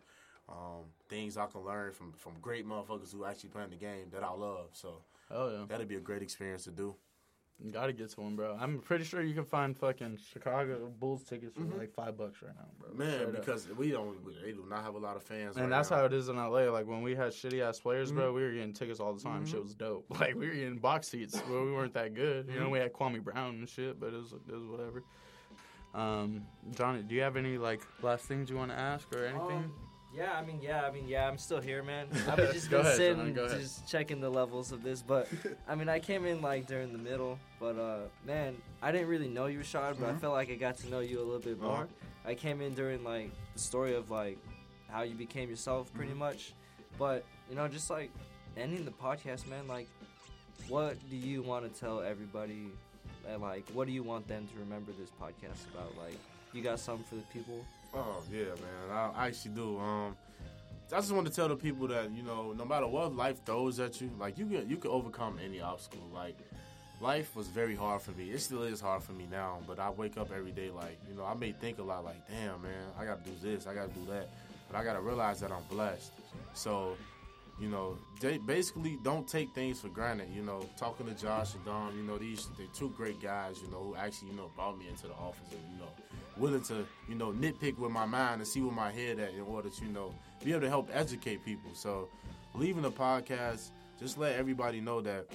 [0.48, 4.24] um, things I can learn from from great motherfuckers who actually playing the game that
[4.24, 4.70] I love.
[4.74, 5.02] So
[5.32, 5.66] Oh yeah.
[5.68, 6.95] that'd be a great experience to do.
[7.64, 8.57] You gotta get to one, bro.
[8.60, 12.52] I'm pretty sure you can find fucking Chicago Bulls tickets for like five bucks right
[12.53, 12.90] now, bro.
[12.90, 12.99] Mm-hmm.
[12.99, 13.45] Man, Straight up.
[13.45, 15.56] because we don't, we- they do not have a lot of fans.
[15.56, 15.98] And right that's now.
[15.99, 16.70] how it is in LA.
[16.70, 18.36] Like when we had shitty ass players, bro, Mm-hmm.
[18.36, 19.45] we were getting tickets all the time.
[19.45, 20.06] Shit was dope.
[20.20, 21.41] Like we were getting box seats.
[21.49, 22.48] Well, we weren't that good.
[22.49, 22.72] You know, Mm-hmm.
[22.72, 25.02] we had Kwame Brown and shit, but it was it was whatever.
[25.96, 26.46] Um,
[26.76, 29.58] Johnny, do you have any like last things you want to ask or anything?
[29.58, 29.74] Um,
[30.14, 32.08] yeah, I mean, yeah, I mean, yeah, I'm still here, man.
[32.30, 35.02] I've just Go been ahead, sitting, John, just checking the levels of this.
[35.02, 35.28] But
[35.68, 39.28] I mean, I came in like during the middle, but uh, man, I didn't really
[39.30, 41.62] know you, Rashad, but I felt like I got to know you a little bit
[41.62, 41.74] more.
[41.74, 41.86] Uh-huh.
[42.26, 44.38] I came in during like the story of like
[44.90, 46.54] how you became yourself, pretty much.
[46.98, 48.12] But you know, just like
[48.58, 49.68] ending the podcast, man.
[49.68, 49.88] Like,
[50.68, 52.72] what do you want to tell everybody?
[53.32, 55.94] And like, what do you want them to remember this podcast about?
[55.98, 56.18] Like,
[56.54, 57.66] you got something for the people?
[57.94, 58.92] Oh yeah, man.
[58.92, 59.80] I, I actually do.
[59.80, 60.16] Um,
[60.92, 63.80] I just want to tell the people that you know, no matter what life throws
[63.80, 66.08] at you, like you can you can overcome any obstacle.
[66.14, 66.38] Like
[67.02, 68.30] life was very hard for me.
[68.30, 69.60] It still is hard for me now.
[69.66, 72.28] But I wake up every day like you know I may think a lot like,
[72.28, 74.30] damn man, I got to do this, I got to do that.
[74.70, 76.12] But I got to realize that I'm blessed.
[76.54, 76.96] So.
[77.60, 80.30] You know, they basically don't take things for granted.
[80.34, 83.61] You know, talking to Josh and Dom, you know, these they're two great guys.
[83.61, 85.90] You know, who actually you know brought me into the office and you know
[86.38, 89.41] willing to, you know, nitpick with my mind and see where my head at in
[89.41, 90.14] order to, you know,
[90.44, 91.72] be able to help educate people.
[91.73, 92.10] So
[92.53, 93.69] leaving the podcast,
[93.99, 95.27] just let everybody know that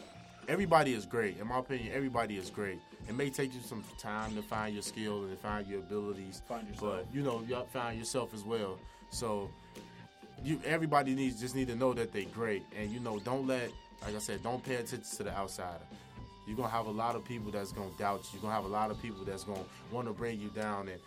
[0.48, 1.38] everybody is great.
[1.38, 2.80] In my opinion, everybody is great.
[3.08, 6.42] It may take you some time to find your skill and to find your abilities.
[6.46, 7.04] Find yourself.
[7.06, 8.78] But you know, you find yourself as well.
[9.10, 9.50] So
[10.44, 12.62] you everybody needs just need to know that they're great.
[12.76, 13.70] And you know, don't let
[14.02, 15.84] like I said, don't pay attention to the outsider.
[16.46, 18.30] You're gonna have a lot of people that's gonna doubt you.
[18.34, 21.00] You're gonna have a lot of people that's gonna want to bring you down and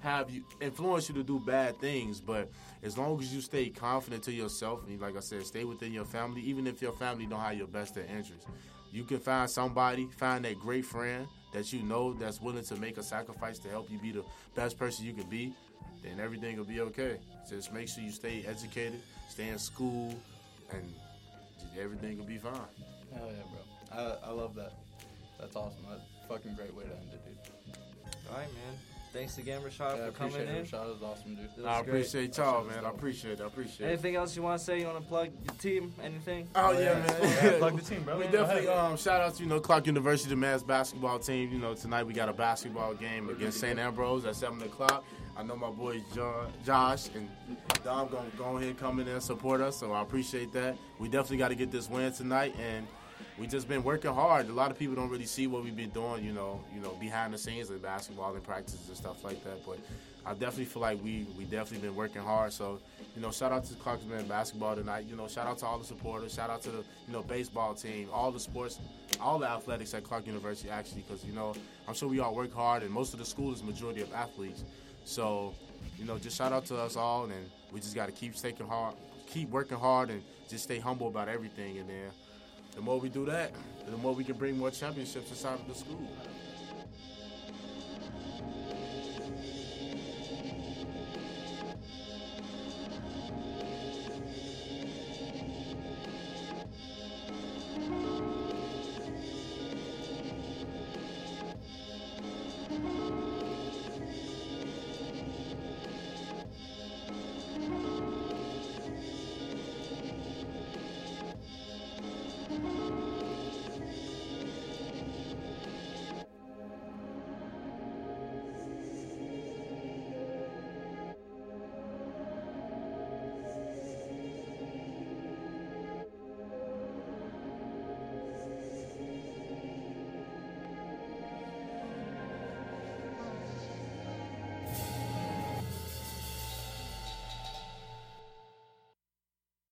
[0.00, 2.20] have you influence you to do bad things.
[2.20, 2.50] But
[2.82, 6.04] as long as you stay confident to yourself and like I said, stay within your
[6.04, 8.46] family, even if your family don't have your best interest,
[8.92, 12.98] you can find somebody, find that great friend that you know that's willing to make
[12.98, 15.54] a sacrifice to help you be the best person you can be.
[16.02, 17.16] Then everything will be okay.
[17.48, 20.14] Just make sure you stay educated, stay in school,
[20.72, 20.94] and
[21.78, 22.52] everything will be fine.
[23.14, 24.16] Hell yeah, bro.
[24.24, 24.72] I, I love that.
[25.38, 25.82] That's awesome.
[25.88, 27.76] That's a fucking great way to end it, dude.
[28.30, 28.78] All right, man.
[29.12, 30.64] Thanks again, Rashad, Yeah, for coming appreciate in.
[30.66, 30.84] Rashad.
[30.86, 31.48] It was awesome, dude.
[31.58, 31.88] That I was great.
[32.06, 32.84] appreciate y'all, man.
[32.84, 33.40] I appreciate it.
[33.40, 33.92] I appreciate it.
[33.94, 34.78] Anything else you want to say?
[34.78, 35.92] You want to plug your team?
[36.00, 36.46] Anything?
[36.54, 37.58] Oh yeah, Yeah, man.
[37.58, 38.18] plug the team, bro.
[38.18, 41.50] We Go definitely um shout out to you know Clarke University the men's basketball team.
[41.50, 43.80] You know tonight we got a basketball game against St.
[43.80, 45.02] Ambrose at seven o'clock.
[45.40, 47.26] I know my boys John, Josh and
[47.82, 50.76] Dom gonna go ahead and come in and support us, so I appreciate that.
[50.98, 52.86] We definitely got to get this win tonight, and
[53.38, 54.50] we just been working hard.
[54.50, 56.90] A lot of people don't really see what we've been doing, you know, you know,
[57.00, 59.64] behind the scenes of basketball and practices and stuff like that.
[59.64, 59.78] But
[60.26, 62.52] I definitely feel like we we definitely been working hard.
[62.52, 62.78] So,
[63.16, 65.06] you know, shout out to Clarke's men basketball tonight.
[65.08, 66.34] You know, shout out to all the supporters.
[66.34, 68.78] Shout out to the you know baseball team, all the sports,
[69.18, 71.54] all the athletics at Clarke University actually, because you know
[71.88, 74.64] I'm sure we all work hard, and most of the school is majority of athletes.
[75.10, 75.54] So,
[75.98, 78.64] you know, just shout out to us all, and we just got to keep taking
[78.64, 78.94] hard,
[79.26, 81.78] keep working hard, and just stay humble about everything.
[81.78, 82.10] And then,
[82.76, 83.50] the more we do that,
[83.86, 86.06] the more we can bring more championships inside of the school.